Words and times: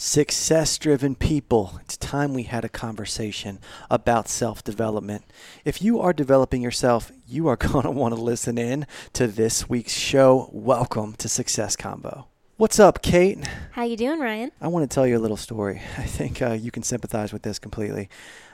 Success 0.00 0.78
driven 0.78 1.16
people, 1.16 1.80
it's 1.80 1.96
time 1.96 2.32
we 2.32 2.44
had 2.44 2.64
a 2.64 2.68
conversation 2.68 3.58
about 3.90 4.28
self 4.28 4.62
development. 4.62 5.24
If 5.64 5.82
you 5.82 5.98
are 5.98 6.12
developing 6.12 6.62
yourself, 6.62 7.10
you 7.26 7.48
are 7.48 7.56
going 7.56 7.82
to 7.82 7.90
want 7.90 8.14
to 8.14 8.20
listen 8.20 8.58
in 8.58 8.86
to 9.14 9.26
this 9.26 9.68
week's 9.68 9.92
show. 9.92 10.50
Welcome 10.52 11.14
to 11.14 11.28
Success 11.28 11.74
Convo. 11.74 12.26
What's 12.58 12.78
up, 12.78 13.02
Kate? 13.02 13.44
How 13.72 13.82
you 13.82 13.96
doing, 13.96 14.20
Ryan? 14.20 14.52
I 14.60 14.68
want 14.68 14.88
to 14.88 14.94
tell 14.94 15.04
you 15.04 15.18
a 15.18 15.18
little 15.18 15.36
story. 15.36 15.82
I 15.98 16.04
think 16.04 16.40
uh, 16.40 16.52
you 16.52 16.70
can 16.70 16.84
sympathize 16.84 17.32
with 17.32 17.42
this 17.42 17.58
completely. 17.58 18.08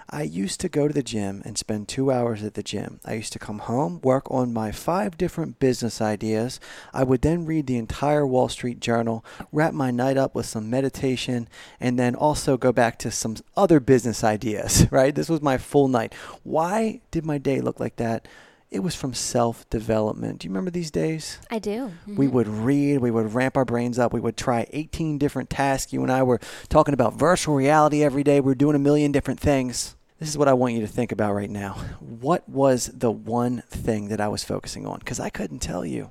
I 0.09 0.23
used 0.23 0.61
to 0.61 0.69
go 0.69 0.87
to 0.87 0.95
the 0.95 1.03
gym 1.03 1.43
and 1.45 1.57
spend 1.57 1.89
two 1.89 2.11
hours 2.11 2.43
at 2.43 2.55
the 2.55 2.63
gym. 2.63 3.01
I 3.05 3.15
used 3.15 3.33
to 3.33 3.39
come 3.39 3.61
home, 3.61 4.01
work 4.03 4.31
on 4.31 4.53
my 4.53 4.71
five 4.71 5.17
different 5.17 5.59
business 5.59 6.01
ideas. 6.01 6.61
I 6.93 7.05
would 7.05 7.23
then 7.23 7.47
read 7.47 7.67
the 7.67 7.79
entire 7.79 8.27
Wall 8.27 8.49
Street 8.49 8.81
Journal, 8.81 9.25
wrap 9.53 9.73
my 9.73 9.91
night 9.91 10.17
up 10.17 10.35
with 10.35 10.47
some 10.47 10.71
meditation, 10.71 11.49
and 11.81 11.99
then 11.99 12.15
also 12.15 12.57
go 12.57 12.73
back 12.73 12.99
to 13.01 13.11
some 13.11 13.37
other 13.57 13.81
business 13.81 14.23
ideas, 14.35 14.87
right? 14.91 15.15
This 15.15 15.29
was 15.29 15.43
my 15.43 15.59
full 15.59 15.89
night. 15.89 16.15
Why 16.43 17.01
did 17.11 17.25
my 17.25 17.39
day 17.39 17.61
look 17.61 17.81
like 17.81 17.97
that? 17.97 18.29
It 18.71 18.81
was 18.81 18.95
from 18.95 19.15
self 19.15 19.69
development. 19.71 20.41
Do 20.41 20.47
you 20.47 20.51
remember 20.51 20.71
these 20.71 20.91
days? 20.91 21.39
I 21.51 21.59
do. 21.59 21.71
Mm-hmm. 21.87 22.17
We 22.17 22.29
would 22.29 22.49
read, 22.49 22.99
we 22.99 23.11
would 23.11 23.33
ramp 23.35 23.57
our 23.57 23.65
brains 23.65 23.99
up, 23.99 24.13
we 24.13 24.21
would 24.21 24.37
try 24.37 24.67
18 24.73 25.19
different 25.19 25.51
tasks. 25.51 25.93
You 25.93 26.03
and 26.03 26.11
I 26.11 26.23
were 26.23 26.41
talking 26.69 26.95
about 26.95 27.15
virtual 27.15 27.55
reality 27.55 28.03
every 28.03 28.25
day. 28.25 28.41
We 28.41 28.53
are 28.53 28.57
doing 28.57 28.75
a 28.75 28.81
million 28.81 29.13
different 29.13 29.39
things. 29.41 29.97
This 30.19 30.29
is 30.29 30.39
what 30.39 30.49
I 30.49 30.55
want 30.55 30.75
you 30.75 30.81
to 30.81 30.87
think 30.87 31.13
about 31.13 31.35
right 31.35 31.51
now. 31.51 31.73
What 32.01 32.49
was 32.49 32.87
the 32.87 33.11
one 33.11 33.63
thing 33.69 34.09
that 34.09 34.21
I 34.21 34.29
was 34.29 34.43
focusing 34.45 34.87
on? 34.87 35.01
Because 35.01 35.21
I 35.21 35.29
couldn't 35.29 35.59
tell 35.59 35.85
you. 35.85 36.11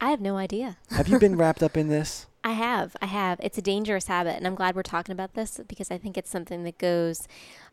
I 0.00 0.10
have 0.10 0.20
no 0.20 0.36
idea. 0.36 0.76
have 0.90 1.08
you 1.08 1.18
been 1.18 1.36
wrapped 1.36 1.62
up 1.62 1.76
in 1.76 1.88
this? 1.88 2.26
I 2.44 2.52
have. 2.52 2.96
I 3.02 3.06
have. 3.06 3.40
It's 3.42 3.58
a 3.58 3.62
dangerous 3.62 4.06
habit, 4.06 4.36
and 4.36 4.46
I'm 4.46 4.54
glad 4.54 4.76
we're 4.76 4.82
talking 4.82 5.12
about 5.12 5.34
this 5.34 5.60
because 5.66 5.90
I 5.90 5.98
think 5.98 6.16
it's 6.16 6.30
something 6.30 6.62
that 6.64 6.78
goes 6.78 7.26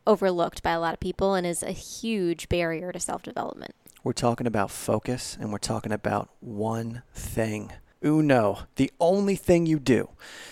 overlooked 0.08 0.64
by 0.64 0.72
a 0.72 0.80
lot 0.80 0.94
of 0.94 1.00
people 1.00 1.36
and 1.36 1.46
is 1.46 1.62
a 1.64 1.72
huge 1.72 2.50
barrier 2.50 2.92
to 2.92 3.00
self 3.00 3.22
development. 3.22 3.76
We're 4.06 4.14
talking 4.14 4.46
about 4.46 4.70
focus 4.70 5.36
and 5.42 5.52
we're 5.52 5.58
talking 5.58 5.92
about 5.92 6.30
one 6.40 7.02
thing. 7.16 7.72
Uno, 8.06 8.60
the 8.76 8.92
only 9.00 9.36
thing 9.36 9.66
you 9.66 9.80
do. 9.80 10.10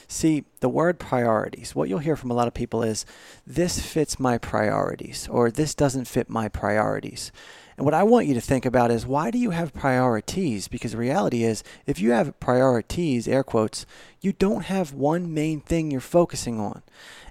See, 0.07 0.45
the 0.59 0.69
word 0.69 0.97
priorities, 0.97 1.75
what 1.75 1.87
you'll 1.87 1.99
hear 1.99 2.15
from 2.15 2.31
a 2.31 2.33
lot 2.33 2.47
of 2.47 2.55
people 2.55 2.81
is 2.81 3.05
this 3.45 3.79
fits 3.79 4.19
my 4.19 4.39
priorities 4.39 5.27
or 5.29 5.51
this 5.51 5.75
doesn't 5.75 6.07
fit 6.07 6.31
my 6.31 6.49
priorities. 6.49 7.31
And 7.77 7.85
what 7.85 7.93
I 7.93 8.01
want 8.01 8.25
you 8.25 8.33
to 8.33 8.41
think 8.41 8.65
about 8.65 8.89
is 8.89 9.05
why 9.05 9.29
do 9.29 9.37
you 9.37 9.51
have 9.51 9.71
priorities? 9.71 10.67
Because 10.67 10.93
the 10.93 10.97
reality 10.97 11.43
is, 11.43 11.63
if 11.85 11.99
you 11.99 12.09
have 12.09 12.39
priorities, 12.39 13.27
air 13.27 13.43
quotes, 13.43 13.85
you 14.19 14.33
don't 14.33 14.63
have 14.63 14.93
one 14.93 15.31
main 15.31 15.61
thing 15.61 15.91
you're 15.91 16.01
focusing 16.01 16.59
on. 16.59 16.81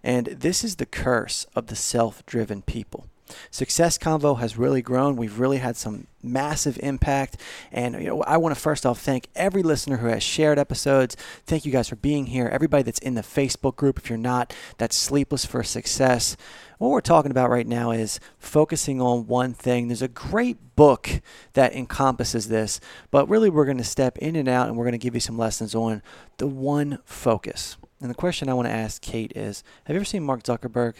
And 0.04 0.26
this 0.26 0.62
is 0.62 0.76
the 0.76 0.86
curse 0.86 1.48
of 1.56 1.66
the 1.66 1.74
self 1.74 2.24
driven 2.26 2.62
people. 2.62 3.08
Success 3.50 3.98
Convo 3.98 4.38
has 4.41 4.56
really 4.56 4.83
grown. 4.83 5.16
We've 5.16 5.38
really 5.38 5.58
had 5.58 5.77
some 5.77 6.06
massive 6.22 6.78
impact. 6.83 7.36
And 7.70 7.94
you 7.94 8.06
know, 8.06 8.22
I 8.22 8.36
want 8.36 8.55
to 8.55 8.61
first 8.61 8.86
off 8.86 9.00
thank 9.00 9.28
every 9.34 9.62
listener 9.62 9.98
who 9.98 10.06
has 10.08 10.22
shared 10.22 10.58
episodes. 10.58 11.16
Thank 11.47 11.64
you 11.64 11.72
guys 11.72 11.89
for 11.89 11.97
being 11.97 12.27
here. 12.27 12.48
Everybody 12.48 12.83
that's 12.84 12.98
in 13.00 13.14
the 13.14 13.22
Facebook 13.22 13.77
group, 13.77 13.98
if 13.98 14.08
you're 14.08 14.19
not, 14.19 14.55
that's 14.78 14.97
Sleepless 14.97 15.44
for 15.44 15.62
Success. 15.62 16.36
What 16.78 16.91
we're 16.91 17.00
talking 17.00 17.30
about 17.30 17.50
right 17.50 17.66
now 17.66 17.92
is 17.92 18.19
focusing 18.39 19.00
on 19.00 19.27
one 19.27 19.55
thing. 19.55 19.89
There's 19.89 20.02
a 20.02 20.08
great 20.08 20.74
book 20.74 21.20
that 21.52 21.74
encompasses 21.74 22.48
this, 22.48 22.80
but 23.11 23.28
really 23.28 23.50
we're 23.50 23.67
going 23.67 23.78
to 23.78 23.84
step 23.84 24.19
in 24.19 24.34
and 24.34 24.48
out 24.48 24.69
and 24.69 24.77
we're 24.77 24.84
going 24.84 24.92
to 24.92 24.98
give 24.98 25.14
you 25.14 25.20
some 25.20 25.39
lessons 25.39 25.74
on 25.74 26.02
the 26.39 26.46
one 26.46 26.98
focus. 27.05 27.77
And 28.00 28.11
the 28.11 28.17
question 28.17 28.48
I 28.48 28.55
want 28.55 28.67
to 28.67 28.74
ask 28.74 29.00
Kate 29.00 29.33
is 29.36 29.62
Have 29.84 29.94
you 29.94 30.00
ever 30.00 30.05
seen 30.05 30.24
Mark 30.24 30.42
Zuckerberg? 30.42 30.94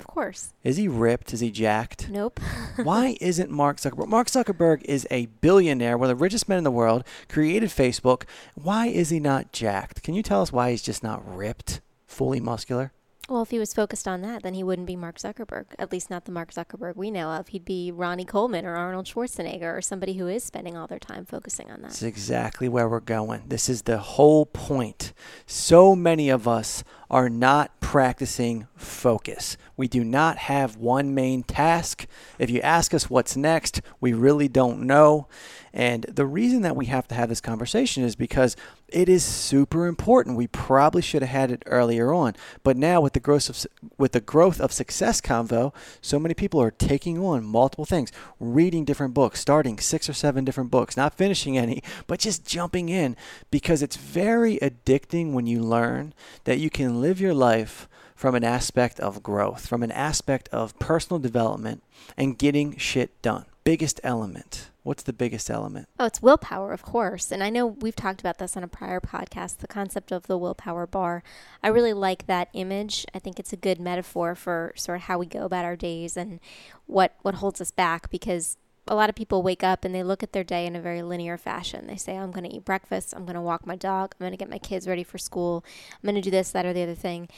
Of 0.00 0.06
course. 0.06 0.52
Is 0.64 0.76
he 0.76 0.88
ripped? 0.88 1.32
Is 1.32 1.40
he 1.40 1.50
jacked? 1.50 2.08
Nope. 2.08 2.40
Why 2.82 3.16
isn't 3.20 3.50
Mark 3.50 3.76
Zuckerberg? 3.76 4.08
Mark 4.08 4.28
Zuckerberg 4.28 4.82
is 4.84 5.06
a 5.10 5.26
billionaire, 5.26 5.96
one 5.96 6.10
of 6.10 6.18
the 6.18 6.22
richest 6.22 6.48
men 6.48 6.58
in 6.58 6.64
the 6.64 6.70
world, 6.70 7.04
created 7.28 7.68
Facebook. 7.68 8.24
Why 8.54 8.86
is 8.86 9.10
he 9.10 9.20
not 9.20 9.52
jacked? 9.52 10.02
Can 10.02 10.14
you 10.14 10.22
tell 10.22 10.42
us 10.42 10.52
why 10.52 10.70
he's 10.70 10.82
just 10.82 11.02
not 11.02 11.22
ripped, 11.36 11.80
fully 12.06 12.40
muscular? 12.40 12.92
Well, 13.30 13.42
if 13.42 13.50
he 13.50 13.60
was 13.60 13.72
focused 13.72 14.08
on 14.08 14.22
that, 14.22 14.42
then 14.42 14.54
he 14.54 14.64
wouldn't 14.64 14.88
be 14.88 14.96
Mark 14.96 15.16
Zuckerberg. 15.16 15.66
At 15.78 15.92
least 15.92 16.10
not 16.10 16.24
the 16.24 16.32
Mark 16.32 16.52
Zuckerberg 16.52 16.96
we 16.96 17.12
know 17.12 17.30
of. 17.30 17.46
He'd 17.46 17.64
be 17.64 17.92
Ronnie 17.92 18.24
Coleman 18.24 18.66
or 18.66 18.74
Arnold 18.74 19.06
Schwarzenegger 19.06 19.72
or 19.72 19.80
somebody 19.80 20.14
who 20.14 20.26
is 20.26 20.42
spending 20.42 20.76
all 20.76 20.88
their 20.88 20.98
time 20.98 21.24
focusing 21.24 21.70
on 21.70 21.80
that. 21.82 21.90
That's 21.90 22.02
exactly 22.02 22.68
where 22.68 22.88
we're 22.88 22.98
going. 22.98 23.44
This 23.46 23.68
is 23.68 23.82
the 23.82 23.98
whole 23.98 24.46
point. 24.46 25.12
So 25.46 25.94
many 25.94 26.28
of 26.28 26.48
us 26.48 26.82
are 27.08 27.28
not 27.28 27.80
practicing 27.80 28.66
focus. 28.74 29.56
We 29.76 29.86
do 29.86 30.02
not 30.02 30.36
have 30.38 30.76
one 30.76 31.14
main 31.14 31.44
task. 31.44 32.08
If 32.36 32.50
you 32.50 32.60
ask 32.62 32.92
us 32.92 33.08
what's 33.08 33.36
next, 33.36 33.80
we 34.00 34.12
really 34.12 34.48
don't 34.48 34.82
know. 34.82 35.28
And 35.72 36.02
the 36.04 36.26
reason 36.26 36.62
that 36.62 36.76
we 36.76 36.86
have 36.86 37.06
to 37.08 37.14
have 37.14 37.28
this 37.28 37.40
conversation 37.40 38.02
is 38.02 38.16
because 38.16 38.56
it 38.88 39.08
is 39.08 39.24
super 39.24 39.86
important. 39.86 40.36
We 40.36 40.48
probably 40.48 41.02
should 41.02 41.22
have 41.22 41.30
had 41.30 41.50
it 41.50 41.62
earlier 41.66 42.12
on, 42.12 42.34
but 42.64 42.76
now 42.76 43.00
with 43.00 43.12
the 43.12 43.20
growth 43.20 43.48
of 43.48 43.66
with 43.96 44.12
the 44.12 44.20
growth 44.20 44.60
of 44.60 44.72
Success 44.72 45.20
Convo, 45.20 45.72
so 46.00 46.18
many 46.18 46.34
people 46.34 46.60
are 46.60 46.72
taking 46.72 47.18
on 47.18 47.44
multiple 47.44 47.84
things, 47.84 48.10
reading 48.40 48.84
different 48.84 49.14
books, 49.14 49.40
starting 49.40 49.78
six 49.78 50.08
or 50.08 50.12
seven 50.12 50.44
different 50.44 50.70
books, 50.70 50.96
not 50.96 51.14
finishing 51.14 51.56
any, 51.56 51.82
but 52.06 52.18
just 52.18 52.46
jumping 52.46 52.88
in 52.88 53.16
because 53.50 53.82
it's 53.82 53.96
very 53.96 54.58
addicting 54.58 55.32
when 55.32 55.46
you 55.46 55.60
learn 55.60 56.12
that 56.44 56.58
you 56.58 56.70
can 56.70 57.00
live 57.00 57.20
your 57.20 57.34
life 57.34 57.88
from 58.20 58.34
an 58.34 58.44
aspect 58.44 59.00
of 59.00 59.22
growth, 59.22 59.66
from 59.66 59.82
an 59.82 59.90
aspect 59.92 60.48
of 60.48 60.78
personal 60.78 61.18
development 61.18 61.82
and 62.18 62.36
getting 62.36 62.76
shit 62.76 63.22
done. 63.22 63.46
Biggest 63.70 64.00
element. 64.02 64.68
What's 64.82 65.04
the 65.04 65.12
biggest 65.12 65.48
element? 65.48 65.88
Oh, 65.96 66.06
it's 66.06 66.20
willpower, 66.20 66.72
of 66.72 66.82
course. 66.82 67.30
And 67.30 67.40
I 67.40 67.50
know 67.50 67.68
we've 67.68 67.94
talked 67.94 68.18
about 68.18 68.38
this 68.38 68.56
on 68.56 68.64
a 68.64 68.66
prior 68.66 68.98
podcast, 69.00 69.58
the 69.58 69.68
concept 69.68 70.10
of 70.10 70.26
the 70.26 70.36
willpower 70.36 70.88
bar. 70.88 71.22
I 71.62 71.68
really 71.68 71.92
like 71.92 72.26
that 72.26 72.48
image. 72.52 73.06
I 73.14 73.20
think 73.20 73.38
it's 73.38 73.52
a 73.52 73.56
good 73.56 73.78
metaphor 73.78 74.34
for 74.34 74.72
sort 74.74 74.96
of 74.96 75.02
how 75.02 75.18
we 75.20 75.26
go 75.26 75.44
about 75.44 75.64
our 75.64 75.76
days 75.76 76.16
and 76.16 76.40
what 76.86 77.14
what 77.22 77.36
holds 77.36 77.60
us 77.60 77.70
back 77.70 78.10
because 78.10 78.56
a 78.88 78.96
lot 78.96 79.08
of 79.08 79.14
people 79.14 79.40
wake 79.40 79.62
up 79.62 79.84
and 79.84 79.94
they 79.94 80.02
look 80.02 80.24
at 80.24 80.32
their 80.32 80.42
day 80.42 80.66
in 80.66 80.74
a 80.74 80.80
very 80.80 81.02
linear 81.02 81.38
fashion. 81.38 81.86
They 81.86 81.96
say, 81.96 82.16
I'm 82.16 82.32
going 82.32 82.50
to 82.50 82.56
eat 82.56 82.64
breakfast, 82.64 83.14
I'm 83.14 83.24
going 83.24 83.36
to 83.36 83.40
walk 83.40 83.68
my 83.68 83.76
dog, 83.76 84.16
I'm 84.18 84.24
going 84.24 84.32
to 84.32 84.36
get 84.36 84.50
my 84.50 84.58
kids 84.58 84.88
ready 84.88 85.04
for 85.04 85.16
school, 85.16 85.64
I'm 85.92 86.08
going 86.08 86.16
to 86.16 86.20
do 86.20 86.32
this, 86.32 86.50
that, 86.50 86.66
or 86.66 86.72
the 86.72 86.82
other 86.82 86.96
thing 86.96 87.28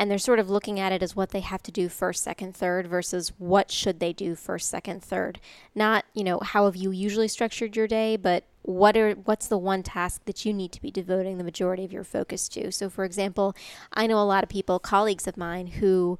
and 0.00 0.10
they're 0.10 0.16
sort 0.16 0.38
of 0.38 0.48
looking 0.48 0.80
at 0.80 0.92
it 0.92 1.02
as 1.02 1.14
what 1.14 1.28
they 1.28 1.40
have 1.40 1.62
to 1.62 1.70
do 1.70 1.90
first, 1.90 2.24
second, 2.24 2.56
third 2.56 2.86
versus 2.86 3.34
what 3.36 3.70
should 3.70 4.00
they 4.00 4.14
do 4.14 4.34
first, 4.34 4.70
second, 4.70 5.04
third. 5.04 5.38
Not, 5.74 6.06
you 6.14 6.24
know, 6.24 6.40
how 6.40 6.64
have 6.64 6.74
you 6.74 6.90
usually 6.90 7.28
structured 7.28 7.76
your 7.76 7.86
day, 7.86 8.16
but 8.16 8.44
what 8.62 8.96
are 8.96 9.12
what's 9.12 9.46
the 9.46 9.58
one 9.58 9.82
task 9.82 10.24
that 10.24 10.46
you 10.46 10.54
need 10.54 10.72
to 10.72 10.80
be 10.80 10.90
devoting 10.90 11.36
the 11.36 11.44
majority 11.44 11.84
of 11.84 11.92
your 11.92 12.04
focus 12.04 12.48
to. 12.48 12.72
So 12.72 12.88
for 12.88 13.04
example, 13.04 13.54
I 13.92 14.06
know 14.06 14.18
a 14.18 14.24
lot 14.24 14.42
of 14.42 14.48
people, 14.48 14.78
colleagues 14.78 15.26
of 15.26 15.36
mine 15.36 15.66
who 15.66 16.18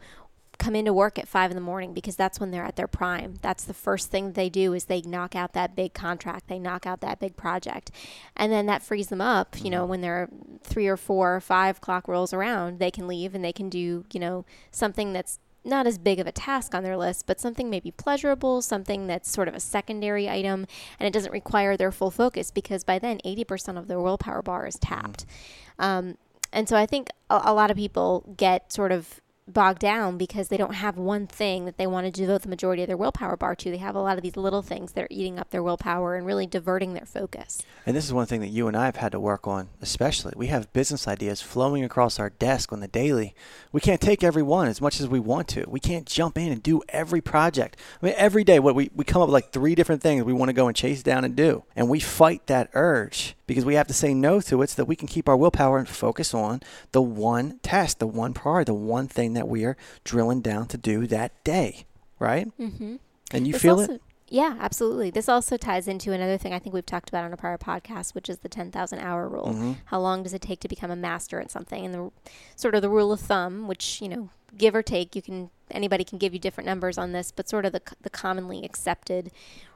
come 0.60 0.76
into 0.76 0.92
work 0.92 1.18
at 1.18 1.26
five 1.26 1.50
in 1.50 1.56
the 1.56 1.60
morning 1.60 1.92
because 1.94 2.14
that's 2.14 2.38
when 2.38 2.50
they're 2.50 2.64
at 2.64 2.76
their 2.76 2.86
prime. 2.86 3.34
That's 3.40 3.64
the 3.64 3.74
first 3.74 4.10
thing 4.10 4.32
they 4.32 4.50
do 4.50 4.74
is 4.74 4.84
they 4.84 5.00
knock 5.00 5.34
out 5.34 5.54
that 5.54 5.74
big 5.74 5.94
contract, 5.94 6.46
they 6.46 6.58
knock 6.58 6.86
out 6.86 7.00
that 7.00 7.18
big 7.18 7.34
project, 7.34 7.90
and 8.36 8.52
then 8.52 8.66
that 8.66 8.82
frees 8.82 9.08
them 9.08 9.22
up. 9.22 9.56
You 9.64 9.70
know, 9.70 9.82
mm-hmm. 9.82 9.90
when 9.90 10.00
they're 10.02 10.28
three 10.62 10.86
or 10.86 10.98
four 10.98 11.34
or 11.34 11.40
five 11.40 11.80
clock 11.80 12.06
rolls 12.06 12.32
around, 12.32 12.78
they 12.78 12.90
can 12.90 13.08
leave 13.08 13.34
and 13.34 13.42
they 13.42 13.52
can 13.52 13.68
do 13.68 14.04
you 14.12 14.20
know 14.20 14.44
something 14.70 15.12
that's 15.12 15.40
not 15.64 15.86
as 15.86 15.98
big 15.98 16.20
of 16.20 16.26
a 16.26 16.32
task 16.32 16.74
on 16.74 16.82
their 16.82 16.96
list, 16.96 17.26
but 17.26 17.40
something 17.40 17.68
maybe 17.68 17.90
pleasurable, 17.90 18.62
something 18.62 19.06
that's 19.06 19.30
sort 19.30 19.48
of 19.48 19.54
a 19.54 19.60
secondary 19.60 20.28
item, 20.28 20.66
and 20.98 21.06
it 21.06 21.12
doesn't 21.12 21.32
require 21.32 21.76
their 21.76 21.92
full 21.92 22.10
focus 22.10 22.50
because 22.50 22.84
by 22.84 22.98
then 22.98 23.18
80% 23.24 23.78
of 23.78 23.88
their 23.88 24.00
willpower 24.00 24.42
bar 24.42 24.66
is 24.66 24.78
tapped. 24.78 25.26
Mm-hmm. 25.26 25.84
Um, 25.84 26.18
and 26.52 26.68
so 26.68 26.76
I 26.76 26.86
think 26.86 27.10
a, 27.28 27.40
a 27.44 27.54
lot 27.54 27.70
of 27.70 27.76
people 27.76 28.34
get 28.36 28.72
sort 28.72 28.92
of 28.92 29.20
bogged 29.52 29.80
down 29.80 30.16
because 30.16 30.48
they 30.48 30.56
don't 30.56 30.74
have 30.74 30.96
one 30.96 31.26
thing 31.26 31.64
that 31.64 31.76
they 31.76 31.86
want 31.86 32.06
to 32.06 32.10
devote 32.10 32.42
the 32.42 32.48
majority 32.48 32.82
of 32.82 32.88
their 32.88 32.96
willpower 32.96 33.36
bar 33.36 33.54
to. 33.56 33.70
They 33.70 33.76
have 33.78 33.94
a 33.94 34.00
lot 34.00 34.16
of 34.16 34.22
these 34.22 34.36
little 34.36 34.62
things 34.62 34.92
that 34.92 35.04
are 35.04 35.08
eating 35.10 35.38
up 35.38 35.50
their 35.50 35.62
willpower 35.62 36.16
and 36.16 36.26
really 36.26 36.46
diverting 36.46 36.94
their 36.94 37.06
focus. 37.06 37.62
And 37.86 37.96
this 37.96 38.04
is 38.04 38.12
one 38.12 38.26
thing 38.26 38.40
that 38.40 38.48
you 38.48 38.68
and 38.68 38.76
I 38.76 38.86
have 38.86 38.96
had 38.96 39.12
to 39.12 39.20
work 39.20 39.46
on, 39.46 39.68
especially. 39.80 40.32
We 40.36 40.48
have 40.48 40.72
business 40.72 41.08
ideas 41.08 41.42
flowing 41.42 41.84
across 41.84 42.18
our 42.18 42.30
desk 42.30 42.72
on 42.72 42.80
the 42.80 42.88
daily. 42.88 43.34
We 43.72 43.80
can't 43.80 44.00
take 44.00 44.22
every 44.22 44.42
one 44.42 44.68
as 44.68 44.80
much 44.80 45.00
as 45.00 45.08
we 45.08 45.20
want 45.20 45.48
to. 45.48 45.64
We 45.68 45.80
can't 45.80 46.06
jump 46.06 46.38
in 46.38 46.52
and 46.52 46.62
do 46.62 46.82
every 46.88 47.20
project. 47.20 47.76
I 48.02 48.06
mean, 48.06 48.14
every 48.16 48.44
day, 48.44 48.58
what 48.58 48.74
we, 48.74 48.90
we 48.94 49.04
come 49.04 49.22
up 49.22 49.28
with 49.28 49.34
like 49.34 49.52
three 49.52 49.74
different 49.74 50.02
things 50.02 50.24
we 50.24 50.32
want 50.32 50.48
to 50.48 50.54
go 50.54 50.66
and 50.66 50.76
chase 50.76 51.02
down 51.02 51.24
and 51.24 51.36
do. 51.36 51.64
And 51.76 51.88
we 51.88 52.00
fight 52.00 52.46
that 52.46 52.70
urge 52.74 53.36
because 53.50 53.64
we 53.64 53.74
have 53.74 53.88
to 53.88 53.92
say 53.92 54.14
no 54.14 54.40
to 54.40 54.62
it 54.62 54.70
so 54.70 54.76
that 54.76 54.84
we 54.84 54.94
can 54.94 55.08
keep 55.08 55.28
our 55.28 55.36
willpower 55.36 55.78
and 55.78 55.88
focus 55.88 56.32
on 56.32 56.60
the 56.92 57.02
one 57.02 57.58
task, 57.64 57.98
the 57.98 58.06
one 58.06 58.32
priority, 58.32 58.70
the 58.70 58.74
one 58.74 59.08
thing 59.08 59.32
that 59.32 59.48
we 59.48 59.64
are 59.64 59.76
drilling 60.04 60.40
down 60.40 60.68
to 60.68 60.76
do 60.78 61.04
that 61.08 61.32
day, 61.42 61.84
right? 62.20 62.46
Mm-hmm. 62.60 62.96
And 63.32 63.48
you 63.48 63.54
it's 63.54 63.62
feel 63.62 63.80
also, 63.80 63.94
it? 63.94 64.02
Yeah, 64.28 64.56
absolutely. 64.60 65.10
This 65.10 65.28
also 65.28 65.56
ties 65.56 65.88
into 65.88 66.12
another 66.12 66.38
thing 66.38 66.54
I 66.54 66.60
think 66.60 66.74
we've 66.74 66.86
talked 66.86 67.08
about 67.08 67.24
on 67.24 67.32
a 67.32 67.36
prior 67.36 67.58
podcast, 67.58 68.14
which 68.14 68.28
is 68.28 68.38
the 68.38 68.48
10,000 68.48 69.00
hour 69.00 69.28
rule. 69.28 69.48
Mm-hmm. 69.48 69.72
How 69.86 69.98
long 69.98 70.22
does 70.22 70.32
it 70.32 70.42
take 70.42 70.60
to 70.60 70.68
become 70.68 70.92
a 70.92 70.96
master 70.96 71.40
at 71.40 71.50
something? 71.50 71.84
And 71.84 71.92
the 71.92 72.12
sort 72.54 72.76
of 72.76 72.82
the 72.82 72.88
rule 72.88 73.10
of 73.10 73.18
thumb, 73.18 73.66
which, 73.66 74.00
you 74.00 74.08
know, 74.08 74.28
give 74.56 74.76
or 74.76 74.82
take, 74.82 75.16
you 75.16 75.22
can 75.22 75.50
anybody 75.72 76.04
can 76.04 76.18
give 76.18 76.32
you 76.32 76.38
different 76.38 76.66
numbers 76.66 76.98
on 76.98 77.10
this, 77.10 77.32
but 77.32 77.48
sort 77.48 77.66
of 77.66 77.72
the 77.72 77.82
the 78.02 78.10
commonly 78.10 78.64
accepted 78.64 79.32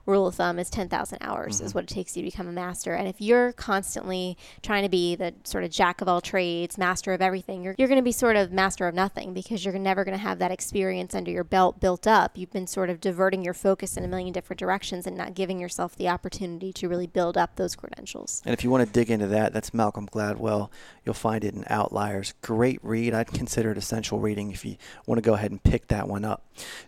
rule 0.06 0.26
of 0.26 0.34
thumb 0.34 0.58
is 0.58 0.70
10,000 0.70 1.18
hours 1.20 1.56
Mm-hmm. 1.56 1.66
is 1.66 1.74
what 1.74 1.84
it 1.84 1.88
takes 1.88 2.16
you 2.16 2.22
to 2.22 2.30
become 2.30 2.48
a 2.48 2.52
master. 2.52 2.94
And 2.94 3.06
if 3.08 3.20
you're 3.20 3.52
constantly 3.52 4.36
trying 4.62 4.82
to 4.82 4.88
be 4.88 5.14
the 5.14 5.34
sort 5.44 5.64
of 5.64 5.70
jack 5.70 6.00
of 6.00 6.08
all 6.08 6.20
trades, 6.20 6.78
master 6.78 7.12
of 7.12 7.20
everything, 7.20 7.62
you're, 7.62 7.74
you're 7.78 7.88
going 7.88 7.98
to 7.98 8.04
be 8.04 8.12
sort 8.12 8.36
of 8.36 8.52
master 8.52 8.86
of 8.88 8.94
nothing 8.94 9.34
because 9.34 9.64
you're 9.64 9.74
never 9.78 10.04
going 10.04 10.16
to 10.16 10.22
have 10.22 10.38
that 10.38 10.50
experience 10.50 11.14
under 11.14 11.30
your 11.30 11.44
belt 11.44 11.80
built 11.80 12.06
up. 12.06 12.36
You've 12.36 12.52
been 12.52 12.66
sort 12.66 12.90
of 12.90 13.00
diverting 13.00 13.42
your 13.44 13.54
focus 13.54 13.96
in 13.96 14.04
a 14.04 14.08
million 14.08 14.32
different 14.32 14.58
directions 14.58 15.06
and 15.06 15.16
not 15.16 15.34
giving 15.34 15.58
yourself 15.60 15.96
the 15.96 16.08
opportunity 16.08 16.72
to 16.74 16.88
really 16.88 17.06
build 17.06 17.36
up 17.36 17.56
those 17.56 17.74
credentials. 17.76 18.42
And 18.44 18.52
if 18.52 18.64
you 18.64 18.70
want 18.70 18.86
to 18.86 18.92
dig 18.92 19.10
into 19.10 19.26
that, 19.28 19.52
that's 19.52 19.72
Malcolm 19.74 20.06
Gladwell. 20.06 20.70
You'll 21.04 21.14
find 21.14 21.44
it 21.44 21.54
in 21.54 21.64
Outliers. 21.68 22.34
Great 22.42 22.80
read. 22.82 23.14
I'd 23.14 23.28
consider 23.28 23.70
it 23.72 23.78
essential 23.78 24.18
reading 24.18 24.50
if 24.50 24.64
you 24.64 24.76
want 25.06 25.18
to 25.18 25.22
go 25.22 25.34
ahead 25.34 25.50
and 25.50 25.62
pick 25.62 25.88
that 25.88 26.08
one 26.08 26.24
up. 26.24 26.42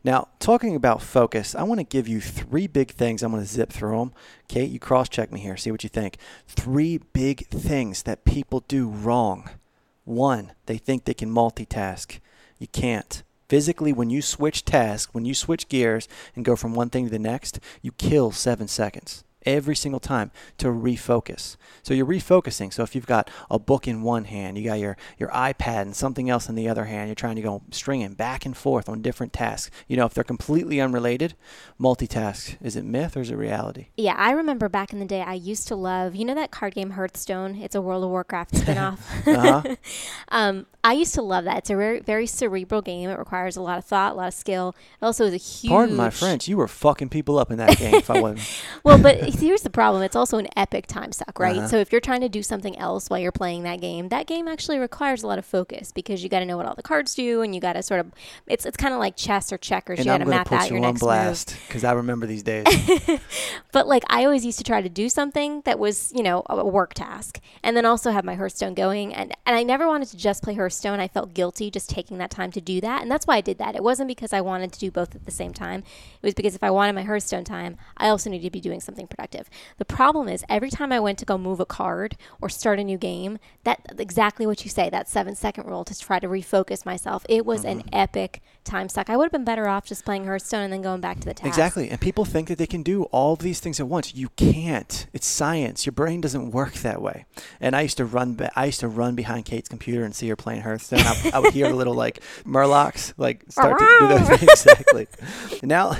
Now, 0.05 0.29
talking 0.39 0.75
about 0.77 1.03
focus, 1.03 1.55
I 1.55 1.62
want 1.65 1.81
to 1.81 1.85
give 1.85 2.09
you 2.09 2.21
three 2.21 2.67
big 2.67 2.91
things. 2.91 3.06
I'm 3.06 3.32
going 3.32 3.43
to 3.43 3.49
zip 3.49 3.73
through 3.73 3.99
them. 3.99 4.12
Kate, 4.49 4.70
you 4.70 4.79
cross 4.79 5.08
check 5.08 5.32
me 5.32 5.41
here. 5.41 5.56
See 5.56 5.70
what 5.70 5.82
you 5.82 5.88
think. 5.88 6.17
Three 6.47 6.99
big 7.12 7.47
things 7.49 8.03
that 8.05 8.25
people 8.25 8.64
do 8.69 8.88
wrong. 8.88 9.50
One, 10.05 10.53
they 10.67 10.79
think 10.79 11.05
they 11.05 11.14
can 11.14 11.31
multitask. 11.31 12.19
You 12.58 12.69
can't. 12.69 13.23
Physically, 13.49 13.93
when 13.93 14.11
you 14.11 14.23
switch 14.23 14.64
tasks, 14.64 15.14
when 15.14 15.25
you 15.25 15.35
switch 15.35 15.69
gears 15.69 16.08
and 16.35 16.44
go 16.44 16.56
from 16.56 16.75
one 16.75 16.91
thing 16.91 17.05
to 17.05 17.11
the 17.11 17.19
next, 17.19 17.61
you 17.82 17.93
kill 17.93 18.32
seven 18.32 18.67
seconds 18.67 19.25
every 19.47 19.77
single 19.77 20.01
time 20.01 20.31
to 20.59 20.69
refocus. 20.69 21.57
So 21.83 21.95
you're 21.95 22.07
refocusing. 22.07 22.73
So 22.73 22.83
if 22.83 22.95
you've 22.95 23.07
got 23.07 23.31
a 23.51 23.59
book 23.59 23.87
in 23.87 24.03
one 24.03 24.25
hand, 24.25 24.59
you 24.59 24.65
got 24.65 24.81
your, 24.81 24.97
your 25.19 25.29
iPad 25.31 25.83
and 25.83 25.97
something 25.97 26.29
else 26.29 26.49
in 26.49 26.57
the 26.57 26.69
other 26.69 26.85
hand, 26.85 27.09
you're 27.09 27.15
trying 27.15 27.37
to 27.37 27.43
go 27.43 27.63
stringing 27.71 28.15
back 28.15 28.45
and 28.45 28.57
forth 28.57 28.89
on 28.89 29.03
different 29.03 29.33
tasks. 29.33 29.71
You 29.87 29.97
know, 29.97 30.07
if 30.07 30.15
they're 30.15 30.25
completely 30.25 30.81
unrelated, 30.81 31.35
multitask. 31.81 32.57
Is 32.61 32.77
it 32.77 32.85
myth 32.85 33.17
or 33.17 33.21
is 33.21 33.31
it 33.31 33.37
reality? 33.37 33.89
Yeah, 33.97 34.15
I 34.17 34.33
remember 34.33 34.69
back 34.69 34.93
in 34.93 34.99
the 34.99 35.05
day, 35.07 35.23
I 35.23 35.35
used 35.35 35.69
to 35.69 35.77
love, 35.77 36.15
you 36.15 36.25
know, 36.25 36.35
that 36.35 36.51
card 36.51 36.75
game 36.75 36.91
Hearthstone? 36.91 37.57
It's 37.57 37.75
a 37.75 37.81
World 37.81 38.05
of 38.05 38.11
Warcraft 38.11 38.55
spinoff. 38.55 38.99
Uh-huh. 39.27 39.77
um, 40.29 40.67
I 40.83 40.93
used 40.93 41.15
to 41.15 41.23
love 41.23 41.45
that. 41.45 41.59
It's 41.59 41.71
a 41.71 41.77
very, 41.77 42.01
very 42.01 42.27
cerebral 42.27 42.81
game. 42.81 43.11
It 43.11 43.19
requires 43.19 43.57
a 43.57 43.63
lot 43.63 43.79
of 43.79 43.85
thought, 43.85 44.13
a 44.13 44.15
lot 44.15 44.29
of 44.29 44.35
skill. 44.35 44.75
It 45.01 45.05
also 45.05 45.25
is 45.25 45.35
a 45.35 45.37
huge. 45.37 45.71
Pardon 45.71 45.97
my 45.97 46.11
French. 46.11 46.47
You 46.49 46.57
were 46.57 46.69
fucking 46.69 47.09
people 47.09 47.39
up 47.39 47.51
in 47.51 47.59
that 47.59 47.77
game 47.77 47.95
if 47.95 48.09
I 48.09 48.21
wasn't. 48.21 48.63
well, 48.85 48.99
but 48.99 49.36
here's 49.41 49.62
the 49.62 49.71
problem. 49.71 50.03
It's 50.03 50.17
also 50.17 50.38
an 50.38 50.49
epic 50.56 50.87
time 50.87 51.12
suck, 51.12 51.38
right? 51.38 51.56
Uh-huh. 51.56 51.69
So 51.69 51.77
if 51.79 51.93
you're 51.93 52.00
trying 52.00 52.21
to 52.21 52.29
do 52.29 52.43
something 52.43 52.77
else 52.79 53.11
while 53.11 53.19
you're 53.19 53.33
playing 53.33 53.62
that 53.65 53.81
game, 53.81 54.09
that 54.09 54.27
game 54.27 54.49
actually 54.49 54.79
requires 54.79 55.23
a 55.23 55.27
lot 55.27 55.38
of 55.38 55.47
focus 55.47 55.93
because 55.93 56.23
you 56.23 56.29
got 56.29 56.41
to 56.41 56.47
know 56.47 56.56
what 56.56 56.67
all 56.67 56.75
the 56.75 56.83
cards 56.83 57.15
do, 57.15 57.43
and 57.43 57.55
you 57.55 57.61
got 57.61 57.75
to 57.75 57.83
sort 57.83 58.00
of. 58.00 58.12
It's 58.47 58.67
it's 58.67 58.77
kind 58.77 58.94
of 58.94 59.00
like 59.00 59.17
chess 59.17 59.53
or 59.53 59.59
checkers. 59.59 59.99
And 59.99 60.06
you 60.06 60.12
got 60.12 60.19
to 60.19 60.27
map 60.27 60.49
put 60.49 60.59
out 60.59 60.71
you 60.71 60.77
your 60.77 60.85
on 60.85 60.93
next 60.93 61.00
blast 61.00 61.56
because 61.69 61.85
I 61.85 61.93
remember 61.93 62.27
these 62.27 62.43
days. 62.43 62.67
But 63.73 63.87
like 63.87 64.05
I 64.09 64.25
always 64.25 64.43
used 64.43 64.56
to 64.56 64.65
try 64.65 64.81
to 64.81 64.88
do 64.88 65.11
something 65.11 65.61
that 65.67 65.79
was, 65.79 66.11
you 66.15 66.23
know, 66.23 66.43
a 66.47 66.65
work 66.65 66.94
task 66.94 67.41
and 67.62 67.77
then 67.77 67.85
also 67.85 68.11
have 68.11 68.25
my 68.25 68.35
Hearthstone 68.35 68.73
going 68.73 69.15
and 69.15 69.35
and 69.44 69.55
I 69.55 69.62
never 69.65 69.87
wanted 69.87 70.09
to 70.09 70.17
just 70.17 70.43
play 70.43 70.55
Hearthstone. 70.55 70.99
I 70.99 71.09
felt 71.09 71.35
guilty 71.35 71.71
just 71.71 71.91
taking 71.91 72.17
that 72.17 72.31
time 72.31 72.50
to 72.53 72.61
do 72.62 72.81
that. 72.81 73.03
And 73.03 73.11
that's 73.11 73.27
why 73.27 73.37
I 73.37 73.41
did 73.43 73.59
that. 73.59 73.77
It 73.77 73.83
wasn't 73.83 74.09
because 74.09 74.33
I 74.33 74.41
wanted 74.41 74.73
to 74.73 74.79
do 74.79 74.91
both 74.91 75.15
at 75.15 75.27
the 75.27 75.31
same 75.31 75.53
time. 75.53 75.81
It 75.81 76.27
was 76.27 76.33
because 76.33 76.55
if 76.55 76.65
I 76.65 76.71
wanted 76.71 76.94
my 76.94 77.03
Hearthstone 77.03 77.44
time, 77.44 77.77
I 77.99 78.09
also 78.09 78.31
needed 78.31 78.44
to 78.44 78.50
be 78.50 78.61
doing 78.61 78.81
something 78.81 79.06
productive. 79.06 79.25
The 79.78 79.84
problem 79.84 80.28
is 80.28 80.44
every 80.49 80.70
time 80.70 80.93
I 80.93 81.00
went 81.00 81.19
to 81.19 81.25
go 81.25 81.38
move 81.38 81.61
a 81.61 81.67
card 81.67 82.17
or 82.40 82.49
start 82.49 82.78
a 82.78 82.84
new 82.84 82.99
game, 82.99 83.38
that 83.64 83.81
exactly 83.99 84.46
what 84.46 84.64
you 84.64 84.70
say, 84.70 84.90
that 84.90 85.08
7 85.08 85.34
second 85.34 85.67
rule 85.67 85.84
to 85.84 85.99
try 85.99 86.19
to 86.19 86.28
refocus 86.28 86.84
myself. 86.84 87.25
It 87.28 87.44
was 87.44 87.64
an 87.64 87.81
mm-hmm. 87.81 87.88
epic 87.93 88.43
time 88.64 88.88
suck. 88.88 89.08
I 89.08 89.17
would 89.17 89.25
have 89.25 89.32
been 89.32 89.44
better 89.44 89.69
off 89.69 89.87
just 89.87 90.05
playing 90.05 90.25
Hearthstone 90.25 90.62
and 90.62 90.73
then 90.73 90.82
going 90.82 91.00
back 91.00 91.20
to 91.20 91.26
the 91.26 91.34
task. 91.34 91.46
Exactly. 91.46 91.88
And 91.88 92.00
people 92.00 92.25
think 92.25 92.49
that 92.49 92.58
they 92.58 92.67
can 92.67 92.82
do 92.82 93.05
all 93.05 93.34
of 93.34 93.38
these 93.40 93.61
things 93.61 93.81
at 93.81 93.88
once. 93.88 94.14
You 94.14 94.28
can't. 94.37 95.06
It's 95.12 95.26
science. 95.26 95.87
Your 95.87 95.93
brain 95.93 96.20
doesn't 96.20 96.50
work 96.50 96.75
that 96.75 97.00
way. 97.00 97.25
And 97.61 97.75
I 97.75 97.82
used 97.82 97.96
to 97.99 98.05
run 98.05 98.37
I 98.55 98.67
used 98.67 98.81
to 98.81 98.88
run 98.88 99.14
behind 99.14 99.44
Kate's 99.44 99.69
computer 99.69 100.05
and 100.05 100.14
see 100.14 100.28
her 100.28 100.37
playing 100.37 100.62
Hearthstone. 100.62 101.00
I, 101.00 101.31
I 101.34 101.38
would 101.38 101.52
hear 101.52 101.69
little 101.69 101.94
like 101.94 102.20
murlocs 102.44 103.12
like 103.17 103.44
start 103.49 103.78
to 103.78 103.96
do 104.00 104.08
those 104.08 104.28
things. 104.28 104.43
exactly. 104.67 105.06
Now 105.62 105.96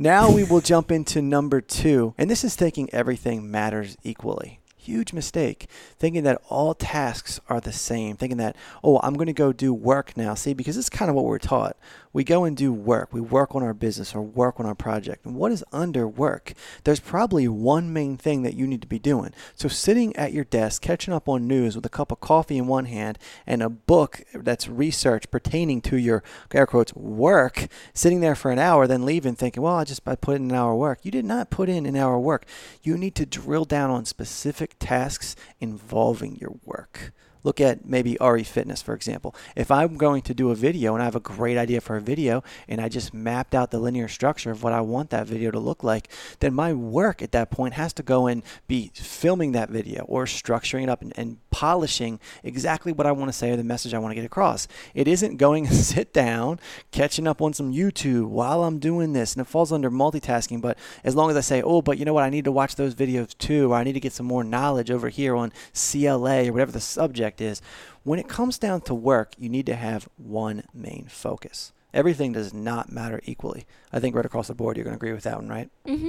now 0.00 0.30
we 0.30 0.44
will 0.44 0.62
jump 0.62 0.90
into 0.90 1.20
number 1.20 1.60
2. 1.60 2.14
And 2.16 2.30
this 2.30 2.42
is 2.42 2.56
thinking 2.56 2.88
everything 2.90 3.50
matters 3.50 3.98
equally. 4.02 4.59
Huge 4.82 5.12
mistake. 5.12 5.68
Thinking 5.98 6.22
that 6.24 6.40
all 6.48 6.72
tasks 6.72 7.38
are 7.48 7.60
the 7.60 7.72
same. 7.72 8.16
Thinking 8.16 8.38
that, 8.38 8.56
oh, 8.82 8.98
I'm 9.02 9.14
going 9.14 9.26
to 9.26 9.32
go 9.34 9.52
do 9.52 9.74
work 9.74 10.16
now. 10.16 10.34
See, 10.34 10.54
because 10.54 10.78
it's 10.78 10.88
kind 10.88 11.10
of 11.10 11.14
what 11.14 11.26
we're 11.26 11.38
taught. 11.38 11.76
We 12.12 12.24
go 12.24 12.44
and 12.44 12.56
do 12.56 12.72
work. 12.72 13.12
We 13.12 13.20
work 13.20 13.54
on 13.54 13.62
our 13.62 13.74
business 13.74 14.14
or 14.14 14.22
work 14.22 14.58
on 14.58 14.66
our 14.66 14.74
project. 14.74 15.26
And 15.26 15.36
what 15.36 15.52
is 15.52 15.62
under 15.70 16.08
work? 16.08 16.54
There's 16.84 16.98
probably 16.98 17.46
one 17.46 17.92
main 17.92 18.16
thing 18.16 18.42
that 18.42 18.54
you 18.54 18.66
need 18.66 18.80
to 18.82 18.88
be 18.88 18.98
doing. 18.98 19.32
So, 19.54 19.68
sitting 19.68 20.16
at 20.16 20.32
your 20.32 20.44
desk, 20.44 20.82
catching 20.82 21.14
up 21.14 21.28
on 21.28 21.46
news 21.46 21.76
with 21.76 21.86
a 21.86 21.90
cup 21.90 22.10
of 22.10 22.20
coffee 22.20 22.58
in 22.58 22.66
one 22.66 22.86
hand 22.86 23.18
and 23.46 23.62
a 23.62 23.68
book 23.68 24.22
that's 24.34 24.66
research 24.66 25.30
pertaining 25.30 25.82
to 25.82 25.96
your 25.96 26.24
air 26.52 26.66
quotes 26.66 26.94
work, 26.94 27.68
sitting 27.94 28.20
there 28.20 28.34
for 28.34 28.50
an 28.50 28.58
hour, 28.58 28.86
then 28.86 29.04
leaving 29.04 29.36
thinking, 29.36 29.62
well, 29.62 29.76
I 29.76 29.84
just 29.84 30.02
I 30.06 30.16
put 30.16 30.36
in 30.36 30.50
an 30.50 30.56
hour 30.56 30.74
work. 30.74 31.00
You 31.02 31.10
did 31.10 31.24
not 31.24 31.50
put 31.50 31.68
in 31.68 31.86
an 31.86 31.96
hour 31.96 32.18
work. 32.18 32.44
You 32.82 32.96
need 32.96 33.14
to 33.16 33.26
drill 33.26 33.64
down 33.64 33.90
on 33.90 34.04
specific 34.04 34.69
tasks 34.78 35.36
involving 35.58 36.36
your 36.36 36.58
work. 36.64 37.12
Look 37.42 37.60
at 37.60 37.86
maybe 37.86 38.16
RE 38.20 38.42
Fitness, 38.42 38.82
for 38.82 38.94
example. 38.94 39.34
If 39.56 39.70
I'm 39.70 39.96
going 39.96 40.22
to 40.22 40.34
do 40.34 40.50
a 40.50 40.54
video 40.54 40.94
and 40.94 41.02
I 41.02 41.06
have 41.06 41.16
a 41.16 41.20
great 41.20 41.56
idea 41.56 41.80
for 41.80 41.96
a 41.96 42.00
video 42.00 42.42
and 42.68 42.80
I 42.80 42.88
just 42.88 43.14
mapped 43.14 43.54
out 43.54 43.70
the 43.70 43.78
linear 43.78 44.08
structure 44.08 44.50
of 44.50 44.62
what 44.62 44.72
I 44.72 44.80
want 44.80 45.10
that 45.10 45.26
video 45.26 45.50
to 45.50 45.58
look 45.58 45.82
like, 45.82 46.08
then 46.40 46.54
my 46.54 46.72
work 46.72 47.22
at 47.22 47.32
that 47.32 47.50
point 47.50 47.74
has 47.74 47.92
to 47.94 48.02
go 48.02 48.26
and 48.26 48.42
be 48.68 48.90
filming 48.94 49.52
that 49.52 49.70
video 49.70 50.02
or 50.04 50.24
structuring 50.24 50.84
it 50.84 50.88
up 50.88 51.02
and, 51.02 51.12
and 51.16 51.38
polishing 51.50 52.20
exactly 52.42 52.92
what 52.92 53.06
I 53.06 53.12
want 53.12 53.28
to 53.30 53.36
say 53.36 53.50
or 53.50 53.56
the 53.56 53.64
message 53.64 53.94
I 53.94 53.98
want 53.98 54.12
to 54.12 54.16
get 54.16 54.24
across. 54.24 54.68
It 54.94 55.08
isn't 55.08 55.36
going 55.36 55.66
to 55.66 55.74
sit 55.90 56.12
down, 56.12 56.60
catching 56.90 57.26
up 57.26 57.40
on 57.40 57.52
some 57.52 57.72
YouTube 57.72 58.26
while 58.26 58.64
I'm 58.64 58.78
doing 58.78 59.12
this. 59.12 59.34
And 59.34 59.40
it 59.40 59.48
falls 59.48 59.72
under 59.72 59.90
multitasking. 59.90 60.60
But 60.60 60.78
as 61.04 61.16
long 61.16 61.30
as 61.30 61.36
I 61.36 61.40
say, 61.40 61.62
oh, 61.62 61.82
but 61.82 61.98
you 61.98 62.04
know 62.04 62.14
what, 62.14 62.24
I 62.24 62.30
need 62.30 62.44
to 62.44 62.52
watch 62.52 62.76
those 62.76 62.94
videos 62.94 63.36
too, 63.36 63.72
or 63.72 63.76
I 63.76 63.84
need 63.84 63.94
to 63.94 64.00
get 64.00 64.12
some 64.12 64.26
more 64.26 64.44
knowledge 64.44 64.90
over 64.90 65.08
here 65.08 65.34
on 65.36 65.52
CLA 65.74 66.48
or 66.48 66.52
whatever 66.52 66.72
the 66.72 66.80
subject 66.80 67.29
is. 67.38 67.60
When 68.02 68.18
it 68.18 68.28
comes 68.28 68.58
down 68.58 68.80
to 68.82 68.94
work, 68.94 69.34
you 69.36 69.50
need 69.50 69.66
to 69.66 69.74
have 69.74 70.08
one 70.16 70.62
main 70.72 71.06
focus. 71.06 71.74
Everything 71.92 72.32
does 72.32 72.54
not 72.54 72.90
matter 72.90 73.20
equally. 73.24 73.66
I 73.92 74.00
think 74.00 74.14
right 74.14 74.24
across 74.24 74.48
the 74.48 74.54
board, 74.54 74.76
you're 74.76 74.84
going 74.84 74.96
to 74.96 74.98
agree 74.98 75.12
with 75.12 75.24
that 75.24 75.36
one, 75.36 75.48
right? 75.48 75.68
Mm-hmm. 75.86 76.08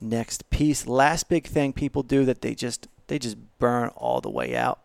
Next 0.00 0.50
piece, 0.50 0.86
last 0.86 1.28
big 1.28 1.46
thing 1.46 1.72
people 1.72 2.02
do 2.02 2.24
that 2.24 2.42
they 2.42 2.54
just 2.54 2.88
they 3.06 3.18
just 3.18 3.36
burn 3.58 3.88
all 3.96 4.20
the 4.20 4.30
way 4.30 4.54
out. 4.56 4.80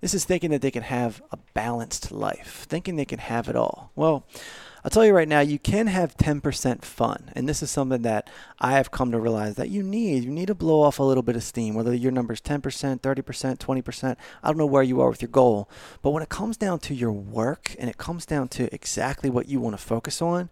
This 0.00 0.14
is 0.14 0.24
thinking 0.24 0.50
that 0.50 0.62
they 0.62 0.70
can 0.70 0.82
have 0.82 1.22
a 1.30 1.36
balanced 1.52 2.10
life, 2.10 2.64
thinking 2.68 2.96
they 2.96 3.04
can 3.04 3.18
have 3.18 3.48
it 3.48 3.56
all. 3.56 3.90
Well, 3.94 4.26
I'll 4.86 4.90
tell 4.90 5.04
you 5.04 5.14
right 5.14 5.26
now, 5.26 5.40
you 5.40 5.58
can 5.58 5.88
have 5.88 6.16
10% 6.16 6.84
fun. 6.84 7.32
And 7.34 7.48
this 7.48 7.60
is 7.60 7.72
something 7.72 8.02
that 8.02 8.30
I 8.60 8.74
have 8.74 8.92
come 8.92 9.10
to 9.10 9.18
realize 9.18 9.56
that 9.56 9.68
you 9.68 9.82
need. 9.82 10.22
You 10.22 10.30
need 10.30 10.46
to 10.46 10.54
blow 10.54 10.80
off 10.80 11.00
a 11.00 11.02
little 11.02 11.24
bit 11.24 11.34
of 11.34 11.42
steam, 11.42 11.74
whether 11.74 11.92
your 11.92 12.12
number 12.12 12.34
is 12.34 12.40
10%, 12.40 13.00
30%, 13.00 13.56
20%. 13.56 14.16
I 14.44 14.46
don't 14.46 14.56
know 14.56 14.64
where 14.64 14.84
you 14.84 15.00
are 15.00 15.08
with 15.08 15.20
your 15.20 15.28
goal. 15.28 15.68
But 16.02 16.10
when 16.10 16.22
it 16.22 16.28
comes 16.28 16.56
down 16.56 16.78
to 16.78 16.94
your 16.94 17.10
work 17.10 17.74
and 17.80 17.90
it 17.90 17.98
comes 17.98 18.26
down 18.26 18.46
to 18.50 18.72
exactly 18.72 19.28
what 19.28 19.48
you 19.48 19.58
want 19.58 19.76
to 19.76 19.84
focus 19.84 20.22
on, 20.22 20.50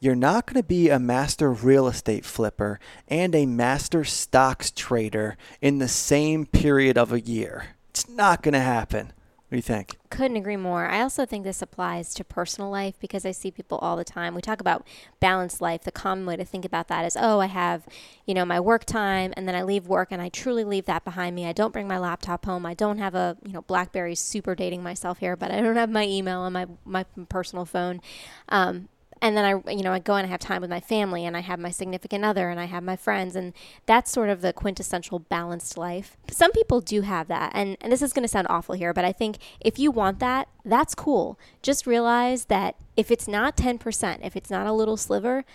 you're 0.00 0.14
not 0.14 0.46
going 0.46 0.62
to 0.62 0.66
be 0.66 0.88
a 0.88 0.98
master 0.98 1.52
real 1.52 1.86
estate 1.86 2.24
flipper 2.24 2.80
and 3.06 3.34
a 3.34 3.44
master 3.44 4.02
stocks 4.02 4.70
trader 4.70 5.36
in 5.60 5.76
the 5.76 5.88
same 5.88 6.46
period 6.46 6.96
of 6.96 7.12
a 7.12 7.20
year. 7.20 7.76
It's 7.90 8.08
not 8.08 8.42
going 8.42 8.54
to 8.54 8.60
happen. 8.60 9.12
Do 9.54 9.58
you 9.58 9.62
think? 9.62 9.96
Couldn't 10.10 10.36
agree 10.36 10.56
more. 10.56 10.86
I 10.88 11.00
also 11.00 11.24
think 11.24 11.44
this 11.44 11.62
applies 11.62 12.12
to 12.14 12.24
personal 12.24 12.70
life 12.70 12.98
because 12.98 13.24
I 13.24 13.30
see 13.30 13.52
people 13.52 13.78
all 13.78 13.94
the 13.94 14.02
time. 14.02 14.34
We 14.34 14.40
talk 14.40 14.60
about 14.60 14.84
balanced 15.20 15.60
life. 15.60 15.84
The 15.84 15.92
common 15.92 16.26
way 16.26 16.34
to 16.34 16.44
think 16.44 16.64
about 16.64 16.88
that 16.88 17.04
is, 17.04 17.16
oh, 17.16 17.38
I 17.38 17.46
have, 17.46 17.86
you 18.26 18.34
know, 18.34 18.44
my 18.44 18.58
work 18.58 18.84
time 18.84 19.32
and 19.36 19.46
then 19.46 19.54
I 19.54 19.62
leave 19.62 19.86
work 19.86 20.08
and 20.10 20.20
I 20.20 20.28
truly 20.28 20.64
leave 20.64 20.86
that 20.86 21.04
behind 21.04 21.36
me. 21.36 21.46
I 21.46 21.52
don't 21.52 21.72
bring 21.72 21.86
my 21.86 22.00
laptop 22.00 22.46
home. 22.46 22.66
I 22.66 22.74
don't 22.74 22.98
have 22.98 23.14
a, 23.14 23.36
you 23.46 23.52
know, 23.52 23.62
BlackBerry 23.62 24.16
super 24.16 24.56
dating 24.56 24.82
myself 24.82 25.18
here, 25.18 25.36
but 25.36 25.52
I 25.52 25.60
don't 25.60 25.76
have 25.76 25.88
my 25.90 26.04
email 26.04 26.40
on 26.40 26.52
my 26.52 26.66
my 26.84 27.04
personal 27.28 27.64
phone. 27.64 28.00
Um, 28.48 28.88
and 29.24 29.34
then 29.38 29.44
I, 29.46 29.70
you 29.70 29.82
know, 29.82 29.94
I 29.94 30.00
go 30.00 30.16
and 30.16 30.26
I 30.26 30.28
have 30.28 30.38
time 30.38 30.60
with 30.60 30.68
my 30.68 30.80
family, 30.80 31.24
and 31.24 31.34
I 31.34 31.40
have 31.40 31.58
my 31.58 31.70
significant 31.70 32.26
other, 32.26 32.50
and 32.50 32.60
I 32.60 32.66
have 32.66 32.82
my 32.82 32.94
friends, 32.94 33.34
and 33.34 33.54
that's 33.86 34.10
sort 34.10 34.28
of 34.28 34.42
the 34.42 34.52
quintessential 34.52 35.18
balanced 35.18 35.78
life. 35.78 36.18
Some 36.30 36.52
people 36.52 36.82
do 36.82 37.00
have 37.00 37.26
that, 37.28 37.50
and 37.54 37.78
and 37.80 37.90
this 37.90 38.02
is 38.02 38.12
going 38.12 38.24
to 38.24 38.28
sound 38.28 38.48
awful 38.50 38.74
here, 38.74 38.92
but 38.92 39.02
I 39.02 39.12
think 39.12 39.38
if 39.60 39.78
you 39.78 39.90
want 39.90 40.18
that, 40.18 40.48
that's 40.62 40.94
cool. 40.94 41.38
Just 41.62 41.86
realize 41.86 42.44
that 42.46 42.76
if 42.98 43.10
it's 43.10 43.26
not 43.26 43.56
ten 43.56 43.78
percent, 43.78 44.20
if 44.22 44.36
it's 44.36 44.50
not 44.50 44.66
a 44.66 44.72
little 44.74 44.98
sliver, 44.98 45.46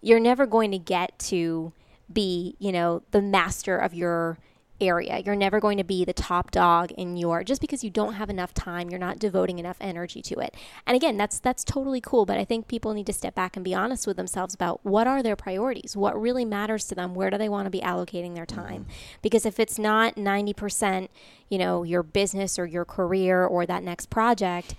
you're 0.00 0.20
never 0.20 0.46
going 0.46 0.70
to 0.70 0.78
get 0.78 1.18
to 1.18 1.72
be, 2.12 2.54
you 2.60 2.70
know, 2.70 3.02
the 3.10 3.20
master 3.20 3.76
of 3.76 3.92
your 3.92 4.38
area. 4.80 5.18
You're 5.18 5.36
never 5.36 5.60
going 5.60 5.78
to 5.78 5.84
be 5.84 6.04
the 6.04 6.12
top 6.12 6.50
dog 6.50 6.92
in 6.92 7.16
your 7.16 7.42
just 7.44 7.60
because 7.60 7.82
you 7.82 7.90
don't 7.90 8.14
have 8.14 8.30
enough 8.30 8.52
time, 8.52 8.90
you're 8.90 8.98
not 8.98 9.18
devoting 9.18 9.58
enough 9.58 9.76
energy 9.80 10.22
to 10.22 10.38
it. 10.38 10.54
And 10.86 10.96
again, 10.96 11.16
that's 11.16 11.38
that's 11.38 11.64
totally 11.64 12.00
cool, 12.00 12.26
but 12.26 12.38
I 12.38 12.44
think 12.44 12.68
people 12.68 12.94
need 12.94 13.06
to 13.06 13.12
step 13.12 13.34
back 13.34 13.56
and 13.56 13.64
be 13.64 13.74
honest 13.74 14.06
with 14.06 14.16
themselves 14.16 14.54
about 14.54 14.80
what 14.84 15.06
are 15.06 15.22
their 15.22 15.36
priorities? 15.36 15.96
What 15.96 16.20
really 16.20 16.44
matters 16.44 16.86
to 16.86 16.94
them? 16.94 17.14
Where 17.14 17.30
do 17.30 17.38
they 17.38 17.48
want 17.48 17.66
to 17.66 17.70
be 17.70 17.80
allocating 17.80 18.34
their 18.34 18.46
time? 18.46 18.82
Mm-hmm. 18.82 19.18
Because 19.22 19.46
if 19.46 19.58
it's 19.58 19.78
not 19.78 20.16
90%, 20.16 21.08
you 21.48 21.58
know, 21.58 21.82
your 21.82 22.02
business 22.02 22.58
or 22.58 22.66
your 22.66 22.84
career 22.84 23.44
or 23.44 23.66
that 23.66 23.82
next 23.82 24.10
project, 24.10 24.74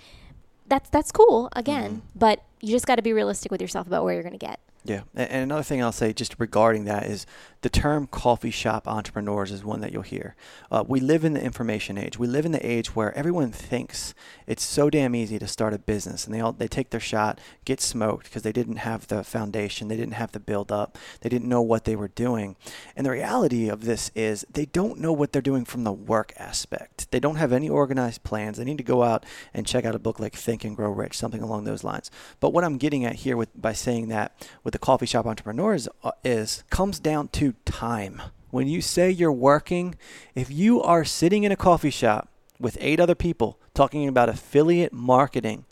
that's 0.68 0.90
that's 0.90 1.12
cool 1.12 1.50
again, 1.54 1.92
mm-hmm. 1.92 2.20
but 2.20 2.44
you 2.62 2.72
just 2.72 2.88
got 2.88 2.96
to 2.96 3.02
be 3.02 3.14
realistic 3.14 3.52
with 3.52 3.62
yourself 3.62 3.88
about 3.88 4.04
where 4.04 4.14
you're 4.14 4.24
going 4.24 4.38
to 4.38 4.46
get. 4.46 4.60
Yeah, 4.88 5.02
and 5.16 5.44
another 5.44 5.64
thing 5.64 5.84
I'll 5.84 5.92
say 5.92 6.14
just 6.14 6.36
regarding 6.40 6.86
that 6.86 7.06
is 7.08 7.26
the 7.62 7.70
term 7.70 8.08
coffee 8.08 8.52
shop 8.52 8.88
entrepreneurs 8.88 9.52
is 9.52 9.62
one 9.62 9.82
that 9.82 9.92
you'll 9.92 10.04
hear. 10.04 10.36
Uh, 10.72 10.84
we 10.88 11.02
live 11.02 11.26
in 11.26 11.34
the 11.34 11.44
information 11.44 11.98
age. 11.98 12.18
We 12.18 12.28
live 12.28 12.46
in 12.46 12.54
the 12.54 12.66
age 12.66 12.96
where 12.96 13.14
everyone 13.18 13.52
thinks 13.52 14.14
it's 14.46 14.64
so 14.64 14.90
damn 14.90 15.14
easy 15.14 15.40
to 15.40 15.48
start 15.48 15.74
a 15.74 15.80
business, 15.80 16.26
and 16.26 16.34
they 16.34 16.40
all 16.40 16.54
they 16.54 16.70
take 16.70 16.92
their 16.92 17.02
shot, 17.02 17.42
get 17.66 17.82
smoked 17.82 18.26
because 18.26 18.44
they 18.44 18.54
didn't 18.54 18.78
have 18.78 19.08
the 19.08 19.26
foundation, 19.26 19.90
they 19.90 19.98
didn't 19.98 20.14
have 20.14 20.32
the 20.32 20.40
build 20.40 20.72
up, 20.72 20.98
they 21.20 21.28
didn't 21.28 21.50
know 21.50 21.62
what 21.62 21.84
they 21.84 21.96
were 21.96 22.08
doing. 22.08 22.56
And 22.96 23.06
the 23.06 23.12
reality 23.12 23.68
of 23.68 23.84
this 23.84 24.10
is 24.16 24.46
they 24.50 24.66
don't 24.66 25.00
know 25.00 25.12
what 25.12 25.34
they're 25.34 25.42
doing 25.42 25.66
from 25.66 25.84
the 25.84 25.92
work 25.92 26.32
aspect. 26.38 27.12
They 27.12 27.20
don't 27.20 27.36
have 27.36 27.52
any 27.52 27.68
organized 27.68 28.24
plans. 28.24 28.58
They 28.58 28.64
need 28.64 28.78
to 28.78 28.84
go 28.84 29.04
out 29.04 29.26
and 29.54 29.68
check 29.68 29.84
out 29.84 29.96
a 29.96 30.00
book 30.00 30.20
like 30.20 30.36
Think 30.36 30.64
and 30.64 30.78
Grow 30.78 30.92
Rich, 30.92 31.18
something 31.18 31.42
along 31.42 31.66
those 31.66 31.84
lines. 31.84 32.10
But 32.40 32.47
what 32.54 32.64
I'm 32.64 32.78
getting 32.78 33.06
at 33.06 33.16
here 33.16 33.38
with 33.38 33.50
by 33.60 33.74
saying 33.74 34.08
that 34.10 34.48
with 34.64 34.74
the 34.74 34.80
coffee 34.80 35.06
shop 35.06 35.26
entrepreneurs 35.26 35.88
uh, 36.04 36.12
is 36.24 36.64
comes 36.70 37.00
down 37.00 37.30
to 37.30 37.54
time. 37.66 38.22
When 38.50 38.68
you 38.68 38.82
say 38.82 39.12
you're 39.12 39.32
working, 39.32 39.96
if 40.36 40.50
you 40.50 40.82
are 40.82 41.04
sitting 41.04 41.44
in 41.44 41.52
a 41.52 41.58
coffee 41.58 41.90
shop 41.90 42.30
with 42.60 42.78
eight 42.80 43.00
other 43.00 43.16
people 43.16 43.60
talking 43.74 44.08
about 44.08 44.30
affiliate 44.30 44.94
marketing, 44.94 45.66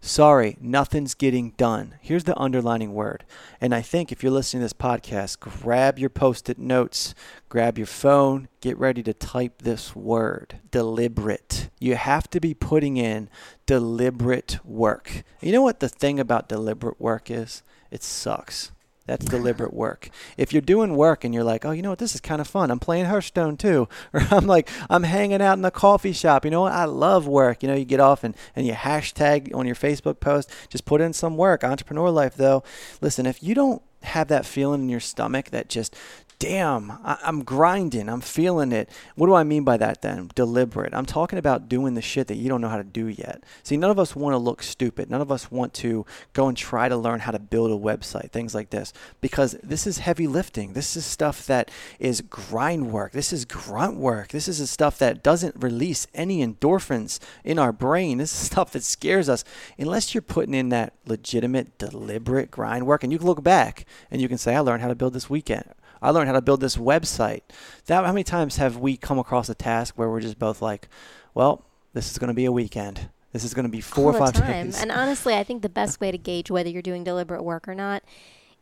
sorry, 0.00 0.56
nothing's 0.60 1.14
getting 1.14 1.50
done. 1.52 1.94
Here's 2.00 2.24
the 2.24 2.38
underlining 2.38 2.94
word. 2.94 3.24
And 3.60 3.74
I 3.74 3.82
think 3.82 4.10
if 4.10 4.22
you're 4.22 4.32
listening 4.32 4.60
to 4.60 4.64
this 4.64 4.72
podcast, 4.72 5.40
grab 5.40 5.98
your 5.98 6.10
post 6.10 6.48
it 6.48 6.58
notes, 6.58 7.14
grab 7.48 7.78
your 7.78 7.86
phone, 7.86 8.48
get 8.60 8.78
ready 8.78 9.02
to 9.02 9.12
type 9.12 9.62
this 9.62 9.94
word 9.94 10.60
deliberate. 10.70 11.70
You 11.80 11.96
have 11.96 12.28
to 12.30 12.40
be 12.40 12.54
putting 12.54 12.96
in 12.96 13.28
deliberate 13.66 14.58
work. 14.64 15.22
You 15.40 15.52
know 15.52 15.62
what 15.62 15.80
the 15.80 15.88
thing 15.88 16.18
about 16.20 16.48
deliberate 16.48 17.00
work 17.00 17.30
is? 17.30 17.62
It 17.90 18.02
sucks. 18.02 18.72
That's 19.08 19.24
deliberate 19.24 19.72
work. 19.72 20.10
If 20.36 20.52
you're 20.52 20.60
doing 20.60 20.94
work 20.94 21.24
and 21.24 21.32
you're 21.32 21.42
like, 21.42 21.64
oh, 21.64 21.70
you 21.70 21.80
know 21.80 21.88
what, 21.88 21.98
this 21.98 22.14
is 22.14 22.20
kind 22.20 22.42
of 22.42 22.46
fun. 22.46 22.70
I'm 22.70 22.78
playing 22.78 23.06
Hearthstone 23.06 23.56
too. 23.56 23.88
Or 24.12 24.22
I'm 24.30 24.46
like, 24.46 24.70
I'm 24.88 25.02
hanging 25.02 25.42
out 25.42 25.54
in 25.54 25.62
the 25.62 25.70
coffee 25.70 26.12
shop. 26.12 26.44
You 26.44 26.50
know 26.50 26.62
what? 26.62 26.72
I 26.72 26.84
love 26.84 27.26
work. 27.26 27.62
You 27.62 27.68
know, 27.68 27.74
you 27.74 27.84
get 27.84 28.00
off 28.00 28.22
and, 28.22 28.34
and 28.54 28.66
you 28.66 28.72
hashtag 28.72 29.54
on 29.54 29.66
your 29.66 29.74
Facebook 29.74 30.20
post, 30.20 30.50
just 30.68 30.84
put 30.84 31.00
in 31.00 31.12
some 31.12 31.36
work. 31.36 31.64
Entrepreneur 31.64 32.10
life, 32.10 32.34
though. 32.34 32.62
Listen, 33.00 33.26
if 33.26 33.42
you 33.42 33.54
don't 33.54 33.82
have 34.02 34.28
that 34.28 34.46
feeling 34.46 34.82
in 34.82 34.88
your 34.88 35.00
stomach 35.00 35.50
that 35.50 35.68
just 35.68 35.96
damn, 36.38 36.92
I, 37.04 37.18
am 37.24 37.42
grinding, 37.42 38.08
I'm 38.08 38.20
feeling 38.20 38.70
it. 38.70 38.88
What 39.16 39.26
do 39.26 39.34
I 39.34 39.42
mean 39.42 39.64
by 39.64 39.76
that 39.78 40.02
then? 40.02 40.30
Deliberate. 40.34 40.94
I'm 40.94 41.06
talking 41.06 41.38
about 41.38 41.68
doing 41.68 41.94
the 41.94 42.02
shit 42.02 42.28
that 42.28 42.36
you 42.36 42.48
don't 42.48 42.60
know 42.60 42.68
how 42.68 42.76
to 42.76 42.84
do 42.84 43.06
yet. 43.06 43.42
See, 43.62 43.76
none 43.76 43.90
of 43.90 43.98
us 43.98 44.14
want 44.14 44.34
to 44.34 44.38
look 44.38 44.62
stupid. 44.62 45.10
None 45.10 45.20
of 45.20 45.32
us 45.32 45.50
want 45.50 45.74
to 45.74 46.06
go 46.32 46.46
and 46.48 46.56
try 46.56 46.88
to 46.88 46.96
learn 46.96 47.20
how 47.20 47.32
to 47.32 47.38
build 47.38 47.70
a 47.70 47.74
website, 47.74 48.30
things 48.30 48.54
like 48.54 48.70
this, 48.70 48.92
because 49.20 49.56
this 49.62 49.86
is 49.86 49.98
heavy 49.98 50.26
lifting. 50.26 50.74
This 50.74 50.96
is 50.96 51.04
stuff 51.04 51.44
that 51.46 51.70
is 51.98 52.20
grind 52.20 52.92
work. 52.92 53.12
This 53.12 53.32
is 53.32 53.44
grunt 53.44 53.96
work. 53.96 54.28
This 54.28 54.46
is 54.46 54.70
stuff 54.70 54.98
that 54.98 55.22
doesn't 55.22 55.56
release 55.58 56.06
any 56.14 56.46
endorphins 56.46 57.18
in 57.42 57.58
our 57.58 57.72
brain. 57.72 58.18
This 58.18 58.32
is 58.32 58.38
stuff 58.52 58.72
that 58.72 58.84
scares 58.84 59.28
us. 59.28 59.44
Unless 59.78 60.14
you're 60.14 60.22
putting 60.22 60.54
in 60.54 60.68
that 60.68 60.94
legitimate, 61.04 61.78
deliberate 61.78 62.50
grind 62.50 62.86
work, 62.86 63.02
and 63.02 63.12
you 63.12 63.18
can 63.18 63.26
look 63.26 63.42
back 63.42 63.86
and 64.10 64.22
you 64.22 64.28
can 64.28 64.38
say, 64.38 64.54
I 64.54 64.60
learned 64.60 64.82
how 64.82 64.88
to 64.88 64.94
build 64.94 65.14
this 65.14 65.28
weekend 65.28 65.74
I 66.00 66.10
learned 66.10 66.28
how 66.28 66.34
to 66.34 66.42
build 66.42 66.60
this 66.60 66.76
website. 66.76 67.42
That 67.86 68.04
how 68.04 68.12
many 68.12 68.24
times 68.24 68.56
have 68.56 68.76
we 68.76 68.96
come 68.96 69.18
across 69.18 69.48
a 69.48 69.54
task 69.54 69.98
where 69.98 70.08
we're 70.08 70.20
just 70.20 70.38
both 70.38 70.62
like, 70.62 70.88
well, 71.34 71.64
this 71.92 72.10
is 72.10 72.18
going 72.18 72.28
to 72.28 72.34
be 72.34 72.44
a 72.44 72.52
weekend. 72.52 73.08
This 73.32 73.44
is 73.44 73.54
going 73.54 73.64
to 73.64 73.70
be 73.70 73.80
four 73.80 74.10
All 74.10 74.16
or 74.16 74.26
five 74.26 74.34
time. 74.34 74.66
days. 74.66 74.80
And 74.80 74.90
honestly, 74.90 75.34
I 75.34 75.44
think 75.44 75.62
the 75.62 75.68
best 75.68 76.00
way 76.00 76.10
to 76.10 76.18
gauge 76.18 76.50
whether 76.50 76.68
you're 76.68 76.82
doing 76.82 77.04
deliberate 77.04 77.42
work 77.42 77.68
or 77.68 77.74
not 77.74 78.02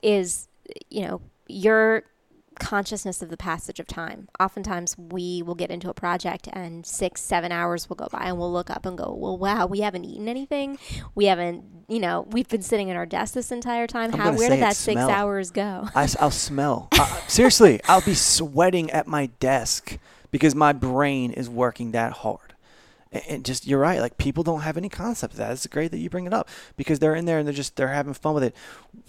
is, 0.03 0.49
you 0.91 1.07
know, 1.07 1.21
your 1.47 2.03
consciousness 2.59 3.23
of 3.23 3.31
the 3.31 3.37
passage 3.37 3.81
of 3.81 3.87
time. 3.87 4.29
Oftentimes, 4.41 4.97
we 4.99 5.43
will 5.43 5.55
get 5.55 5.71
into 5.71 5.89
a 5.91 5.95
project 5.95 6.49
and 6.53 6.85
six, 6.85 7.21
seven 7.21 7.53
hours 7.53 7.89
will 7.89 7.97
go 7.97 8.09
by, 8.11 8.25
and 8.25 8.39
we'll 8.39 8.53
look 8.53 8.71
up 8.71 8.87
and 8.87 8.97
go, 8.97 9.15
Well, 9.15 9.37
wow, 9.37 9.67
we 9.67 9.81
haven't 9.81 10.05
eaten 10.05 10.29
anything. 10.29 10.79
We 11.15 11.27
haven't, 11.27 11.65
you 11.89 12.01
know, 12.01 12.27
we've 12.31 12.49
been 12.49 12.63
sitting 12.63 12.91
at 12.91 12.97
our 12.97 13.07
desk 13.07 13.35
this 13.35 13.53
entire 13.53 13.87
time. 13.87 14.13
I'm 14.13 14.19
How, 14.19 14.33
where 14.33 14.51
did 14.51 14.61
that 14.61 14.77
six 14.77 15.01
hours 15.01 15.51
go? 15.51 15.89
I, 15.95 16.09
will 16.21 16.31
smell. 16.31 16.89
uh, 16.93 17.21
seriously, 17.29 17.81
I'll 17.89 18.01
be 18.01 18.15
sweating 18.15 18.91
at 18.91 19.07
my 19.07 19.27
desk 19.41 19.99
because 20.31 20.55
my 20.55 20.73
brain 20.73 21.33
is 21.33 21.49
working 21.49 21.93
that 21.93 22.13
hard 22.13 22.55
and 23.29 23.45
just 23.45 23.67
you're 23.67 23.79
right 23.79 24.01
like 24.01 24.19
people 24.19 24.43
don't 24.43 24.61
have 24.61 24.77
any 24.77 24.89
concept 24.89 25.35
of 25.35 25.39
that 25.39 25.53
it's 25.53 25.67
great 25.67 25.91
that 25.91 25.99
you 25.99 26.11
bring 26.11 26.27
it 26.27 26.33
up 26.33 26.49
because 26.77 26.99
they're 26.99 27.15
in 27.15 27.25
there 27.25 27.39
and 27.39 27.47
they're 27.47 27.55
just 27.55 27.77
they're 27.77 27.89
having 27.89 28.13
fun 28.13 28.35
with 28.35 28.43
it 28.43 28.55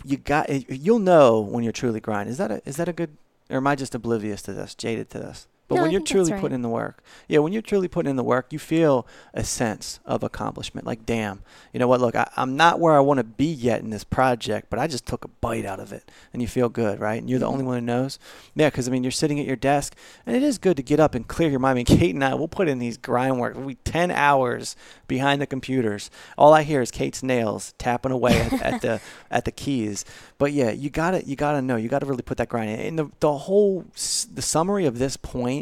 you 0.05 0.17
got 0.17 0.47
you'll 0.69 0.99
know 0.99 1.39
when 1.39 1.63
you're 1.63 1.73
truly 1.73 1.99
grinding 1.99 2.31
is 2.31 2.37
that 2.37 2.51
a 2.51 2.61
is 2.65 2.77
that 2.77 2.87
a 2.87 2.93
good 2.93 3.17
or 3.49 3.57
am 3.57 3.67
I 3.67 3.75
just 3.75 3.95
oblivious 3.95 4.41
to 4.43 4.53
this, 4.53 4.75
jaded 4.75 5.09
to 5.11 5.19
this? 5.19 5.47
But 5.67 5.75
no, 5.75 5.81
when 5.81 5.91
you're 5.91 6.01
truly 6.01 6.31
right. 6.31 6.39
putting 6.39 6.55
in 6.55 6.61
the 6.61 6.69
work, 6.69 7.03
yeah, 7.27 7.39
when 7.39 7.51
you're 7.51 7.61
truly 7.61 7.89
putting 7.89 8.09
in 8.09 8.15
the 8.15 8.23
work, 8.23 8.53
you 8.53 8.59
feel 8.59 9.05
a 9.33 9.43
sense 9.43 9.99
of 10.05 10.23
accomplishment. 10.23 10.87
Like, 10.87 11.05
damn, 11.05 11.41
you 11.73 11.79
know 11.79 11.89
what? 11.89 11.99
Look, 11.99 12.15
I, 12.15 12.29
am 12.37 12.55
not 12.55 12.79
where 12.79 12.93
I 12.93 13.01
want 13.01 13.17
to 13.17 13.25
be 13.25 13.47
yet 13.47 13.81
in 13.81 13.89
this 13.89 14.05
project, 14.05 14.69
but 14.69 14.79
I 14.79 14.87
just 14.87 15.05
took 15.05 15.25
a 15.25 15.27
bite 15.27 15.65
out 15.65 15.81
of 15.81 15.91
it, 15.91 16.09
and 16.31 16.41
you 16.41 16.47
feel 16.47 16.69
good, 16.69 17.01
right? 17.01 17.19
And 17.19 17.29
you're 17.29 17.39
the 17.39 17.45
mm-hmm. 17.45 17.53
only 17.53 17.65
one 17.65 17.79
who 17.79 17.81
knows. 17.81 18.17
Yeah, 18.55 18.69
because 18.69 18.87
I 18.87 18.91
mean, 18.91 19.03
you're 19.03 19.11
sitting 19.11 19.41
at 19.41 19.45
your 19.45 19.57
desk, 19.57 19.93
and 20.25 20.37
it 20.37 20.43
is 20.43 20.57
good 20.57 20.77
to 20.77 20.83
get 20.83 21.01
up 21.01 21.13
and 21.13 21.27
clear 21.27 21.49
your 21.49 21.59
mind. 21.59 21.71
I 21.71 21.75
mean, 21.75 21.85
Kate 21.99 22.15
and 22.15 22.23
I, 22.23 22.33
we'll 22.33 22.47
put 22.47 22.69
in 22.69 22.79
these 22.79 22.97
grind 22.97 23.37
work. 23.37 23.55
We'll 23.55 23.67
be 23.67 23.75
ten 23.75 24.09
hours 24.09 24.77
behind 25.07 25.41
the 25.41 25.47
computers. 25.47 26.09
All 26.37 26.53
I 26.53 26.63
hear 26.63 26.81
is 26.81 26.91
Kate's 26.91 27.21
nails 27.23 27.73
tapping 27.77 28.13
away 28.13 28.39
at, 28.39 28.53
at 28.61 28.81
the 28.81 29.01
at 29.31 29.43
the 29.43 29.51
keys. 29.51 30.05
But 30.37 30.53
yeah, 30.53 30.71
you 30.71 30.89
gotta 30.89 31.25
you 31.25 31.35
gotta 31.35 31.61
know. 31.61 31.75
You 31.75 31.89
gotta 31.89 32.05
really 32.05 32.21
put 32.21 32.37
that 32.37 32.47
grind 32.47 32.69
in. 32.69 32.79
And 32.79 32.99
the 32.99 33.11
the 33.19 33.37
whole 33.37 33.85
the 33.91 34.41
summary 34.41 34.85
of 34.85 34.97
this 34.97 35.17
point 35.17 35.56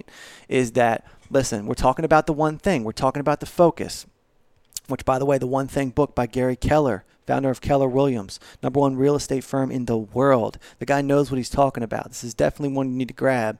is 0.49 0.71
that 0.73 1.05
listen, 1.29 1.65
we're 1.65 1.73
talking 1.73 2.05
about 2.05 2.27
the 2.27 2.33
one 2.33 2.57
thing. 2.57 2.83
We're 2.83 2.91
talking 2.91 3.21
about 3.21 3.39
the 3.39 3.45
focus. 3.45 4.05
Which, 4.87 5.05
by 5.05 5.17
the 5.17 5.25
way, 5.25 5.39
the 5.39 5.47
one 5.47 5.67
thing 5.67 5.89
book 5.89 6.13
by 6.13 6.27
Gary 6.27 6.55
Keller, 6.55 7.05
founder 7.25 7.49
of 7.49 7.59
Keller 7.59 7.87
Williams, 7.87 8.39
number 8.61 8.79
one 8.79 8.95
real 8.95 9.15
estate 9.15 9.43
firm 9.43 9.71
in 9.71 9.85
the 9.85 9.97
world. 9.97 10.59
The 10.77 10.85
guy 10.85 11.01
knows 11.01 11.31
what 11.31 11.37
he's 11.37 11.49
talking 11.49 11.81
about. 11.81 12.09
This 12.09 12.23
is 12.23 12.35
definitely 12.35 12.75
one 12.75 12.91
you 12.91 12.95
need 12.95 13.07
to 13.07 13.13
grab. 13.15 13.57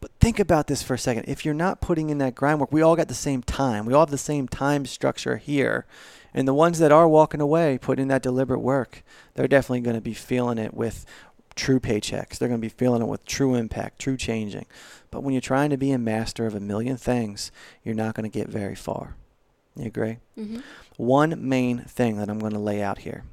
But 0.00 0.10
think 0.20 0.38
about 0.38 0.66
this 0.66 0.82
for 0.82 0.92
a 0.92 0.98
second. 0.98 1.24
If 1.28 1.46
you're 1.46 1.54
not 1.54 1.80
putting 1.80 2.10
in 2.10 2.18
that 2.18 2.34
groundwork, 2.34 2.72
we 2.72 2.82
all 2.82 2.94
got 2.94 3.08
the 3.08 3.14
same 3.14 3.42
time. 3.42 3.86
We 3.86 3.94
all 3.94 4.02
have 4.02 4.10
the 4.10 4.18
same 4.18 4.48
time 4.48 4.84
structure 4.84 5.38
here. 5.38 5.86
And 6.34 6.46
the 6.46 6.52
ones 6.52 6.78
that 6.80 6.92
are 6.92 7.08
walking 7.08 7.40
away, 7.40 7.78
putting 7.78 8.02
in 8.02 8.08
that 8.08 8.22
deliberate 8.22 8.60
work, 8.60 9.02
they're 9.34 9.48
definitely 9.48 9.80
going 9.80 9.96
to 9.96 10.02
be 10.02 10.12
feeling 10.12 10.58
it 10.58 10.74
with 10.74 11.06
true 11.56 11.80
paychecks. 11.80 12.38
They're 12.38 12.48
going 12.48 12.60
to 12.60 12.64
be 12.64 12.68
feeling 12.68 13.02
it 13.02 13.08
with 13.08 13.24
true 13.24 13.54
impact, 13.54 13.98
true 13.98 14.16
changing. 14.16 14.66
But 15.10 15.22
when 15.22 15.34
you're 15.34 15.40
trying 15.40 15.70
to 15.70 15.76
be 15.76 15.90
a 15.90 15.98
master 15.98 16.46
of 16.46 16.54
a 16.54 16.60
million 16.60 16.96
things, 16.96 17.50
you're 17.82 17.94
not 17.94 18.14
going 18.14 18.30
to 18.30 18.38
get 18.38 18.48
very 18.48 18.74
far. 18.74 19.16
You 19.74 19.86
agree? 19.86 20.18
Mm-hmm. 20.38 20.58
One 20.96 21.48
main 21.48 21.80
thing 21.80 22.16
that 22.18 22.28
I'm 22.28 22.38
going 22.38 22.52
to 22.52 22.58
lay 22.58 22.82
out 22.82 22.98
here. 22.98 23.24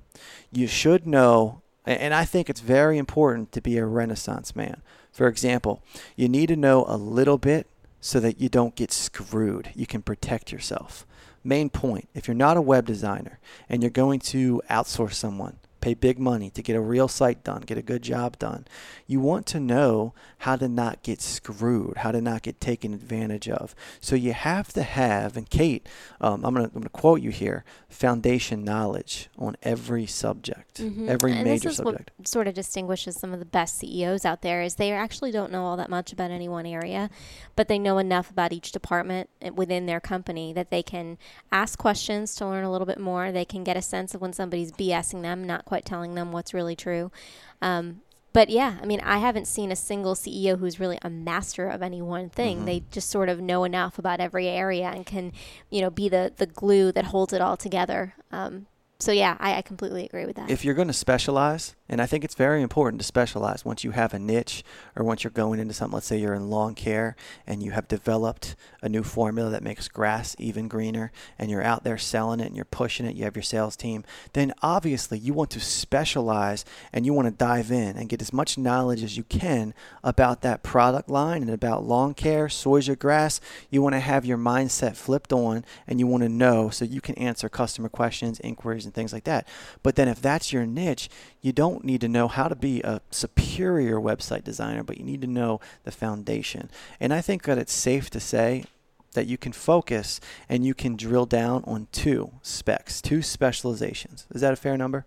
You 0.52 0.68
should 0.68 1.06
know, 1.06 1.62
and 1.86 2.14
I 2.14 2.26
think 2.26 2.50
it's 2.50 2.62
very 2.62 2.98
important 2.98 3.52
to 3.54 3.62
be 3.62 3.78
a 3.78 3.86
renaissance 3.86 4.56
man. 4.56 4.82
For 5.12 5.28
example, 5.28 5.84
you 6.16 6.28
need 6.28 6.48
to 6.48 6.56
know 6.56 6.86
a 6.88 6.98
little 6.98 7.38
bit 7.38 7.68
so 8.02 8.20
that 8.20 8.40
you 8.40 8.50
don't 8.50 8.76
get 8.76 8.92
screwed. 8.92 9.70
You 9.76 9.86
can 9.86 10.02
protect 10.02 10.52
yourself. 10.52 11.06
Main 11.44 11.70
point 11.70 12.10
if 12.14 12.28
you're 12.28 12.36
not 12.36 12.58
a 12.58 12.62
web 12.62 12.86
designer 12.86 13.40
and 13.70 13.82
you're 13.82 13.90
going 13.90 14.20
to 14.20 14.62
outsource 14.70 15.14
someone, 15.14 15.58
pay 15.84 15.94
big 15.94 16.18
money 16.18 16.50
to 16.50 16.62
get 16.62 16.78
a 16.78 16.82
real 16.82 17.10
site 17.10 17.44
done, 17.44 17.60
get 17.62 17.78
a 17.78 17.82
good 17.82 18.02
job 18.02 18.40
done. 18.40 18.66
You 19.06 19.20
want 19.20 19.46
to 19.48 19.60
know 19.60 20.14
how 20.40 20.56
to 20.56 20.70
not 20.70 21.04
get 21.04 21.22
screwed, 21.22 21.98
how 21.98 22.14
to 22.14 22.22
not 22.22 22.42
get 22.42 22.62
taken 22.62 22.94
advantage 22.94 23.50
of. 23.50 23.76
So 24.00 24.16
you 24.16 24.32
have 24.32 24.72
to 24.74 24.84
have, 24.84 25.36
and 25.36 25.50
Kate, 25.50 25.86
um, 26.22 26.46
I'm 26.46 26.54
going 26.54 26.70
to 26.70 26.90
quote 26.90 27.22
you 27.22 27.32
here, 27.32 27.66
foundation 27.90 28.64
knowledge 28.64 29.30
on 29.38 29.58
every 29.62 30.06
subject, 30.06 30.76
mm-hmm. 30.76 31.10
every 31.10 31.34
and 31.34 31.44
major 31.44 31.74
subject. 31.74 32.12
What 32.16 32.30
sort 32.30 32.48
of 32.48 32.54
distinguishes 32.54 33.18
some 33.18 33.34
of 33.34 33.40
the 33.40 33.46
best 33.46 33.78
CEOs 33.78 34.24
out 34.24 34.42
there 34.42 34.62
is 34.62 34.76
they 34.76 34.94
actually 34.94 35.32
don't 35.32 35.52
know 35.52 35.66
all 35.66 35.76
that 35.76 35.90
much 35.90 36.14
about 36.14 36.32
any 36.32 36.48
one 36.48 36.66
area, 36.66 37.10
but 37.58 37.68
they 37.68 37.78
know 37.78 37.98
enough 37.98 38.32
about 38.32 38.54
each 38.54 38.72
department 38.72 39.30
eh, 39.42 39.50
within 39.50 39.86
their 39.86 40.00
company 40.00 40.54
that 40.54 40.70
they 40.70 40.82
can 40.82 41.18
ask 41.52 41.78
questions 41.78 42.36
to 42.36 42.48
learn 42.48 42.64
a 42.64 42.72
little 42.72 42.88
bit 42.88 43.02
more. 43.02 43.34
They 43.34 43.44
can 43.44 43.66
get 43.66 43.76
a 43.76 43.82
sense 43.82 44.16
of 44.16 44.22
when 44.22 44.32
somebody's 44.32 44.72
BSing 44.72 45.22
them, 45.24 45.44
not 45.44 45.66
quite 45.74 45.86
telling 45.86 46.14
them 46.14 46.32
what's 46.32 46.54
really 46.54 46.76
true. 46.76 47.12
Um, 47.60 48.02
but 48.32 48.52
yeah, 48.52 48.78
I 48.80 48.86
mean, 48.86 49.00
I 49.00 49.18
haven't 49.18 49.48
seen 49.48 49.72
a 49.72 49.76
single 49.76 50.14
CEO 50.14 50.60
who's 50.60 50.80
really 50.80 51.00
a 51.02 51.10
master 51.10 51.68
of 51.68 51.82
any 51.82 52.00
one 52.00 52.30
thing. 52.30 52.58
Mm-hmm. 52.58 52.66
They 52.66 52.84
just 52.92 53.10
sort 53.10 53.28
of 53.28 53.42
know 53.42 53.64
enough 53.64 53.98
about 53.98 54.20
every 54.20 54.48
area 54.48 54.86
and 54.86 55.04
can, 55.04 55.34
you 55.72 55.82
know, 55.82 55.90
be 55.90 56.10
the 56.10 56.32
the 56.36 56.46
glue 56.46 56.92
that 56.92 57.06
holds 57.06 57.34
it 57.34 57.42
all 57.42 57.58
together. 57.58 58.14
Um, 58.32 58.68
so 59.00 59.12
yeah, 59.12 59.36
I, 59.40 59.56
I 59.56 59.62
completely 59.62 60.06
agree 60.06 60.26
with 60.26 60.38
that. 60.38 60.50
If 60.50 60.64
you're 60.64 60.74
going 60.74 60.88
to 60.88 60.94
specialize, 60.94 61.76
and 61.90 62.02
I 62.02 62.06
think 62.06 62.24
it's 62.24 62.36
very 62.36 62.62
important 62.62 63.02
to 63.02 63.06
specialize 63.06 63.66
once 63.66 63.84
you 63.84 63.92
have 63.92 64.14
a 64.14 64.20
niche 64.20 64.64
or 64.96 65.04
once 65.04 65.24
you're 65.24 65.32
going 65.32 65.60
into 65.60 65.74
something, 65.74 65.94
let's 65.94 66.08
say 66.08 66.18
you're 66.18 66.34
in 66.34 66.50
lawn 66.50 66.74
care 66.74 67.16
and 67.46 67.62
you 67.62 67.72
have 67.72 67.88
developed 67.90 68.56
a 68.82 68.88
new 68.88 69.04
formula 69.04 69.50
that 69.50 69.62
makes 69.62 69.90
grass 69.90 70.36
even 70.40 70.70
greener 70.70 71.12
and 71.38 71.52
you're 71.52 71.62
out 71.62 71.84
there 71.84 71.98
selling 71.98 72.40
it 72.40 72.48
and 72.48 72.56
you're 72.56 72.64
pushing 72.64 73.06
it, 73.06 73.16
you 73.16 73.26
have 73.26 73.36
your 73.36 73.44
sales 73.44 73.76
team, 73.76 74.06
then 74.32 74.54
obviously 74.62 75.20
you 75.20 75.34
want 75.34 75.50
to 75.52 75.60
specialize 75.60 76.64
and 76.94 77.06
you 77.06 77.14
want 77.14 77.28
to 77.28 77.32
dive 77.32 77.72
in 77.72 77.98
and 77.98 78.10
get 78.10 78.22
as 78.22 78.32
much 78.32 78.58
knowledge 78.58 79.04
as 79.04 79.18
you 79.18 79.24
can 79.24 79.74
about 80.04 80.42
that 80.42 80.64
product 80.64 81.10
line 81.10 81.42
and 81.42 81.52
about 81.52 81.84
lawn 81.84 82.14
care, 82.14 82.48
Zoysia 82.48 82.98
grass. 82.98 83.42
You 83.70 83.82
want 83.82 83.94
to 83.94 84.00
have 84.00 84.26
your 84.26 84.38
mindset 84.38 84.96
flipped 84.96 85.34
on 85.34 85.66
and 85.86 86.00
you 86.00 86.08
want 86.08 86.24
to 86.24 86.30
know 86.30 86.70
so 86.70 86.86
you 86.86 87.02
can 87.02 87.16
answer 87.16 87.50
customer 87.50 87.90
questions, 87.90 88.40
inquiries, 88.40 88.86
things 88.94 89.14
like 89.14 89.24
that. 89.26 89.48
But 89.82 89.96
then 89.96 90.08
if 90.08 90.22
that's 90.22 90.54
your 90.54 90.66
niche, 90.66 91.10
you 91.42 91.52
don't 91.52 91.84
need 91.84 92.02
to 92.02 92.08
know 92.08 92.28
how 92.28 92.48
to 92.48 92.56
be 92.56 92.82
a 92.82 93.02
superior 93.12 93.98
website 93.98 94.44
designer, 94.44 94.84
but 94.84 94.98
you 94.98 95.04
need 95.04 95.22
to 95.22 95.28
know 95.28 95.60
the 95.84 95.92
foundation. 95.92 96.70
And 97.00 97.14
I 97.14 97.22
think 97.22 97.44
that 97.44 97.58
it's 97.58 97.74
safe 97.74 98.10
to 98.12 98.20
say 98.20 98.66
that 99.14 99.28
you 99.28 99.38
can 99.38 99.52
focus 99.52 100.20
and 100.50 100.66
you 100.66 100.74
can 100.74 100.96
drill 100.96 101.26
down 101.26 101.64
on 101.66 101.88
two 101.92 102.32
specs, 102.42 103.02
two 103.02 103.22
specializations. 103.22 104.26
Is 104.34 104.42
that 104.42 104.54
a 104.54 104.58
fair 104.58 104.78
number? 104.78 105.06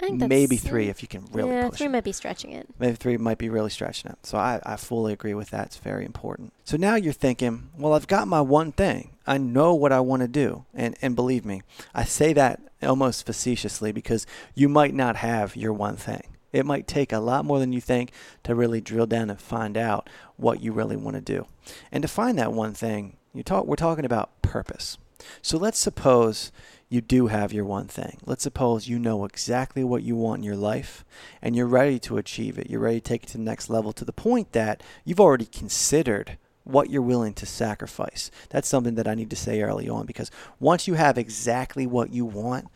I 0.00 0.06
think 0.06 0.20
that's, 0.20 0.28
Maybe 0.28 0.56
three 0.56 0.88
if 0.88 1.02
you 1.02 1.06
can 1.06 1.26
really 1.32 1.50
yeah, 1.50 1.68
push 1.68 1.78
three 1.78 1.86
it. 1.86 1.90
might 1.90 2.02
be 2.02 2.12
stretching 2.12 2.52
it. 2.52 2.66
Maybe 2.78 2.96
three 2.96 3.16
might 3.18 3.38
be 3.38 3.48
really 3.48 3.70
stretching 3.70 4.10
it. 4.10 4.18
So 4.24 4.36
I, 4.38 4.60
I 4.64 4.76
fully 4.76 5.12
agree 5.12 5.34
with 5.34 5.50
that. 5.50 5.66
It's 5.66 5.76
very 5.76 6.04
important. 6.04 6.52
So 6.64 6.76
now 6.76 6.96
you're 6.96 7.12
thinking, 7.12 7.68
well, 7.78 7.92
I've 7.92 8.08
got 8.08 8.26
my 8.26 8.40
one 8.40 8.72
thing. 8.72 9.10
I 9.26 9.38
know 9.38 9.74
what 9.74 9.92
I 9.92 10.00
want 10.00 10.22
to 10.22 10.28
do. 10.28 10.64
And, 10.74 10.96
and 11.02 11.16
believe 11.16 11.44
me, 11.44 11.62
I 11.94 12.04
say 12.04 12.32
that 12.32 12.60
almost 12.82 13.26
facetiously 13.26 13.92
because 13.92 14.26
you 14.54 14.68
might 14.68 14.94
not 14.94 15.16
have 15.16 15.56
your 15.56 15.72
one 15.72 15.96
thing. 15.96 16.22
It 16.52 16.66
might 16.66 16.86
take 16.86 17.12
a 17.12 17.18
lot 17.18 17.44
more 17.44 17.58
than 17.58 17.72
you 17.72 17.80
think 17.80 18.12
to 18.44 18.54
really 18.54 18.80
drill 18.80 19.06
down 19.06 19.30
and 19.30 19.40
find 19.40 19.76
out 19.76 20.10
what 20.36 20.60
you 20.60 20.72
really 20.72 20.96
want 20.96 21.14
to 21.16 21.22
do. 21.22 21.46
And 21.90 22.02
to 22.02 22.08
find 22.08 22.38
that 22.38 22.52
one 22.52 22.74
thing, 22.74 23.16
you 23.32 23.42
talk, 23.42 23.66
we're 23.66 23.76
talking 23.76 24.04
about 24.04 24.42
purpose. 24.42 24.98
So 25.40 25.56
let's 25.56 25.78
suppose 25.78 26.52
you 26.88 27.00
do 27.00 27.28
have 27.28 27.54
your 27.54 27.64
one 27.64 27.86
thing. 27.86 28.18
Let's 28.26 28.42
suppose 28.42 28.86
you 28.86 28.98
know 28.98 29.24
exactly 29.24 29.82
what 29.82 30.02
you 30.02 30.14
want 30.14 30.40
in 30.40 30.44
your 30.44 30.56
life 30.56 31.06
and 31.40 31.56
you're 31.56 31.66
ready 31.66 31.98
to 32.00 32.18
achieve 32.18 32.58
it. 32.58 32.68
You're 32.68 32.80
ready 32.80 33.00
to 33.00 33.08
take 33.08 33.22
it 33.22 33.28
to 33.28 33.38
the 33.38 33.44
next 33.44 33.70
level 33.70 33.92
to 33.94 34.04
the 34.04 34.12
point 34.12 34.52
that 34.52 34.82
you've 35.04 35.20
already 35.20 35.46
considered 35.46 36.36
what 36.64 36.90
you're 36.90 37.02
willing 37.02 37.34
to 37.34 37.46
sacrifice. 37.46 38.30
That's 38.50 38.68
something 38.68 38.94
that 38.94 39.08
I 39.08 39.14
need 39.14 39.30
to 39.30 39.36
say 39.36 39.62
early 39.62 39.88
on 39.88 40.06
because 40.06 40.30
once 40.60 40.86
you 40.86 40.94
have 40.94 41.18
exactly 41.18 41.86
what 41.86 42.12
you 42.12 42.24
want, 42.24 42.68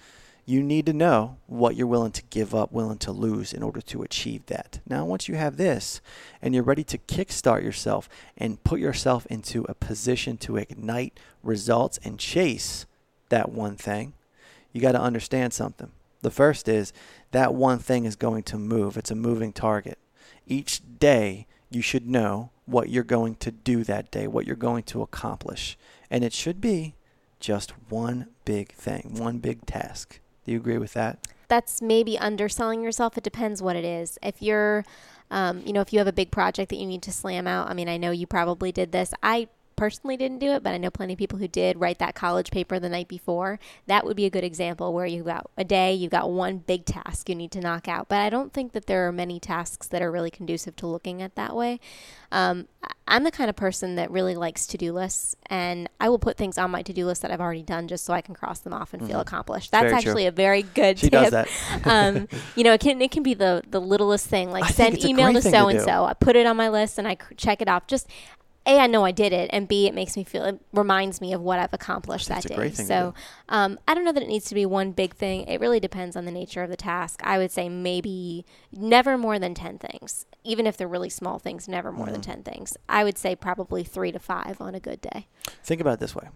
you 0.48 0.62
need 0.62 0.86
to 0.86 0.92
know 0.92 1.38
what 1.46 1.74
you're 1.74 1.88
willing 1.88 2.12
to 2.12 2.22
give 2.30 2.54
up, 2.54 2.70
willing 2.70 2.98
to 2.98 3.10
lose 3.10 3.52
in 3.52 3.64
order 3.64 3.80
to 3.80 4.02
achieve 4.02 4.46
that. 4.46 4.78
Now, 4.88 5.04
once 5.04 5.28
you 5.28 5.34
have 5.34 5.56
this 5.56 6.00
and 6.40 6.54
you're 6.54 6.62
ready 6.62 6.84
to 6.84 6.98
kickstart 6.98 7.64
yourself 7.64 8.08
and 8.38 8.62
put 8.62 8.78
yourself 8.78 9.26
into 9.26 9.66
a 9.68 9.74
position 9.74 10.36
to 10.38 10.56
ignite 10.56 11.18
results 11.42 11.98
and 12.04 12.18
chase 12.20 12.86
that 13.28 13.50
one 13.50 13.76
thing, 13.76 14.12
you 14.72 14.80
got 14.80 14.92
to 14.92 15.00
understand 15.00 15.52
something. 15.52 15.90
The 16.22 16.30
first 16.30 16.68
is 16.68 16.92
that 17.32 17.52
one 17.52 17.80
thing 17.80 18.04
is 18.04 18.14
going 18.14 18.44
to 18.44 18.56
move, 18.56 18.96
it's 18.96 19.10
a 19.10 19.16
moving 19.16 19.52
target. 19.52 19.98
Each 20.46 20.80
day, 21.00 21.46
you 21.70 21.82
should 21.82 22.08
know 22.08 22.50
what 22.66 22.90
you're 22.90 23.04
going 23.04 23.36
to 23.36 23.50
do 23.50 23.84
that 23.84 24.10
day, 24.10 24.26
what 24.26 24.46
you're 24.46 24.56
going 24.56 24.82
to 24.82 25.02
accomplish. 25.02 25.78
And 26.10 26.22
it 26.24 26.32
should 26.32 26.60
be 26.60 26.94
just 27.40 27.72
one 27.88 28.28
big 28.44 28.72
thing, 28.72 29.14
one 29.18 29.38
big 29.38 29.64
task. 29.66 30.20
Do 30.44 30.52
you 30.52 30.58
agree 30.58 30.78
with 30.78 30.92
that? 30.94 31.26
That's 31.48 31.80
maybe 31.80 32.18
underselling 32.18 32.82
yourself. 32.82 33.16
It 33.16 33.24
depends 33.24 33.62
what 33.62 33.76
it 33.76 33.84
is. 33.84 34.18
If 34.22 34.42
you're, 34.42 34.84
um, 35.30 35.62
you 35.64 35.72
know, 35.72 35.80
if 35.80 35.92
you 35.92 36.00
have 36.00 36.08
a 36.08 36.12
big 36.12 36.30
project 36.30 36.70
that 36.70 36.76
you 36.76 36.86
need 36.86 37.02
to 37.02 37.12
slam 37.12 37.46
out, 37.46 37.70
I 37.70 37.74
mean, 37.74 37.88
I 37.88 37.96
know 37.96 38.10
you 38.10 38.26
probably 38.26 38.72
did 38.72 38.90
this. 38.90 39.14
I 39.22 39.48
personally 39.76 40.16
didn't 40.16 40.38
do 40.38 40.52
it, 40.52 40.62
but 40.62 40.72
I 40.72 40.78
know 40.78 40.90
plenty 40.90 41.12
of 41.12 41.18
people 41.18 41.38
who 41.38 41.48
did 41.48 41.78
write 41.78 41.98
that 41.98 42.14
college 42.14 42.50
paper 42.50 42.78
the 42.78 42.88
night 42.88 43.08
before. 43.08 43.58
That 43.86 44.04
would 44.04 44.16
be 44.16 44.24
a 44.24 44.30
good 44.30 44.44
example 44.44 44.92
where 44.92 45.06
you've 45.06 45.26
got 45.26 45.50
a 45.56 45.64
day, 45.64 45.92
you've 45.94 46.10
got 46.10 46.30
one 46.30 46.58
big 46.58 46.84
task 46.84 47.28
you 47.28 47.34
need 47.34 47.52
to 47.52 47.60
knock 47.60 47.86
out. 47.88 48.08
But 48.08 48.20
I 48.20 48.30
don't 48.30 48.52
think 48.52 48.72
that 48.72 48.86
there 48.86 49.06
are 49.06 49.12
many 49.12 49.38
tasks 49.38 49.86
that 49.88 50.02
are 50.02 50.10
really 50.10 50.30
conducive 50.30 50.76
to 50.76 50.86
looking 50.86 51.22
at 51.22 51.34
that 51.36 51.54
way. 51.54 51.80
Um, 52.32 52.66
I'm 53.08 53.22
the 53.22 53.30
kind 53.30 53.48
of 53.48 53.54
person 53.54 53.94
that 53.96 54.10
really 54.10 54.34
likes 54.34 54.66
to 54.66 54.76
do 54.76 54.92
lists, 54.92 55.36
and 55.46 55.88
I 56.00 56.08
will 56.08 56.18
put 56.18 56.36
things 56.36 56.58
on 56.58 56.72
my 56.72 56.82
to 56.82 56.92
do 56.92 57.06
list 57.06 57.22
that 57.22 57.30
I've 57.30 57.40
already 57.40 57.62
done 57.62 57.86
just 57.86 58.04
so 58.04 58.12
I 58.12 58.20
can 58.20 58.34
cross 58.34 58.58
them 58.58 58.72
off 58.72 58.92
and 58.92 59.00
mm-hmm. 59.00 59.12
feel 59.12 59.20
accomplished. 59.20 59.70
That's 59.70 59.84
very 59.84 59.94
actually 59.94 60.22
true. 60.24 60.28
a 60.28 60.32
very 60.32 60.62
good 60.74 60.98
she 60.98 61.08
tip. 61.08 61.12
does 61.12 61.30
that. 61.30 61.48
um, 61.84 62.26
you 62.56 62.64
know, 62.64 62.72
it 62.72 62.80
can 62.80 63.00
it 63.00 63.12
can 63.12 63.22
be 63.22 63.34
the 63.34 63.62
the 63.68 63.80
littlest 63.80 64.26
thing, 64.26 64.50
like 64.50 64.64
I 64.64 64.70
send 64.70 65.04
email 65.04 65.32
to 65.32 65.40
so 65.40 65.68
and 65.68 65.80
so. 65.80 66.04
I 66.04 66.14
put 66.14 66.34
it 66.34 66.46
on 66.46 66.56
my 66.56 66.68
list 66.68 66.98
and 66.98 67.06
I 67.06 67.16
check 67.36 67.62
it 67.62 67.68
off. 67.68 67.86
Just 67.86 68.08
a, 68.66 68.78
I 68.78 68.86
know 68.86 69.04
I 69.04 69.12
did 69.12 69.32
it, 69.32 69.48
and 69.52 69.68
B, 69.68 69.86
it 69.86 69.94
makes 69.94 70.16
me 70.16 70.24
feel, 70.24 70.44
it 70.44 70.60
reminds 70.72 71.20
me 71.20 71.32
of 71.32 71.40
what 71.40 71.58
I've 71.58 71.72
accomplished 71.72 72.28
That's 72.28 72.42
that 72.44 72.48
day. 72.50 72.54
great 72.56 72.74
thing 72.74 72.86
to 72.86 72.92
so, 72.92 73.14
um, 73.48 73.78
I 73.86 73.94
don't 73.94 74.04
know 74.04 74.12
that 74.12 74.22
it 74.22 74.28
needs 74.28 74.46
to 74.46 74.54
be 74.54 74.66
one 74.66 74.92
big 74.92 75.14
thing. 75.14 75.42
It 75.46 75.60
really 75.60 75.78
depends 75.80 76.16
on 76.16 76.24
the 76.24 76.32
nature 76.32 76.62
of 76.62 76.70
the 76.70 76.76
task. 76.76 77.20
I 77.22 77.38
would 77.38 77.50
say 77.52 77.68
maybe 77.68 78.44
never 78.72 79.16
more 79.16 79.38
than 79.38 79.54
10 79.54 79.78
things. 79.78 80.26
Even 80.44 80.66
if 80.66 80.76
they're 80.76 80.88
really 80.88 81.10
small 81.10 81.38
things, 81.38 81.68
never 81.68 81.92
more 81.92 82.06
than 82.06 82.16
Mm-hmm. 82.20 82.30
10 82.32 82.42
things. 82.44 82.76
I 82.88 83.04
would 83.04 83.18
say 83.18 83.36
probably 83.36 83.84
three 83.84 84.10
to 84.10 84.18
five 84.18 84.60
on 84.60 84.74
a 84.74 84.80
good 84.80 85.00
day. 85.00 85.28
Think 85.62 85.80
about 85.80 85.94
it 85.94 86.00
this 86.00 86.14
way. 86.14 86.28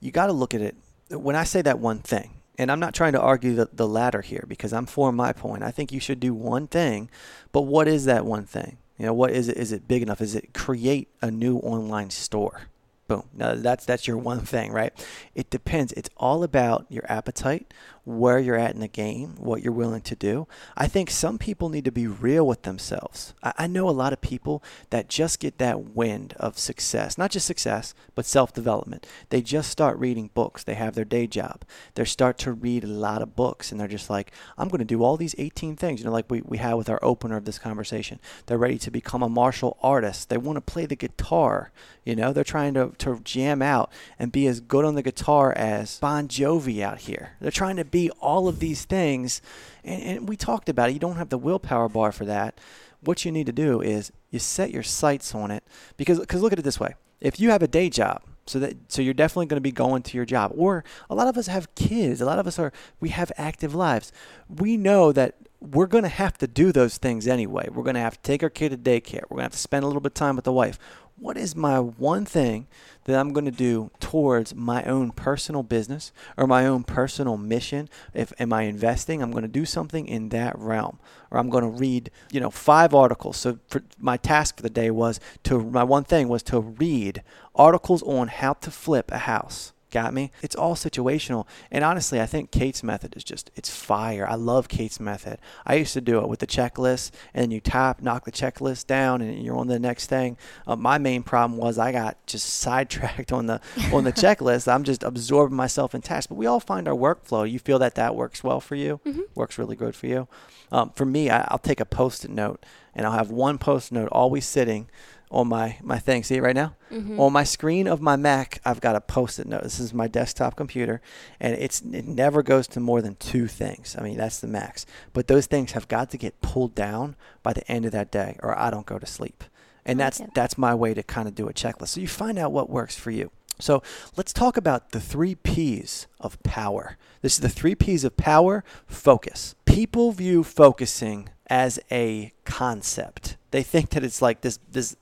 You 0.00 0.10
got 0.10 0.26
to 0.26 0.32
look 0.32 0.54
at 0.54 0.60
it. 0.60 0.76
When 1.10 1.36
I 1.36 1.44
say 1.44 1.62
that 1.62 1.78
one 1.78 1.98
thing, 2.00 2.30
and 2.58 2.72
I'm 2.72 2.80
not 2.80 2.94
trying 2.94 3.12
to 3.12 3.20
argue 3.20 3.54
the, 3.54 3.68
the 3.72 3.86
latter 3.86 4.22
here 4.22 4.44
because 4.48 4.72
I'm 4.72 4.86
for 4.86 5.12
my 5.12 5.32
point. 5.32 5.62
I 5.62 5.70
think 5.70 5.92
you 5.92 6.00
should 6.00 6.20
do 6.20 6.32
one 6.32 6.66
thing, 6.66 7.10
but 7.52 7.62
what 7.62 7.86
is 7.86 8.06
that 8.06 8.24
one 8.24 8.46
thing? 8.46 8.78
You 8.98 9.06
know, 9.06 9.14
what 9.14 9.30
is 9.30 9.48
it? 9.48 9.56
Is 9.56 9.72
it 9.72 9.86
big 9.86 10.02
enough? 10.02 10.20
Is 10.20 10.34
it 10.34 10.54
create 10.54 11.08
a 11.20 11.30
new 11.30 11.58
online 11.58 12.10
store? 12.10 12.62
Boom. 13.08 13.24
Now 13.34 13.54
that's 13.54 13.84
that's 13.84 14.08
your 14.08 14.16
one 14.16 14.40
thing, 14.40 14.72
right? 14.72 14.92
It 15.34 15.50
depends. 15.50 15.92
It's 15.92 16.10
all 16.16 16.42
about 16.42 16.86
your 16.88 17.04
appetite, 17.10 17.72
where 18.06 18.38
you're 18.38 18.56
at 18.56 18.72
in 18.72 18.78
the 18.78 18.86
game, 18.86 19.34
what 19.36 19.62
you're 19.62 19.72
willing 19.72 20.00
to 20.00 20.14
do. 20.14 20.46
I 20.76 20.86
think 20.86 21.10
some 21.10 21.38
people 21.38 21.68
need 21.68 21.84
to 21.86 21.90
be 21.90 22.06
real 22.06 22.46
with 22.46 22.62
themselves. 22.62 23.34
I, 23.42 23.52
I 23.58 23.66
know 23.66 23.88
a 23.88 23.90
lot 23.90 24.12
of 24.12 24.20
people 24.20 24.62
that 24.90 25.08
just 25.08 25.40
get 25.40 25.58
that 25.58 25.80
wind 25.80 26.32
of 26.38 26.56
success, 26.56 27.18
not 27.18 27.32
just 27.32 27.48
success, 27.48 27.94
but 28.14 28.24
self 28.24 28.54
development. 28.54 29.08
They 29.30 29.42
just 29.42 29.70
start 29.70 29.98
reading 29.98 30.30
books. 30.34 30.62
They 30.62 30.74
have 30.74 30.94
their 30.94 31.04
day 31.04 31.26
job. 31.26 31.64
They 31.96 32.04
start 32.04 32.38
to 32.38 32.52
read 32.52 32.84
a 32.84 32.86
lot 32.86 33.22
of 33.22 33.34
books 33.34 33.72
and 33.72 33.80
they're 33.80 33.88
just 33.88 34.08
like, 34.08 34.30
I'm 34.56 34.68
going 34.68 34.78
to 34.78 34.84
do 34.84 35.02
all 35.02 35.16
these 35.16 35.34
18 35.36 35.74
things, 35.74 35.98
you 35.98 36.06
know, 36.06 36.12
like 36.12 36.30
we, 36.30 36.42
we 36.42 36.58
had 36.58 36.74
with 36.74 36.88
our 36.88 37.00
opener 37.02 37.36
of 37.36 37.44
this 37.44 37.58
conversation. 37.58 38.20
They're 38.46 38.56
ready 38.56 38.78
to 38.78 38.90
become 38.92 39.24
a 39.24 39.28
martial 39.28 39.78
artist. 39.82 40.28
They 40.28 40.38
want 40.38 40.58
to 40.58 40.60
play 40.60 40.86
the 40.86 40.94
guitar. 40.94 41.72
You 42.04 42.14
know, 42.14 42.32
they're 42.32 42.44
trying 42.44 42.74
to, 42.74 42.92
to 42.98 43.18
jam 43.24 43.62
out 43.62 43.90
and 44.16 44.30
be 44.30 44.46
as 44.46 44.60
good 44.60 44.84
on 44.84 44.94
the 44.94 45.02
guitar 45.02 45.52
as 45.56 45.98
Bon 45.98 46.28
Jovi 46.28 46.82
out 46.82 46.98
here. 46.98 47.32
They're 47.40 47.50
trying 47.50 47.74
to 47.76 47.84
be 47.84 47.95
all 48.20 48.48
of 48.48 48.58
these 48.58 48.84
things. 48.84 49.42
And, 49.84 50.02
and 50.02 50.28
we 50.28 50.36
talked 50.36 50.68
about 50.68 50.90
it. 50.90 50.92
You 50.92 50.98
don't 50.98 51.16
have 51.16 51.30
the 51.30 51.38
willpower 51.38 51.88
bar 51.88 52.12
for 52.12 52.24
that. 52.24 52.58
What 53.00 53.24
you 53.24 53.32
need 53.32 53.46
to 53.46 53.52
do 53.52 53.80
is 53.80 54.12
you 54.30 54.38
set 54.38 54.70
your 54.70 54.82
sights 54.82 55.34
on 55.34 55.50
it 55.50 55.64
because 55.96 56.24
cause 56.26 56.40
look 56.40 56.52
at 56.52 56.58
it 56.58 56.62
this 56.62 56.80
way. 56.80 56.94
If 57.20 57.40
you 57.40 57.50
have 57.50 57.62
a 57.62 57.68
day 57.68 57.88
job, 57.88 58.22
so 58.46 58.60
that 58.60 58.76
so 58.90 59.02
you're 59.02 59.14
definitely 59.14 59.46
going 59.46 59.58
to 59.58 59.60
be 59.60 59.72
going 59.72 60.02
to 60.02 60.16
your 60.16 60.24
job 60.24 60.52
or 60.54 60.84
a 61.10 61.14
lot 61.14 61.28
of 61.28 61.36
us 61.36 61.48
have 61.48 61.72
kids 61.74 62.20
a 62.20 62.24
lot 62.24 62.38
of 62.38 62.46
us 62.46 62.58
are 62.58 62.72
we 63.00 63.08
have 63.10 63.32
active 63.36 63.74
lives 63.74 64.12
we 64.48 64.76
know 64.76 65.12
that 65.12 65.34
we're 65.60 65.86
going 65.86 66.04
to 66.04 66.08
have 66.08 66.38
to 66.38 66.46
do 66.46 66.70
those 66.70 66.96
things 66.96 67.26
anyway 67.26 67.68
we're 67.72 67.82
going 67.82 67.94
to 67.94 68.00
have 68.00 68.14
to 68.14 68.22
take 68.22 68.42
our 68.42 68.50
kid 68.50 68.70
to 68.70 68.76
daycare 68.76 69.22
we're 69.28 69.36
going 69.36 69.40
to 69.40 69.44
have 69.44 69.52
to 69.52 69.58
spend 69.58 69.82
a 69.82 69.86
little 69.86 70.00
bit 70.00 70.12
of 70.12 70.14
time 70.14 70.36
with 70.36 70.44
the 70.44 70.52
wife 70.52 70.78
what 71.18 71.36
is 71.36 71.56
my 71.56 71.80
one 71.80 72.24
thing 72.24 72.66
that 73.04 73.18
I'm 73.18 73.32
going 73.32 73.46
to 73.46 73.50
do 73.50 73.90
towards 74.00 74.54
my 74.54 74.82
own 74.84 75.12
personal 75.12 75.62
business 75.62 76.12
or 76.36 76.46
my 76.46 76.66
own 76.66 76.84
personal 76.84 77.36
mission? 77.36 77.88
If 78.12 78.32
am 78.38 78.52
I 78.52 78.62
investing, 78.62 79.22
I'm 79.22 79.30
going 79.30 79.42
to 79.42 79.48
do 79.48 79.64
something 79.64 80.06
in 80.06 80.28
that 80.30 80.58
realm, 80.58 80.98
or 81.30 81.38
I'm 81.38 81.50
going 81.50 81.64
to 81.64 81.70
read, 81.70 82.10
you 82.30 82.40
know, 82.40 82.50
five 82.50 82.94
articles. 82.94 83.36
So 83.38 83.58
for 83.68 83.82
my 83.98 84.16
task 84.16 84.56
for 84.56 84.62
the 84.62 84.70
day 84.70 84.90
was 84.90 85.18
to 85.44 85.62
my 85.62 85.84
one 85.84 86.04
thing 86.04 86.28
was 86.28 86.42
to 86.44 86.60
read 86.60 87.22
articles 87.54 88.02
on 88.02 88.28
how 88.28 88.54
to 88.54 88.70
flip 88.70 89.10
a 89.10 89.18
house. 89.18 89.72
Got 90.00 90.12
me. 90.12 90.24
It's 90.46 90.54
all 90.62 90.74
situational. 90.74 91.46
And 91.70 91.82
honestly, 91.82 92.18
I 92.20 92.26
think 92.26 92.50
Kate's 92.50 92.82
method 92.82 93.16
is 93.16 93.24
just, 93.24 93.50
it's 93.56 93.70
fire. 93.74 94.26
I 94.28 94.34
love 94.36 94.68
Kate's 94.68 95.00
method. 95.00 95.36
I 95.64 95.74
used 95.82 95.94
to 95.94 96.00
do 96.00 96.20
it 96.20 96.28
with 96.28 96.40
the 96.40 96.46
checklist, 96.46 97.10
and 97.34 97.40
then 97.42 97.50
you 97.50 97.60
tap, 97.60 98.02
knock 98.02 98.24
the 98.24 98.32
checklist 98.42 98.86
down, 98.86 99.20
and 99.22 99.42
you're 99.42 99.56
on 99.56 99.68
the 99.68 99.78
next 99.78 100.06
thing. 100.06 100.36
Uh, 100.66 100.76
my 100.76 100.98
main 100.98 101.22
problem 101.22 101.58
was 101.58 101.78
I 101.78 101.92
got 101.92 102.12
just 102.26 102.46
sidetracked 102.46 103.32
on 103.32 103.46
the 103.46 103.60
on 103.92 104.04
the 104.04 104.12
checklist. 104.24 104.70
I'm 104.72 104.84
just 104.84 105.02
absorbing 105.02 105.56
myself 105.56 105.94
in 105.94 106.02
tasks. 106.02 106.26
But 106.28 106.36
we 106.36 106.46
all 106.46 106.60
find 106.60 106.86
our 106.88 106.94
workflow. 106.94 107.50
You 107.50 107.58
feel 107.58 107.78
that 107.80 107.94
that 107.94 108.14
works 108.14 108.44
well 108.44 108.60
for 108.60 108.74
you, 108.76 109.00
Mm-hmm. 109.06 109.22
works 109.34 109.58
really 109.58 109.76
good 109.76 109.94
for 109.96 110.06
you. 110.06 110.28
Um, 110.72 110.90
for 110.94 111.06
me, 111.06 111.30
I, 111.30 111.46
I'll 111.48 111.58
take 111.70 111.80
a 111.80 111.84
post-it 111.86 112.30
note, 112.30 112.64
and 112.94 113.06
I'll 113.06 113.12
have 113.12 113.30
one 113.30 113.56
post-it 113.58 113.94
note 113.94 114.08
always 114.10 114.44
sitting 114.46 114.88
on 115.30 115.48
my 115.48 115.78
my 115.82 115.98
thing. 115.98 116.22
See 116.22 116.36
it 116.36 116.42
right 116.42 116.54
now? 116.54 116.76
Mm-hmm. 116.90 117.18
On 117.18 117.32
my 117.32 117.44
screen 117.44 117.86
of 117.88 118.00
my 118.00 118.16
Mac, 118.16 118.60
I've 118.64 118.80
got 118.80 118.94
a 118.96 119.00
post-it 119.00 119.46
note. 119.46 119.62
This 119.62 119.80
is 119.80 119.92
my 119.92 120.06
desktop 120.06 120.56
computer, 120.56 121.00
and 121.40 121.54
it's 121.54 121.80
it 121.80 122.06
never 122.06 122.42
goes 122.42 122.66
to 122.68 122.80
more 122.80 123.02
than 123.02 123.16
two 123.16 123.46
things. 123.46 123.96
I 123.98 124.02
mean, 124.02 124.16
that's 124.16 124.40
the 124.40 124.46
max. 124.46 124.86
But 125.12 125.26
those 125.26 125.46
things 125.46 125.72
have 125.72 125.88
got 125.88 126.10
to 126.10 126.18
get 126.18 126.40
pulled 126.40 126.74
down 126.74 127.16
by 127.42 127.52
the 127.52 127.70
end 127.70 127.84
of 127.84 127.92
that 127.92 128.10
day, 128.12 128.36
or 128.42 128.56
I 128.58 128.70
don't 128.70 128.86
go 128.86 128.98
to 128.98 129.06
sleep. 129.06 129.44
And 129.84 129.98
that's 130.00 130.20
Okay. 130.20 130.30
that's 130.34 130.56
my 130.58 130.74
way 130.74 130.94
to 130.94 131.02
kind 131.02 131.28
of 131.28 131.34
do 131.34 131.48
a 131.48 131.52
checklist. 131.52 131.88
So 131.88 132.00
you 132.00 132.08
find 132.08 132.38
out 132.38 132.52
what 132.52 132.70
works 132.70 132.96
for 132.96 133.10
you. 133.10 133.30
So 133.58 133.82
let's 134.16 134.32
talk 134.32 134.56
about 134.56 134.90
the 134.90 135.00
three 135.00 135.34
P's 135.34 136.06
of 136.20 136.40
power. 136.42 136.98
This 137.22 137.34
is 137.34 137.40
the 137.40 137.48
three 137.48 137.74
P's 137.74 138.04
of 138.04 138.16
power. 138.16 138.62
Focus. 138.86 139.54
People 139.64 140.12
view 140.12 140.44
focusing 140.44 141.30
as 141.48 141.78
a 141.90 142.32
concept. 142.44 143.36
They 143.56 143.62
think 143.62 143.88
that 143.92 144.04
it's 144.04 144.20
like 144.20 144.42
this 144.42 144.58
this 144.70 144.96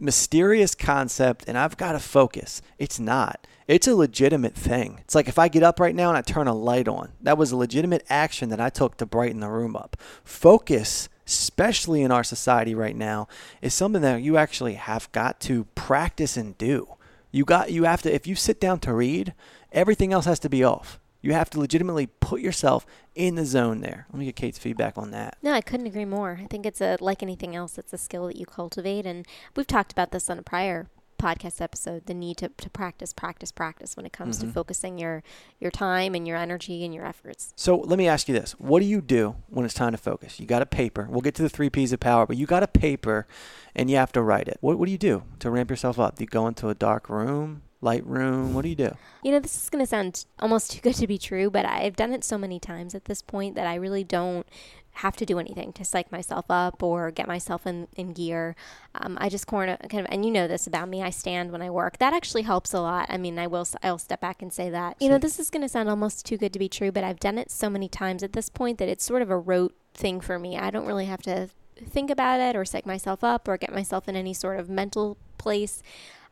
mysterious 0.00 0.74
concept 0.74 1.44
and 1.46 1.58
I've 1.58 1.76
got 1.76 1.92
to 1.92 1.98
focus. 1.98 2.62
It's 2.78 2.98
not. 2.98 3.46
It's 3.66 3.86
a 3.86 3.94
legitimate 3.94 4.54
thing. 4.54 5.00
It's 5.02 5.14
like 5.14 5.28
if 5.28 5.38
I 5.38 5.48
get 5.48 5.62
up 5.62 5.78
right 5.78 5.94
now 5.94 6.08
and 6.08 6.16
I 6.16 6.22
turn 6.22 6.48
a 6.48 6.54
light 6.54 6.88
on. 6.88 7.12
That 7.20 7.36
was 7.36 7.52
a 7.52 7.56
legitimate 7.58 8.06
action 8.08 8.48
that 8.48 8.62
I 8.62 8.70
took 8.70 8.96
to 8.96 9.04
brighten 9.04 9.40
the 9.40 9.50
room 9.50 9.76
up. 9.76 9.98
Focus, 10.24 11.10
especially 11.26 12.00
in 12.00 12.10
our 12.10 12.24
society 12.24 12.74
right 12.74 12.96
now, 12.96 13.28
is 13.60 13.74
something 13.74 14.00
that 14.00 14.22
you 14.22 14.38
actually 14.38 14.76
have 14.76 15.12
got 15.12 15.38
to 15.40 15.64
practice 15.74 16.38
and 16.38 16.56
do. 16.56 16.94
You 17.30 17.44
got 17.44 17.72
you 17.72 17.84
have 17.84 18.00
to 18.00 18.14
if 18.14 18.26
you 18.26 18.36
sit 18.36 18.58
down 18.58 18.80
to 18.80 18.94
read, 18.94 19.34
everything 19.70 20.14
else 20.14 20.24
has 20.24 20.38
to 20.38 20.48
be 20.48 20.64
off. 20.64 20.98
You 21.20 21.32
have 21.32 21.50
to 21.50 21.58
legitimately 21.60 22.06
put 22.06 22.40
yourself 22.40 22.86
in 23.14 23.34
the 23.34 23.44
zone 23.44 23.80
there. 23.80 24.06
Let 24.12 24.18
me 24.20 24.26
get 24.26 24.36
Kate's 24.36 24.58
feedback 24.58 24.96
on 24.96 25.10
that. 25.10 25.36
No, 25.42 25.52
I 25.52 25.60
couldn't 25.60 25.86
agree 25.86 26.04
more. 26.04 26.38
I 26.42 26.46
think 26.46 26.64
it's 26.64 26.80
a 26.80 26.96
like 27.00 27.22
anything 27.22 27.56
else, 27.56 27.76
it's 27.78 27.92
a 27.92 27.98
skill 27.98 28.26
that 28.28 28.36
you 28.36 28.46
cultivate, 28.46 29.04
and 29.06 29.26
we've 29.56 29.66
talked 29.66 29.90
about 29.92 30.12
this 30.12 30.30
on 30.30 30.38
a 30.38 30.42
prior 30.42 30.88
podcast 31.20 31.60
episode. 31.60 32.06
The 32.06 32.14
need 32.14 32.36
to, 32.36 32.48
to 32.50 32.70
practice, 32.70 33.12
practice, 33.12 33.50
practice 33.50 33.96
when 33.96 34.06
it 34.06 34.12
comes 34.12 34.38
Mhm. 34.38 34.42
to 34.42 34.46
focusing 34.52 34.98
your 35.00 35.24
your 35.58 35.72
time 35.72 36.14
and 36.14 36.28
your 36.28 36.36
energy 36.36 36.84
and 36.84 36.94
your 36.94 37.04
efforts. 37.04 37.52
So 37.56 37.76
let 37.76 37.98
me 37.98 38.06
ask 38.06 38.28
you 38.28 38.34
this. 38.34 38.52
What 38.52 38.78
do 38.78 38.86
you 38.86 39.00
do 39.00 39.34
when 39.48 39.64
it's 39.64 39.74
time 39.74 39.90
to 39.90 39.98
focus? 39.98 40.38
You 40.38 40.46
got 40.46 40.62
a 40.62 40.66
paper. 40.66 41.08
We'll 41.10 41.20
get 41.22 41.34
to 41.34 41.42
the 41.42 41.48
three 41.48 41.70
P's 41.70 41.92
of 41.92 41.98
power, 41.98 42.24
but 42.24 42.36
you 42.36 42.46
got 42.46 42.62
a 42.62 42.68
paper 42.68 43.26
and 43.74 43.90
you 43.90 43.96
have 43.96 44.12
to 44.12 44.22
write 44.22 44.46
it. 44.46 44.58
What, 44.60 44.78
what 44.78 44.86
do 44.86 44.92
you 44.92 44.98
do 44.98 45.24
to 45.40 45.50
ramp 45.50 45.70
yourself 45.70 45.98
up? 45.98 46.14
Do 46.18 46.22
you 46.22 46.28
go 46.28 46.46
into 46.46 46.68
a 46.68 46.74
dark 46.76 47.08
room, 47.08 47.62
light 47.80 48.04
room? 48.06 48.54
What 48.54 48.62
do 48.62 48.68
you 48.68 48.74
do? 48.74 48.96
You 49.22 49.32
know, 49.32 49.40
this 49.40 49.56
is 49.56 49.70
going 49.70 49.82
to 49.82 49.86
sound 49.86 50.26
almost 50.38 50.72
too 50.72 50.80
good 50.80 50.94
to 50.94 51.06
be 51.06 51.18
true, 51.18 51.50
but 51.50 51.64
I've 51.64 51.96
done 51.96 52.12
it 52.12 52.24
so 52.24 52.38
many 52.38 52.58
times 52.58 52.94
at 52.94 53.04
this 53.04 53.22
point 53.22 53.54
that 53.54 53.66
I 53.66 53.74
really 53.76 54.04
don't 54.04 54.46
have 54.92 55.16
to 55.16 55.24
do 55.24 55.38
anything 55.38 55.72
to 55.72 55.84
psych 55.84 56.10
myself 56.10 56.46
up 56.48 56.82
or 56.82 57.12
get 57.12 57.28
myself 57.28 57.66
in, 57.66 57.86
in 57.96 58.12
gear. 58.12 58.56
Um, 58.96 59.16
I 59.20 59.28
just 59.28 59.46
kind 59.46 59.70
of, 59.70 59.78
kind 59.88 60.04
of, 60.04 60.12
and 60.12 60.24
you 60.24 60.30
know 60.32 60.48
this 60.48 60.66
about 60.66 60.88
me, 60.88 61.02
I 61.02 61.10
stand 61.10 61.52
when 61.52 61.62
I 61.62 61.70
work. 61.70 61.98
That 61.98 62.12
actually 62.12 62.42
helps 62.42 62.72
a 62.74 62.80
lot. 62.80 63.06
I 63.08 63.16
mean, 63.16 63.38
I 63.38 63.46
will, 63.46 63.66
I'll 63.82 63.98
step 63.98 64.20
back 64.20 64.42
and 64.42 64.52
say 64.52 64.70
that. 64.70 64.96
You 65.00 65.08
know, 65.08 65.18
this 65.18 65.38
is 65.38 65.50
going 65.50 65.62
to 65.62 65.68
sound 65.68 65.88
almost 65.88 66.26
too 66.26 66.36
good 66.36 66.52
to 66.52 66.58
be 66.58 66.68
true, 66.68 66.90
but 66.90 67.04
I've 67.04 67.20
done 67.20 67.38
it 67.38 67.50
so 67.50 67.70
many 67.70 67.88
times 67.88 68.24
at 68.24 68.32
this 68.32 68.48
point 68.48 68.78
that 68.78 68.88
it's 68.88 69.04
sort 69.04 69.22
of 69.22 69.30
a 69.30 69.38
rote 69.38 69.76
thing 69.94 70.20
for 70.20 70.36
me. 70.38 70.58
I 70.58 70.70
don't 70.70 70.86
really 70.86 71.06
have 71.06 71.22
to 71.22 71.48
think 71.88 72.10
about 72.10 72.40
it 72.40 72.56
or 72.56 72.64
psych 72.64 72.86
myself 72.86 73.22
up 73.22 73.46
or 73.46 73.56
get 73.56 73.72
myself 73.72 74.08
in 74.08 74.16
any 74.16 74.34
sort 74.34 74.58
of 74.58 74.68
mental 74.68 75.16
place. 75.38 75.80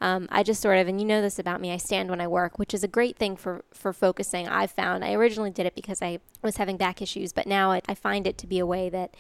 Um, 0.01 0.29
I 0.31 0.43
just 0.43 0.61
sort 0.61 0.79
of, 0.79 0.89
and 0.89 1.01
you 1.01 1.07
know 1.07 1.23
this 1.23 1.39
about 1.39 1.61
me, 1.61 1.73
I 1.73 1.77
stand 1.77 2.11
when 2.11 2.21
I 2.21 2.27
work, 2.27 2.59
which 2.59 2.75
is 2.75 2.85
a 2.85 2.89
great 2.89 3.17
thing 3.17 3.37
for, 3.37 3.65
for 3.73 3.93
focusing. 3.93 4.49
I've 4.49 4.71
found 4.71 5.05
I 5.05 5.13
originally 5.15 5.51
did 5.51 5.67
it 5.67 5.75
because 5.75 6.03
I 6.03 6.21
was 6.43 6.57
having 6.57 6.77
back 6.77 7.01
issues, 7.01 7.33
but 7.33 7.47
now 7.47 7.73
it, 7.73 7.85
I 7.89 7.95
find 7.95 8.27
it 8.27 8.39
to 8.39 8.47
be 8.47 8.59
a 8.59 8.67
way 8.67 8.89
that 8.91 9.15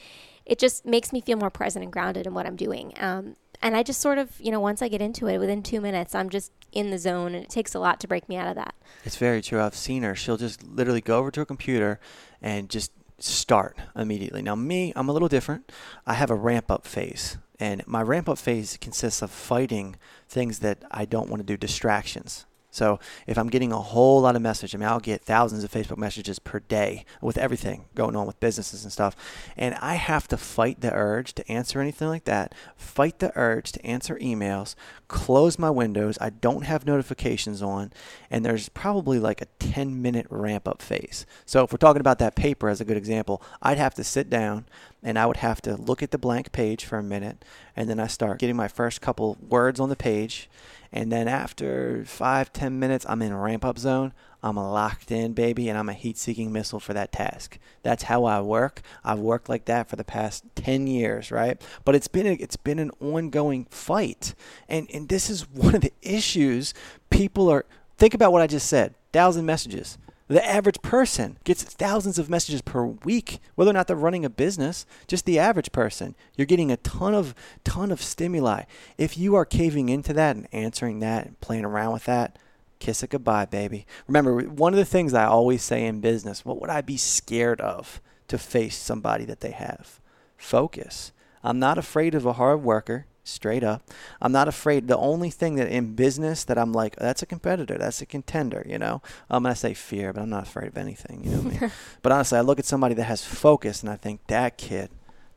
it 0.45 0.59
just 0.59 0.87
makes 0.87 1.13
me 1.13 1.21
feel 1.21 1.39
more 1.39 1.51
present 1.51 1.83
and 1.83 1.93
grounded 1.93 2.27
in 2.27 2.35
what 2.35 2.47
I'm 2.47 2.57
doing. 2.57 2.93
Um, 2.99 3.37
and 3.63 3.77
I 3.77 3.83
just 3.83 4.01
sort 4.01 4.19
of, 4.19 4.39
you 4.39 4.51
know, 4.51 4.61
once 4.61 4.83
I 4.83 4.89
get 4.89 5.01
into 5.01 5.27
it, 5.29 5.39
within 5.39 5.63
two 5.63 5.81
minutes, 5.81 6.15
I'm 6.15 6.29
just 6.29 6.53
in 6.73 6.91
the 6.91 6.99
zone, 6.99 7.35
and 7.35 7.43
it 7.43 7.51
takes 7.51 7.75
a 7.75 7.79
lot 7.79 8.01
to 8.01 8.09
break 8.09 8.29
me 8.29 8.37
out 8.37 8.49
of 8.49 8.55
that. 8.57 8.75
It's 9.05 9.17
very 9.17 9.41
true. 9.41 9.61
I've 9.61 9.75
seen 9.75 10.03
her. 10.03 10.15
She'll 10.15 10.37
just 10.37 10.63
literally 10.63 11.01
go 11.01 11.19
over 11.19 11.31
to 11.31 11.41
her 11.41 11.47
computer 11.47 11.99
and 12.43 12.69
just 12.69 12.93
start 13.19 13.79
immediately. 13.97 14.43
Now, 14.43 14.55
me, 14.55 14.93
I'm 14.95 15.09
a 15.09 15.13
little 15.13 15.29
different. 15.29 15.73
I 16.07 16.15
have 16.15 16.31
a 16.31 16.35
ramp 16.35 16.71
up 16.71 16.87
phase. 16.87 17.39
And 17.59 17.87
my 17.87 18.03
ramp 18.03 18.29
up 18.29 18.39
phase 18.39 18.77
consists 18.81 19.23
of 19.23 19.31
fighting 19.31 19.97
things 20.29 20.59
that 20.61 20.85
I 20.91 21.05
don't 21.05 21.31
want 21.31 21.41
to 21.41 21.47
do, 21.47 21.57
distractions. 21.57 22.47
So 22.77 23.01
if 23.27 23.39
I'm 23.39 23.49
getting 23.49 23.73
a 23.73 23.81
whole 23.81 24.21
lot 24.21 24.37
of 24.37 24.43
message, 24.43 24.75
I 24.75 24.79
mean, 24.79 24.87
I'll 24.87 25.01
get 25.01 25.23
thousands 25.23 25.65
of 25.65 25.73
Facebook 25.73 25.97
messages 25.97 26.39
per 26.39 26.61
day 26.61 27.07
with 27.23 27.39
everything 27.39 27.87
going 27.95 28.15
on 28.15 28.27
with 28.27 28.39
businesses 28.39 28.85
and 28.85 28.93
stuff. 28.93 29.17
And 29.57 29.75
I 29.77 29.95
have 29.95 30.29
to 30.29 30.37
fight 30.37 30.83
the 30.83 30.93
urge 30.93 31.33
to 31.37 31.51
answer 31.51 31.81
anything 31.81 32.09
like 32.09 32.25
that, 32.25 32.55
fight 32.77 33.19
the 33.19 33.33
urge 33.35 33.73
to 33.73 33.87
answer 33.87 34.17
emails, 34.17 34.75
close 35.09 35.59
my 35.59 35.71
windows. 35.71 36.19
I 36.21 36.29
don't 36.29 36.65
have 36.65 36.85
notifications 36.85 37.63
on, 37.63 37.95
and 38.31 38.45
there's 38.45 38.69
probably 38.69 39.19
like 39.19 39.41
a 39.41 39.47
10 39.59 40.03
minute 40.03 40.27
ramp 40.29 40.69
up 40.69 40.83
phase. 40.83 41.25
So 41.47 41.65
if 41.65 41.73
we're 41.73 41.79
talking 41.79 42.01
about 42.01 42.19
that 42.19 42.37
paper 42.37 42.69
as 42.69 42.83
a 42.83 42.85
good 42.85 42.99
example, 42.99 43.43
I'd 43.63 43.79
have 43.79 43.95
to 43.95 44.05
sit 44.05 44.29
down 44.29 44.67
and 45.03 45.19
I 45.19 45.27
would 45.27 45.39
have 45.39 45.61
to 45.63 45.77
look 45.77 46.03
at 46.03 46.11
the 46.11 46.19
blank 46.19 46.53
page 46.53 46.85
for 46.85 46.99
a 46.99 47.03
minute, 47.03 47.45
and 47.75 47.89
then 47.89 48.01
I 48.01 48.07
start 48.07 48.39
getting 48.39 48.57
my 48.57 48.69
first 48.69 49.01
couple 49.01 49.37
words 49.41 49.81
on 49.81 49.89
the 49.89 49.97
page. 49.97 50.49
And 50.93 51.13
then 51.13 51.29
after 51.29 52.05
five, 52.07 52.53
ten 52.53 52.79
minutes, 52.79 53.05
I'm 53.09 53.23
in 53.23 53.35
ramp 53.37 53.65
up 53.65 53.79
zone. 53.79 54.13
I'm 54.43 54.57
a 54.57 54.73
locked 54.73 55.11
in, 55.11 55.33
baby, 55.33 55.69
and 55.69 55.77
I'm 55.77 55.89
a 55.89 55.95
heat 55.95 56.17
seeking 56.17 56.53
missile 56.53 56.79
for 56.79 56.95
that 56.95 57.11
task. 57.11 57.59
That's 57.83 58.05
how 58.05 58.25
I 58.25 58.41
work. 58.41 58.83
I've 59.05 59.19
worked 59.19 59.49
like 59.49 59.65
that 59.65 59.89
for 59.89 59.97
the 59.97 60.05
past 60.05 60.45
10 60.55 60.87
years, 60.87 61.33
right? 61.33 61.61
But 61.85 61.97
it's 61.97 62.07
been 62.07 62.27
a, 62.27 62.33
it's 62.35 62.57
been 62.57 62.79
an 62.79 62.93
ongoing 63.01 63.67
fight. 63.71 64.35
And 64.69 64.89
and 64.93 65.09
this 65.09 65.29
is 65.29 65.51
one 65.51 65.75
of 65.75 65.81
the 65.81 65.93
issues 66.01 66.75
people 67.11 67.51
are 67.51 67.67
think 67.99 68.15
about 68.15 68.33
what 68.33 68.43
I 68.43 68.47
just 68.47 68.69
said. 68.69 68.95
1000 69.13 69.45
messages. 69.45 69.99
The 70.29 70.45
average 70.45 70.83
person 70.83 71.39
gets 71.45 71.63
thousands 71.63 72.19
of 72.19 72.29
messages 72.29 72.61
per 72.61 72.85
week, 72.85 73.39
whether 73.55 73.71
or 73.71 73.75
not 73.75 73.87
they're 73.87 73.97
running 73.97 74.25
a 74.25 74.31
business. 74.31 74.85
Just 75.07 75.25
the 75.25 75.39
average 75.39 75.71
person, 75.71 76.17
you're 76.37 76.47
getting 76.47 76.73
a 76.73 76.77
ton 76.79 77.15
of 77.15 77.35
ton 77.63 77.93
of 77.93 78.03
stimuli. 78.03 78.65
If 78.99 79.17
you 79.17 79.37
are 79.37 79.45
caving 79.45 79.89
into 79.89 80.13
that 80.15 80.35
and 80.35 80.49
answering 80.53 80.99
that 81.01 81.27
and 81.27 81.41
playing 81.41 81.65
around 81.65 81.93
with 81.93 82.07
that, 82.07 82.39
kiss 82.81 83.05
it 83.05 83.11
goodbye, 83.11 83.45
baby. 83.45 83.87
Remember, 84.09 84.41
one 84.41 84.73
of 84.73 84.79
the 84.79 84.85
things 84.85 85.15
I 85.15 85.27
always 85.27 85.63
say 85.63 85.85
in 85.85 86.01
business: 86.01 86.45
what 86.45 86.61
would 86.61 86.71
I 86.71 86.81
be 86.81 86.97
scared 86.97 87.61
of 87.61 88.01
to 88.27 88.37
face 88.37 88.77
somebody 88.77 89.25
that 89.27 89.41
they 89.41 89.53
have? 89.53 90.01
Focus. 90.37 91.13
I'm 91.45 91.61
not 91.61 91.79
afraid 91.79 92.17
of 92.17 92.27
a 92.27 92.33
hard 92.33 92.65
worker 92.65 93.07
straight 93.27 93.65
up. 93.65 93.83
I'm 94.21 94.33
not 94.33 94.49
afraid. 94.49 94.89
The 94.89 94.97
only 94.97 95.31
thing 95.31 95.57
that 95.57 95.69
in 95.69 95.95
business 95.95 96.45
that 96.45 96.59
I'm 96.59 96.73
like, 96.73 96.97
that's 96.97 97.23
a 97.23 97.27
competitor, 97.27 97.77
that's 97.79 98.01
a 98.01 98.07
contender, 98.07 98.65
you 98.67 98.79
know. 98.79 99.03
Um, 99.31 99.37
I'm 99.39 99.43
gonna 99.45 99.57
say 99.57 99.75
fear, 99.75 100.13
but 100.13 100.23
I'm 100.23 100.31
not 100.31 100.45
afraid 100.45 100.69
of 100.69 100.79
anything, 100.79 101.25
you 101.25 101.31
know 101.31 101.39
I 101.39 101.61
mean? 101.61 101.73
But 102.03 102.13
honestly, 102.13 102.39
I 102.39 102.43
look 102.43 102.59
at 102.59 102.65
somebody 102.65 102.95
that 102.95 103.05
has 103.05 103.25
focus, 103.25 103.83
and 103.83 103.91
I 103.91 103.97
think 103.97 104.21
that 104.29 104.57
kid, 104.57 104.91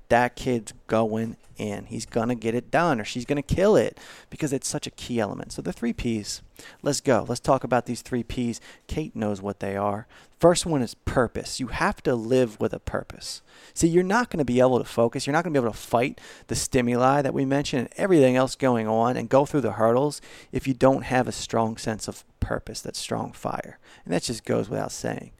that 0.09 0.35
kid's 0.35 0.73
going 0.87 1.37
in. 1.57 1.85
He's 1.85 2.05
gonna 2.05 2.35
get 2.35 2.55
it 2.55 2.71
done, 2.71 2.99
or 2.99 3.05
she's 3.05 3.25
gonna 3.25 3.41
kill 3.41 3.75
it, 3.75 3.97
because 4.29 4.53
it's 4.53 4.67
such 4.67 4.87
a 4.87 4.91
key 4.91 5.19
element. 5.19 5.51
So 5.51 5.61
the 5.61 5.73
three 5.73 5.93
P's. 5.93 6.41
Let's 6.81 7.01
go. 7.01 7.25
Let's 7.27 7.39
talk 7.39 7.63
about 7.63 7.85
these 7.85 8.01
three 8.01 8.23
P's. 8.23 8.59
Kate 8.87 9.15
knows 9.15 9.41
what 9.41 9.59
they 9.59 9.75
are. 9.75 10.07
First 10.39 10.65
one 10.65 10.81
is 10.81 10.93
purpose. 10.93 11.59
You 11.59 11.67
have 11.67 12.01
to 12.03 12.15
live 12.15 12.59
with 12.61 12.73
a 12.73 12.79
purpose. 12.79 13.41
See, 13.73 13.89
you're 13.89 14.03
not 14.03 14.29
going 14.29 14.39
to 14.39 14.45
be 14.45 14.61
able 14.61 14.77
to 14.77 14.85
focus. 14.85 15.27
You're 15.27 15.33
not 15.33 15.43
going 15.43 15.53
to 15.53 15.59
be 15.59 15.63
able 15.63 15.73
to 15.73 15.77
fight 15.77 16.21
the 16.47 16.55
stimuli 16.55 17.21
that 17.21 17.33
we 17.33 17.43
mentioned 17.43 17.81
and 17.81 17.93
everything 17.97 18.37
else 18.37 18.55
going 18.55 18.87
on 18.87 19.17
and 19.17 19.27
go 19.27 19.45
through 19.45 19.61
the 19.61 19.73
hurdles 19.73 20.21
if 20.53 20.65
you 20.65 20.73
don't 20.73 21.03
have 21.03 21.27
a 21.27 21.33
strong 21.33 21.75
sense 21.75 22.07
of 22.07 22.23
purpose, 22.39 22.79
that 22.81 22.95
strong 22.95 23.33
fire. 23.33 23.79
And 24.05 24.13
that 24.13 24.23
just 24.23 24.45
goes 24.45 24.69
without 24.69 24.93
saying. 24.93 25.31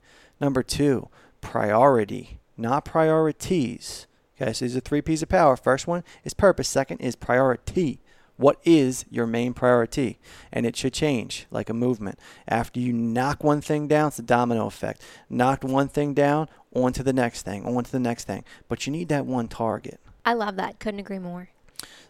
Number 0.41 0.63
two, 0.63 1.07
priority, 1.39 2.39
not 2.57 2.83
priorities. 2.83 4.05
Okay, 4.41 4.53
so 4.53 4.65
these 4.65 4.77
are 4.77 4.81
three 4.81 5.01
P's 5.01 5.21
of 5.21 5.29
power. 5.29 5.57
First 5.57 5.87
one 5.87 6.03
is 6.23 6.33
purpose. 6.33 6.67
Second 6.67 6.99
is 6.99 7.15
priority. 7.15 7.99
What 8.37 8.61
is 8.63 9.03
your 9.09 9.27
main 9.27 9.53
priority? 9.53 10.17
And 10.49 10.65
it 10.65 10.77
should 10.77 10.93
change 10.93 11.45
like 11.51 11.69
a 11.69 11.73
movement. 11.73 12.17
After 12.47 12.79
you 12.79 12.93
knock 12.93 13.43
one 13.43 13.59
thing 13.59 13.89
down, 13.89 14.07
it's 14.07 14.19
a 14.19 14.23
domino 14.23 14.65
effect. 14.65 15.01
Knocked 15.29 15.65
one 15.65 15.89
thing 15.89 16.13
down, 16.13 16.47
on 16.73 16.93
to 16.93 17.03
the 17.03 17.11
next 17.11 17.41
thing, 17.41 17.65
on 17.65 17.83
to 17.83 17.91
the 17.91 17.99
next 17.99 18.25
thing. 18.25 18.45
But 18.69 18.87
you 18.87 18.93
need 18.93 19.09
that 19.09 19.25
one 19.25 19.49
target. 19.49 19.99
I 20.23 20.33
love 20.33 20.55
that. 20.55 20.79
Couldn't 20.79 21.01
agree 21.01 21.19
more. 21.19 21.49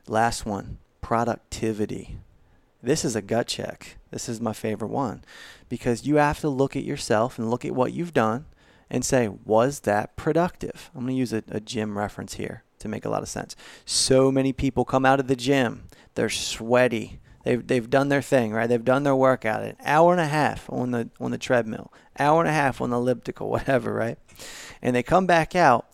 Last 0.06 0.46
one 0.46 0.78
productivity. 1.02 2.18
This 2.84 3.04
is 3.04 3.16
a 3.16 3.24
gut 3.24 3.48
check. 3.48 3.98
This 4.12 4.30
is 4.30 4.40
my 4.40 4.54
favorite 4.54 4.92
one 4.92 5.24
because 5.68 6.06
you 6.06 6.18
have 6.18 6.40
to 6.42 6.50
look 6.50 6.76
at 6.76 6.84
yourself 6.84 7.40
and 7.40 7.50
look 7.50 7.66
at 7.66 7.74
what 7.74 7.92
you've 7.92 8.14
done 8.14 8.46
and 8.90 9.06
say, 9.06 9.28
was 9.28 9.82
that 9.82 10.16
productive? 10.16 10.90
I'm 10.94 11.02
going 11.02 11.14
to 11.14 11.20
use 11.20 11.34
a, 11.34 11.44
a 11.50 11.60
gym 11.60 11.98
reference 11.98 12.36
here 12.36 12.64
to 12.80 12.88
make 12.88 13.06
a 13.06 13.10
lot 13.10 13.22
of 13.22 13.30
sense. 13.30 13.56
So 13.86 14.32
many 14.32 14.54
people 14.54 14.86
come 14.86 15.06
out 15.06 15.20
of 15.20 15.28
the 15.28 15.36
gym, 15.36 15.84
they're 16.16 16.30
sweaty. 16.30 17.20
They've, 17.44 17.66
they've 17.66 17.90
done 17.90 18.10
their 18.10 18.22
thing, 18.22 18.52
right? 18.52 18.68
They've 18.68 18.84
done 18.84 19.04
their 19.04 19.16
workout, 19.16 19.64
an 19.64 19.78
hour 19.84 20.12
and 20.12 20.20
a 20.20 20.28
half 20.28 20.70
on 20.70 20.92
the 20.92 21.10
on 21.22 21.32
the 21.32 21.38
treadmill, 21.38 21.92
hour 22.20 22.42
and 22.42 22.50
a 22.50 22.54
half 22.54 22.82
on 22.82 22.90
the 22.90 22.98
elliptical, 22.98 23.50
whatever, 23.50 23.94
right? 23.94 24.18
And 24.82 24.96
they 24.96 25.04
come 25.04 25.26
back 25.26 25.56
out, 25.56 25.86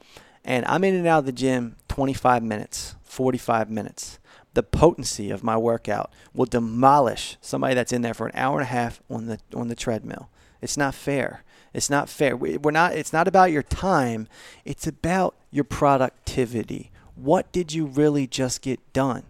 and 0.43 0.65
I'm 0.65 0.83
in 0.83 0.95
and 0.95 1.07
out 1.07 1.19
of 1.19 1.25
the 1.25 1.31
gym 1.31 1.75
25 1.87 2.43
minutes, 2.43 2.95
45 3.03 3.69
minutes. 3.69 4.19
The 4.55 4.63
potency 4.63 5.31
of 5.31 5.43
my 5.43 5.57
workout 5.57 6.11
will 6.33 6.45
demolish 6.45 7.37
somebody 7.41 7.75
that's 7.75 7.93
in 7.93 8.01
there 8.01 8.13
for 8.13 8.27
an 8.27 8.35
hour 8.35 8.57
and 8.57 8.63
a 8.63 8.71
half 8.71 9.01
on 9.09 9.27
the 9.27 9.39
on 9.53 9.67
the 9.67 9.75
treadmill. 9.75 10.29
It's 10.61 10.77
not 10.77 10.95
fair. 10.95 11.43
It's 11.75 11.89
not 11.89 12.07
fair. 12.07 12.37
We're 12.37 12.71
not. 12.71 12.93
It's 12.93 13.11
not 13.11 13.27
about 13.27 13.51
your 13.51 13.61
time. 13.61 14.29
It's 14.63 14.87
about 14.87 15.35
your 15.51 15.65
productivity. 15.65 16.89
What 17.15 17.51
did 17.51 17.73
you 17.73 17.85
really 17.85 18.27
just 18.27 18.61
get 18.61 18.79
done? 18.93 19.23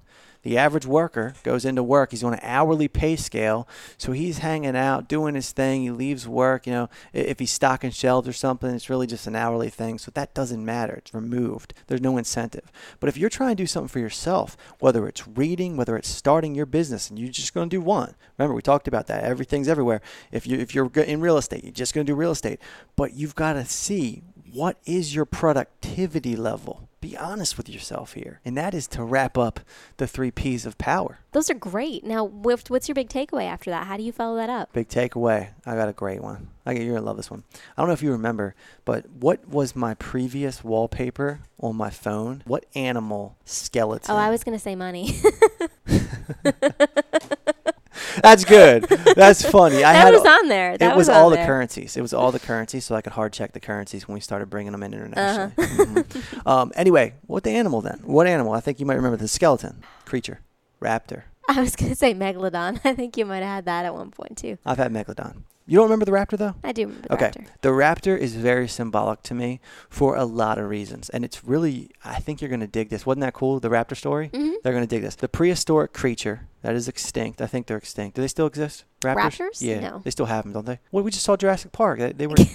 The 0.46 0.60
average 0.60 0.86
worker 0.86 1.34
goes 1.42 1.66
into 1.66 1.82
work. 1.82 2.12
He's 2.12 2.24
on 2.24 2.34
an 2.34 2.40
hourly 2.44 2.88
pay 2.88 3.16
scale, 3.16 3.68
so 3.98 4.12
he's 4.12 4.38
hanging 4.38 4.76
out, 4.76 5.10
doing 5.10 5.34
his 5.34 5.52
thing. 5.52 5.82
He 5.82 5.90
leaves 5.90 6.28
work. 6.28 6.68
You 6.68 6.74
know, 6.74 6.90
if 7.14 7.40
he's 7.40 7.52
stocking 7.52 7.90
shelves 7.90 8.28
or 8.28 8.34
something, 8.34 8.70
it's 8.70 8.88
really 8.88 9.08
just 9.08 9.26
an 9.26 9.36
hourly 9.36 9.72
thing. 9.72 9.98
So 9.98 10.12
that 10.14 10.36
doesn't 10.36 10.64
matter. 10.64 10.94
It's 10.94 11.16
removed. 11.16 11.74
There's 11.88 12.00
no 12.00 12.16
incentive. 12.20 12.72
But 13.00 13.10
if 13.10 13.18
you're 13.18 13.32
trying 13.32 13.58
to 13.58 13.64
do 13.64 13.66
something 13.66 13.88
for 13.88 13.98
yourself, 13.98 14.56
whether 14.78 15.08
it's 15.08 15.28
reading, 15.28 15.78
whether 15.78 15.98
it's 15.98 16.10
starting 16.10 16.54
your 16.54 16.68
business, 16.68 17.10
and 17.10 17.18
you're 17.18 17.30
just 17.30 17.56
going 17.56 17.68
to 17.68 17.76
do 17.76 17.82
one. 17.82 18.14
Remember, 18.38 18.54
we 18.54 18.62
talked 18.62 18.88
about 18.88 19.08
that. 19.08 19.24
Everything's 19.24 19.68
everywhere. 19.68 20.00
If 20.32 20.46
you 20.46 20.60
if 20.60 20.76
you're 20.76 20.92
in 20.96 21.22
real 21.22 21.38
estate, 21.38 21.64
you're 21.64 21.74
just 21.74 21.96
going 21.96 22.06
to 22.06 22.12
do 22.12 22.16
real 22.16 22.30
estate. 22.30 22.60
But 22.96 23.16
you've 23.16 23.34
got 23.34 23.54
to 23.54 23.66
see 23.66 24.22
what 24.54 24.78
is 24.86 25.16
your 25.16 25.26
productivity 25.26 26.36
level 26.36 26.88
be 27.06 27.16
honest 27.18 27.56
with 27.56 27.70
yourself 27.70 28.14
here. 28.14 28.40
And 28.44 28.58
that 28.58 28.74
is 28.74 28.88
to 28.88 29.04
wrap 29.04 29.38
up 29.38 29.60
the 29.98 30.08
three 30.08 30.32
P's 30.32 30.66
of 30.66 30.78
power. 30.80 31.20
Those 31.34 31.52
are 31.52 31.56
great. 31.56 32.04
Now, 32.04 32.24
what's 32.24 32.88
your 32.88 32.96
big 32.96 33.10
takeaway 33.10 33.46
after 33.46 33.70
that? 33.70 33.86
How 33.86 33.96
do 33.96 34.02
you 34.02 34.12
follow 34.12 34.36
that 34.38 34.50
up? 34.50 34.74
Big 34.74 34.90
takeaway. 34.90 35.50
I 35.68 35.76
got 35.76 35.88
a 35.88 35.94
great 35.94 36.24
one. 36.24 36.50
I 36.66 36.72
you're 36.72 36.94
going 36.94 36.96
to 36.96 37.02
love 37.02 37.18
this 37.18 37.30
one. 37.30 37.44
I 37.78 37.82
don't 37.82 37.88
know 37.88 37.94
if 37.94 38.02
you 38.02 38.12
remember, 38.12 38.56
but 38.86 39.08
what 39.08 39.48
was 39.48 39.76
my 39.76 39.94
previous 39.94 40.64
wallpaper 40.64 41.42
on 41.60 41.76
my 41.76 41.92
phone? 41.92 42.42
What 42.46 42.66
animal 42.74 43.38
skeleton? 43.46 44.10
Oh, 44.10 44.18
I 44.18 44.32
was 44.32 44.44
going 44.44 44.58
to 44.58 44.64
say 44.64 44.76
money. 44.76 45.16
That's 48.22 48.46
good. 48.46 48.84
That's 49.16 49.44
funny. 49.50 49.84
I 49.84 49.94
that 49.94 50.06
had, 50.06 50.14
was 50.14 50.26
on 50.26 50.48
there. 50.48 50.78
That 50.78 50.92
it 50.92 50.96
was, 50.96 51.08
was 51.08 51.18
all 51.18 51.30
the 51.30 51.38
currencies. 51.38 51.98
It 51.98 52.02
was 52.02 52.14
all 52.14 52.32
the 52.32 52.40
currencies, 52.40 52.86
so 52.86 52.96
I 52.96 53.02
could 53.02 53.14
hard 53.14 53.34
check 53.34 53.54
the 53.54 53.60
currencies 53.60 54.08
when 54.08 54.14
we 54.14 54.22
started 54.22 54.50
bringing 54.50 54.72
them 54.72 54.84
in 54.84 54.94
internationally. 54.94 55.54
Uh-huh. 55.58 55.76
mm-hmm. 55.76 56.48
um, 56.48 56.72
anyway, 56.76 57.14
what 57.28 57.44
the 57.44 57.52
animal 57.52 57.82
then? 57.82 58.00
What 58.04 58.28
animal? 58.28 58.54
I 58.54 58.60
think 58.60 58.80
you 58.80 58.86
might 58.86 58.96
remember 58.96 59.18
the 59.18 59.28
skeleton 59.28 59.84
creature, 60.06 60.40
raptor. 60.82 61.24
I 61.48 61.62
was 61.62 61.76
gonna 61.76 61.96
say 61.96 62.14
megalodon. 62.14 62.82
I 62.86 62.94
think 62.94 63.18
you 63.18 63.26
might 63.26 63.44
have 63.44 63.56
had 63.56 63.66
that 63.66 63.86
at 63.86 63.94
one 63.94 64.12
point 64.12 64.38
too. 64.38 64.58
I've 64.66 64.78
had 64.78 64.92
megalodon. 64.92 65.44
You 65.68 65.78
don't 65.78 65.86
remember 65.86 66.06
the 66.06 66.12
raptor 66.12 66.38
though? 66.38 66.56
I 66.64 66.72
do 66.72 66.84
remember 66.84 67.08
the 67.08 67.14
okay. 67.16 67.26
raptor. 67.28 67.48
The 67.62 67.70
raptor 67.70 68.18
is 68.18 68.36
very 68.36 68.68
symbolic 68.68 69.24
to 69.24 69.34
me 69.34 69.60
for 69.90 70.16
a 70.16 70.26
lot 70.26 70.60
of 70.60 70.70
reasons. 70.70 71.10
And 71.10 71.26
it's 71.26 71.44
really 71.44 71.90
I 72.04 72.20
think 72.20 72.42
you're 72.42 72.50
gonna 72.50 72.68
dig 72.68 72.90
this. 72.90 73.06
Wasn't 73.06 73.22
that 73.22 73.34
cool, 73.34 73.60
the 73.60 73.70
raptor 73.70 73.98
story? 73.98 74.30
Mm-hmm. 74.30 74.54
They're 74.64 74.74
gonna 74.74 74.86
dig 74.86 75.02
this. 75.02 75.16
The 75.16 75.28
prehistoric 75.28 75.94
creature 75.94 76.48
that 76.62 76.76
is 76.76 76.88
extinct. 76.88 77.42
I 77.42 77.48
think 77.48 77.68
they're 77.68 77.78
extinct. 77.78 78.16
Do 78.16 78.22
they 78.22 78.28
still 78.28 78.48
exist? 78.48 78.86
Raptors? 79.02 79.16
Raptors? 79.16 79.62
Yeah. 79.62 79.80
No. 79.80 80.02
They 80.04 80.12
still 80.12 80.28
have 80.28 80.44
them, 80.44 80.54
don't 80.54 80.66
they? 80.66 80.80
Well, 80.92 81.04
we 81.04 81.12
just 81.12 81.24
saw 81.24 81.36
Jurassic 81.36 81.72
Park. 81.72 82.00
They, 82.00 82.12
they 82.12 82.28
were 82.28 82.36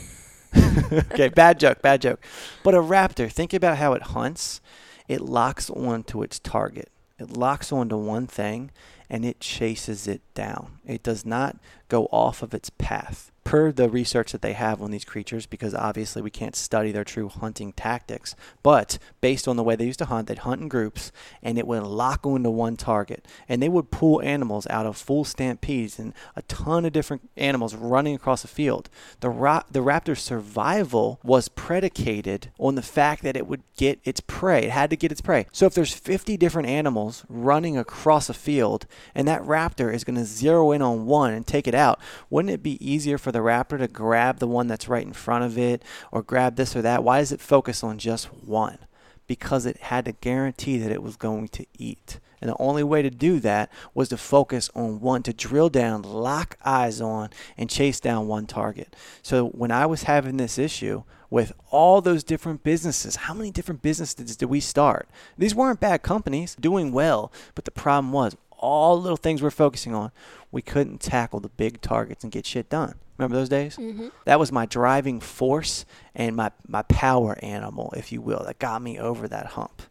Okay, 1.12 1.28
bad 1.28 1.60
joke, 1.60 1.82
bad 1.82 2.02
joke. 2.02 2.24
But 2.62 2.74
a 2.74 2.78
raptor, 2.78 3.30
think 3.30 3.52
about 3.52 3.76
how 3.76 3.92
it 3.92 4.02
hunts. 4.02 4.60
It 5.08 5.20
locks 5.20 5.70
onto 5.70 6.22
its 6.22 6.38
target. 6.38 6.90
It 7.20 7.36
locks 7.36 7.70
onto 7.70 7.96
one 7.96 8.26
thing 8.26 8.70
and 9.10 9.24
it 9.24 9.40
chases 9.40 10.08
it 10.08 10.22
down. 10.34 10.78
It 10.86 11.02
does 11.02 11.26
not 11.26 11.58
go 11.88 12.06
off 12.06 12.42
of 12.42 12.54
its 12.54 12.70
path 12.70 13.30
per 13.50 13.72
the 13.72 13.90
research 13.90 14.30
that 14.30 14.42
they 14.42 14.52
have 14.52 14.80
on 14.80 14.92
these 14.92 15.04
creatures, 15.04 15.44
because 15.44 15.74
obviously 15.74 16.22
we 16.22 16.30
can't 16.30 16.54
study 16.54 16.92
their 16.92 17.02
true 17.02 17.28
hunting 17.28 17.72
tactics, 17.72 18.36
but 18.62 18.96
based 19.20 19.48
on 19.48 19.56
the 19.56 19.64
way 19.64 19.74
they 19.74 19.86
used 19.86 19.98
to 19.98 20.04
hunt, 20.04 20.28
they'd 20.28 20.38
hunt 20.38 20.60
in 20.60 20.68
groups 20.68 21.10
and 21.42 21.58
it 21.58 21.66
would 21.66 21.82
lock 21.82 22.24
onto 22.24 22.48
one 22.48 22.76
target. 22.76 23.26
And 23.48 23.60
they 23.60 23.68
would 23.68 23.90
pull 23.90 24.22
animals 24.22 24.68
out 24.70 24.86
of 24.86 24.96
full 24.96 25.24
stampedes 25.24 25.98
and 25.98 26.14
a 26.36 26.42
ton 26.42 26.84
of 26.84 26.92
different 26.92 27.28
animals 27.36 27.74
running 27.74 28.14
across 28.14 28.44
a 28.44 28.46
field. 28.46 28.88
The, 29.18 29.30
ra- 29.30 29.64
the 29.68 29.80
raptor's 29.80 30.22
survival 30.22 31.18
was 31.24 31.48
predicated 31.48 32.52
on 32.56 32.76
the 32.76 32.82
fact 32.82 33.24
that 33.24 33.36
it 33.36 33.48
would 33.48 33.64
get 33.76 33.98
its 34.04 34.20
prey. 34.20 34.66
It 34.66 34.70
had 34.70 34.90
to 34.90 34.96
get 34.96 35.10
its 35.10 35.20
prey. 35.20 35.46
So 35.50 35.66
if 35.66 35.74
there's 35.74 35.92
50 35.92 36.36
different 36.36 36.68
animals 36.68 37.24
running 37.28 37.76
across 37.76 38.28
a 38.28 38.34
field 38.34 38.86
and 39.12 39.26
that 39.26 39.42
raptor 39.42 39.92
is 39.92 40.04
going 40.04 40.18
to 40.18 40.24
zero 40.24 40.70
in 40.70 40.82
on 40.82 41.06
one 41.06 41.32
and 41.32 41.44
take 41.44 41.66
it 41.66 41.74
out, 41.74 41.98
wouldn't 42.30 42.54
it 42.54 42.62
be 42.62 42.78
easier 42.78 43.18
for 43.18 43.32
the 43.32 43.39
the 43.40 43.46
raptor 43.46 43.78
to 43.78 43.88
grab 43.88 44.38
the 44.38 44.46
one 44.46 44.66
that's 44.66 44.88
right 44.88 45.06
in 45.06 45.12
front 45.12 45.44
of 45.44 45.56
it 45.56 45.82
or 46.12 46.22
grab 46.22 46.56
this 46.56 46.76
or 46.76 46.82
that? 46.82 47.02
Why 47.04 47.20
does 47.20 47.32
it 47.32 47.40
focus 47.40 47.82
on 47.82 47.98
just 47.98 48.26
one? 48.26 48.78
Because 49.26 49.66
it 49.66 49.78
had 49.78 50.04
to 50.04 50.12
guarantee 50.12 50.78
that 50.78 50.92
it 50.92 51.02
was 51.02 51.16
going 51.16 51.48
to 51.48 51.66
eat. 51.78 52.20
And 52.40 52.50
the 52.50 52.56
only 52.58 52.82
way 52.82 53.02
to 53.02 53.10
do 53.10 53.38
that 53.40 53.70
was 53.94 54.08
to 54.08 54.16
focus 54.16 54.70
on 54.74 55.00
one, 55.00 55.22
to 55.24 55.32
drill 55.32 55.68
down, 55.68 56.02
lock 56.02 56.56
eyes 56.64 57.00
on, 57.00 57.30
and 57.56 57.68
chase 57.68 58.00
down 58.00 58.28
one 58.28 58.46
target. 58.46 58.96
So 59.22 59.48
when 59.48 59.70
I 59.70 59.86
was 59.86 60.04
having 60.04 60.36
this 60.36 60.58
issue 60.58 61.04
with 61.28 61.52
all 61.70 62.00
those 62.00 62.24
different 62.24 62.62
businesses, 62.62 63.16
how 63.16 63.34
many 63.34 63.50
different 63.50 63.82
businesses 63.82 64.36
did 64.36 64.46
we 64.46 64.60
start? 64.60 65.08
These 65.38 65.54
weren't 65.54 65.80
bad 65.80 66.02
companies 66.02 66.56
doing 66.58 66.92
well, 66.92 67.30
but 67.54 67.66
the 67.66 67.70
problem 67.70 68.12
was 68.12 68.36
all 68.58 68.96
the 68.96 69.02
little 69.02 69.16
things 69.16 69.42
we're 69.42 69.50
focusing 69.50 69.94
on, 69.94 70.12
we 70.50 70.62
couldn't 70.62 71.00
tackle 71.00 71.40
the 71.40 71.48
big 71.48 71.80
targets 71.80 72.22
and 72.22 72.32
get 72.32 72.46
shit 72.46 72.68
done. 72.68 72.94
Remember 73.20 73.36
those 73.36 73.48
days? 73.48 73.76
Mm-hmm. 73.76 74.08
That 74.24 74.38
was 74.38 74.50
my 74.50 74.66
driving 74.66 75.20
force 75.20 75.84
and 76.14 76.34
my, 76.34 76.50
my 76.66 76.82
power 76.82 77.38
animal, 77.42 77.92
if 77.96 78.12
you 78.12 78.22
will, 78.22 78.44
that 78.46 78.58
got 78.58 78.80
me 78.80 78.98
over 78.98 79.28
that 79.28 79.46
hump. 79.46 79.82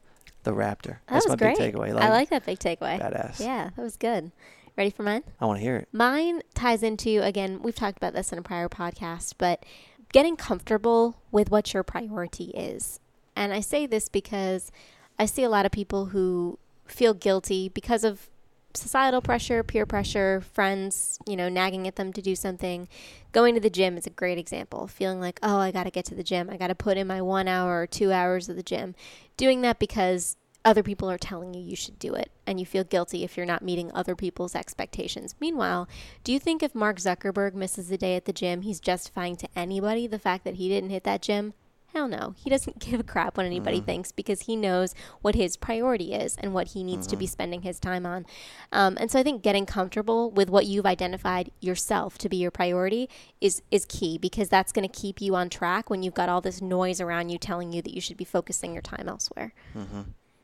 The 0.44 0.52
raptor. 0.52 0.84
That 0.84 1.10
That's 1.10 1.28
my 1.28 1.36
great. 1.36 1.58
big 1.58 1.76
takeaway. 1.76 1.94
Like, 1.94 2.04
I 2.04 2.10
like 2.10 2.30
that 2.30 2.46
big 2.46 2.60
takeaway. 2.60 3.00
Badass. 3.00 3.39
Yeah, 3.39 3.70
that 3.76 3.82
was 3.82 3.98
good. 3.98 4.32
Ready 4.78 4.89
for 4.89 5.04
mine? 5.04 5.24
I 5.39 5.46
want 5.46 5.60
to 5.60 5.62
hear 5.62 5.76
it. 5.76 5.89
Mine 5.92 6.42
ties 6.54 6.82
into, 6.82 7.22
again, 7.22 7.62
we've 7.62 7.76
talked 7.76 7.98
about 7.98 8.13
this 8.13 8.32
in 8.32 8.39
a 8.39 8.42
prior 8.42 8.70
podcast, 8.70 9.34
but 9.38 9.65
getting 10.13 10.38
comfortable 10.38 11.18
with 11.32 11.52
what 11.52 11.74
your 11.74 11.84
priority 11.84 12.46
is. 12.56 13.02
And 13.36 13.54
I 13.54 13.60
say 13.60 13.86
this 13.86 14.08
because 14.10 14.72
I 15.20 15.26
see 15.26 15.44
a 15.44 15.50
lot 15.50 15.65
of 15.65 15.72
people 15.72 16.08
who 16.08 16.58
feel 16.86 17.13
guilty 17.13 17.70
because 17.70 18.04
of 18.04 18.30
societal 18.73 19.21
pressure, 19.21 19.63
peer 19.63 19.86
pressure, 19.86 20.41
friends, 20.53 21.19
you 21.25 21.36
know, 21.36 21.49
nagging 21.49 21.88
at 21.88 21.95
them 21.95 22.13
to 22.13 22.21
do 22.21 22.36
something. 22.36 22.88
Going 23.32 23.55
to 23.55 23.62
the 23.62 23.69
gym 23.69 23.97
is 23.97 24.08
a 24.08 24.12
great 24.12 24.38
example. 24.38 24.88
Feeling 24.88 25.19
like, 25.19 25.39
oh, 25.41 25.58
I 25.58 25.71
got 25.71 25.84
to 25.84 25.91
get 25.91 26.05
to 26.05 26.15
the 26.15 26.23
gym. 26.23 26.49
I 26.49 26.58
got 26.58 26.67
to 26.67 26.75
put 26.75 26.97
in 26.97 27.08
my 27.08 27.21
one 27.21 27.47
hour 27.47 27.82
or 27.82 27.88
two 27.88 28.12
hours 28.12 28.49
of 28.49 28.55
the 28.55 28.63
gym. 28.63 28.95
Doing 29.38 29.62
that 29.62 29.79
because 29.79 30.38
other 30.65 30.84
people 30.84 31.10
are 31.10 31.17
telling 31.17 31.53
you 31.53 31.62
you 31.62 31.75
should 31.75 31.97
do 31.99 32.13
it 32.13 32.32
and 32.45 32.60
you 32.60 32.65
feel 32.65 32.84
guilty 32.84 33.23
if 33.23 33.38
you're 33.38 33.45
not 33.45 33.63
meeting 33.63 33.91
other 33.93 34.15
people's 34.15 34.55
expectations. 34.55 35.36
Meanwhile, 35.39 35.88
do 36.23 36.34
you 36.34 36.39
think 36.39 36.62
if 36.62 36.75
Mark 36.75 36.97
Zuckerberg 36.97 37.53
misses 37.53 37.89
a 37.91 37.97
day 37.97 38.15
at 38.15 38.25
the 38.25 38.34
gym, 38.34 38.62
he's 38.62 38.79
justifying 38.79 39.36
to 39.38 39.47
anybody 39.55 40.05
the 40.05 40.19
fact 40.19 40.43
that 40.43 40.55
he 40.55 40.67
didn't 40.67 40.89
hit 40.89 41.05
that 41.05 41.21
gym? 41.21 41.53
Hell 41.93 42.08
no. 42.08 42.36
He 42.38 42.49
doesn't 42.49 42.80
give 42.86 42.99
a 42.99 43.04
crap 43.04 43.38
what 43.38 43.45
anybody 43.45 43.78
mm-hmm. 43.78 43.86
thinks 43.86 44.12
because 44.12 44.41
he 44.41 44.56
knows 44.56 44.93
what 45.21 45.36
his 45.36 45.58
priority 45.58 46.13
is 46.13 46.36
and 46.38 46.54
what 46.54 46.69
he 46.69 46.84
needs 46.84 47.08
mm-hmm. 47.08 47.12
to 47.12 47.17
be 47.17 47.28
spending 47.28 47.62
his 47.63 47.80
time 47.80 48.06
on. 48.06 48.25
Um, 48.71 48.97
and 48.99 49.10
so 49.10 49.19
I 49.19 49.23
think 49.23 49.41
getting 49.41 49.65
comfortable 49.65 50.32
with 50.32 50.49
what 50.49 50.65
you've 50.65 50.86
identified 50.86 51.52
yourself 51.60 52.17
to 52.19 52.30
be 52.30 52.38
your 52.38 52.52
priority 52.52 53.10
is 53.41 53.62
is 53.71 53.86
key 53.86 54.17
because 54.17 54.49
that's 54.49 54.71
going 54.71 54.88
to 54.88 54.99
keep 54.99 55.21
you 55.21 55.36
on 55.36 55.49
track 55.49 55.89
when 55.89 56.04
you've 56.04 56.13
got 56.13 56.30
all 56.30 56.41
this 56.41 56.62
noise 56.62 57.02
around 57.02 57.30
you 57.30 57.38
telling 57.38 57.73
you 57.73 57.82
that 57.82 57.93
you 57.93 58.02
should 58.02 58.17
be 58.17 58.25
focusing 58.25 58.73
your 58.73 58.82
time 58.82 59.08
elsewhere. 59.08 59.54
Mm-hmm. 59.75 60.02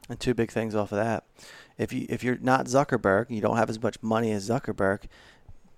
And 0.07 0.19
two 0.19 0.33
big 0.33 0.51
things 0.51 0.75
off 0.75 0.91
of 0.91 0.97
that. 0.97 1.25
If 1.77 1.91
you 1.91 2.05
if 2.09 2.23
you're 2.23 2.37
not 2.37 2.65
Zuckerberg, 2.65 3.29
you 3.29 3.41
don't 3.41 3.57
have 3.57 3.69
as 3.69 3.81
much 3.81 4.01
money 4.01 4.31
as 4.31 4.49
Zuckerberg. 4.49 5.03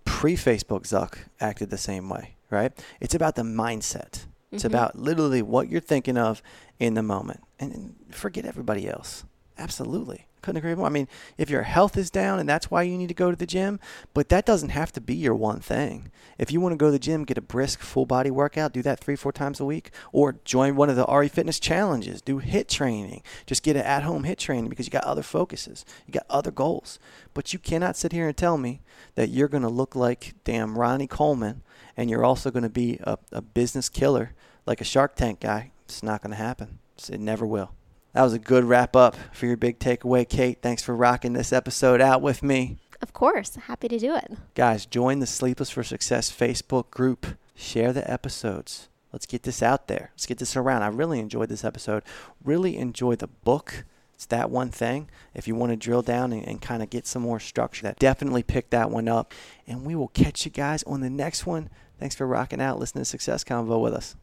Pre 0.05 0.35
Facebook 0.35 0.83
Zuck 0.83 1.17
acted 1.41 1.69
the 1.69 1.77
same 1.77 2.07
way, 2.07 2.35
right? 2.49 2.71
It's 3.01 3.13
about 3.13 3.35
the 3.35 3.41
mindset 3.41 4.25
it's 4.51 4.63
mm-hmm. 4.63 4.73
about 4.73 4.97
literally 4.97 5.41
what 5.41 5.69
you're 5.69 5.81
thinking 5.81 6.17
of 6.17 6.41
in 6.79 6.93
the 6.93 7.03
moment. 7.03 7.41
And 7.59 7.95
forget 8.11 8.45
everybody 8.45 8.87
else. 8.87 9.25
Absolutely. 9.57 10.27
Couldn't 10.41 10.59
agree 10.59 10.75
more. 10.75 10.85
I 10.85 10.89
mean, 10.89 11.07
if 11.37 11.49
your 11.49 11.63
health 11.63 11.97
is 11.97 12.11
down 12.11 12.39
and 12.39 12.47
that's 12.47 12.69
why 12.69 12.83
you 12.83 12.97
need 12.97 13.07
to 13.07 13.15
go 13.15 13.31
to 13.31 13.35
the 13.35 13.47
gym, 13.47 13.79
but 14.13 14.29
that 14.29 14.45
doesn't 14.45 14.69
have 14.69 14.91
to 14.93 15.01
be 15.01 15.15
your 15.15 15.33
one 15.33 15.59
thing. 15.59 16.11
If 16.37 16.51
you 16.51 16.61
want 16.61 16.73
to 16.73 16.77
go 16.77 16.85
to 16.85 16.91
the 16.91 16.99
gym, 16.99 17.25
get 17.25 17.39
a 17.39 17.41
brisk 17.41 17.81
full 17.81 18.05
body 18.05 18.29
workout, 18.29 18.71
do 18.71 18.83
that 18.83 18.99
three, 18.99 19.15
four 19.15 19.31
times 19.31 19.59
a 19.59 19.65
week, 19.65 19.91
or 20.13 20.37
join 20.45 20.75
one 20.75 20.89
of 20.89 20.95
the 20.95 21.05
RE 21.07 21.27
Fitness 21.27 21.59
challenges, 21.59 22.21
do 22.21 22.37
HIT 22.37 22.69
training. 22.69 23.23
Just 23.47 23.63
get 23.63 23.75
an 23.75 23.81
at 23.81 24.03
home 24.03 24.25
HIT 24.25 24.37
training 24.37 24.69
because 24.69 24.85
you 24.85 24.91
got 24.91 25.03
other 25.03 25.23
focuses, 25.23 25.83
you 26.05 26.13
got 26.13 26.25
other 26.29 26.51
goals. 26.51 26.99
But 27.33 27.51
you 27.51 27.59
cannot 27.59 27.97
sit 27.97 28.11
here 28.11 28.27
and 28.27 28.37
tell 28.37 28.57
me 28.57 28.81
that 29.15 29.29
you're 29.29 29.47
going 29.47 29.63
to 29.63 29.69
look 29.69 29.95
like 29.95 30.35
damn 30.43 30.77
Ronnie 30.77 31.07
Coleman 31.07 31.63
and 31.97 32.09
you're 32.09 32.23
also 32.23 32.51
going 32.51 32.63
to 32.63 32.69
be 32.69 32.99
a, 33.03 33.17
a 33.31 33.41
business 33.41 33.89
killer 33.89 34.33
like 34.65 34.79
a 34.79 34.85
Shark 34.85 35.15
Tank 35.15 35.39
guy. 35.39 35.71
It's 35.85 36.03
not 36.03 36.21
going 36.21 36.31
to 36.31 36.37
happen. 36.37 36.79
It 37.09 37.19
never 37.19 37.45
will. 37.45 37.71
That 38.13 38.23
was 38.23 38.33
a 38.33 38.39
good 38.39 38.63
wrap 38.63 38.95
up 38.95 39.15
for 39.33 39.45
your 39.45 39.57
big 39.57 39.79
takeaway, 39.79 40.27
Kate. 40.27 40.59
Thanks 40.61 40.83
for 40.83 40.95
rocking 40.95 41.33
this 41.33 41.53
episode 41.53 42.01
out 42.01 42.21
with 42.21 42.41
me. 42.41 42.77
Of 43.01 43.13
course, 43.13 43.55
happy 43.55 43.87
to 43.87 43.99
do 43.99 44.15
it. 44.15 44.31
Guys, 44.55 44.85
join 44.85 45.19
the 45.19 45.27
Sleepless 45.27 45.69
for 45.69 45.83
Success 45.83 46.31
Facebook 46.31 46.89
group. 46.89 47.27
Share 47.55 47.93
the 47.93 48.09
episodes. 48.09 48.89
Let's 49.13 49.25
get 49.25 49.43
this 49.43 49.61
out 49.61 49.87
there. 49.87 50.11
Let's 50.13 50.25
get 50.25 50.39
this 50.39 50.55
around. 50.55 50.83
I 50.83 50.87
really 50.87 51.19
enjoyed 51.19 51.49
this 51.49 51.63
episode. 51.63 52.03
Really 52.43 52.77
enjoyed 52.77 53.19
the 53.19 53.27
book. 53.27 53.85
It's 54.15 54.25
that 54.25 54.49
one 54.49 54.69
thing. 54.71 55.09
If 55.35 55.47
you 55.47 55.53
want 55.53 55.71
to 55.71 55.75
drill 55.75 56.01
down 56.01 56.33
and, 56.33 56.43
and 56.47 56.59
kind 56.59 56.81
of 56.81 56.89
get 56.89 57.05
some 57.05 57.21
more 57.21 57.39
structure, 57.39 57.83
that 57.83 57.99
definitely 57.99 58.41
pick 58.41 58.71
that 58.71 58.89
one 58.89 59.07
up. 59.07 59.31
And 59.67 59.85
we 59.85 59.95
will 59.95 60.07
catch 60.07 60.43
you 60.43 60.51
guys 60.51 60.81
on 60.83 61.01
the 61.01 61.09
next 61.09 61.45
one. 61.45 61.69
Thanks 61.99 62.15
for 62.15 62.27
rocking 62.27 62.61
out, 62.61 62.79
listening 62.79 63.01
to 63.01 63.05
Success 63.05 63.43
Convo 63.43 63.81
with 63.81 63.93
us. 63.93 64.15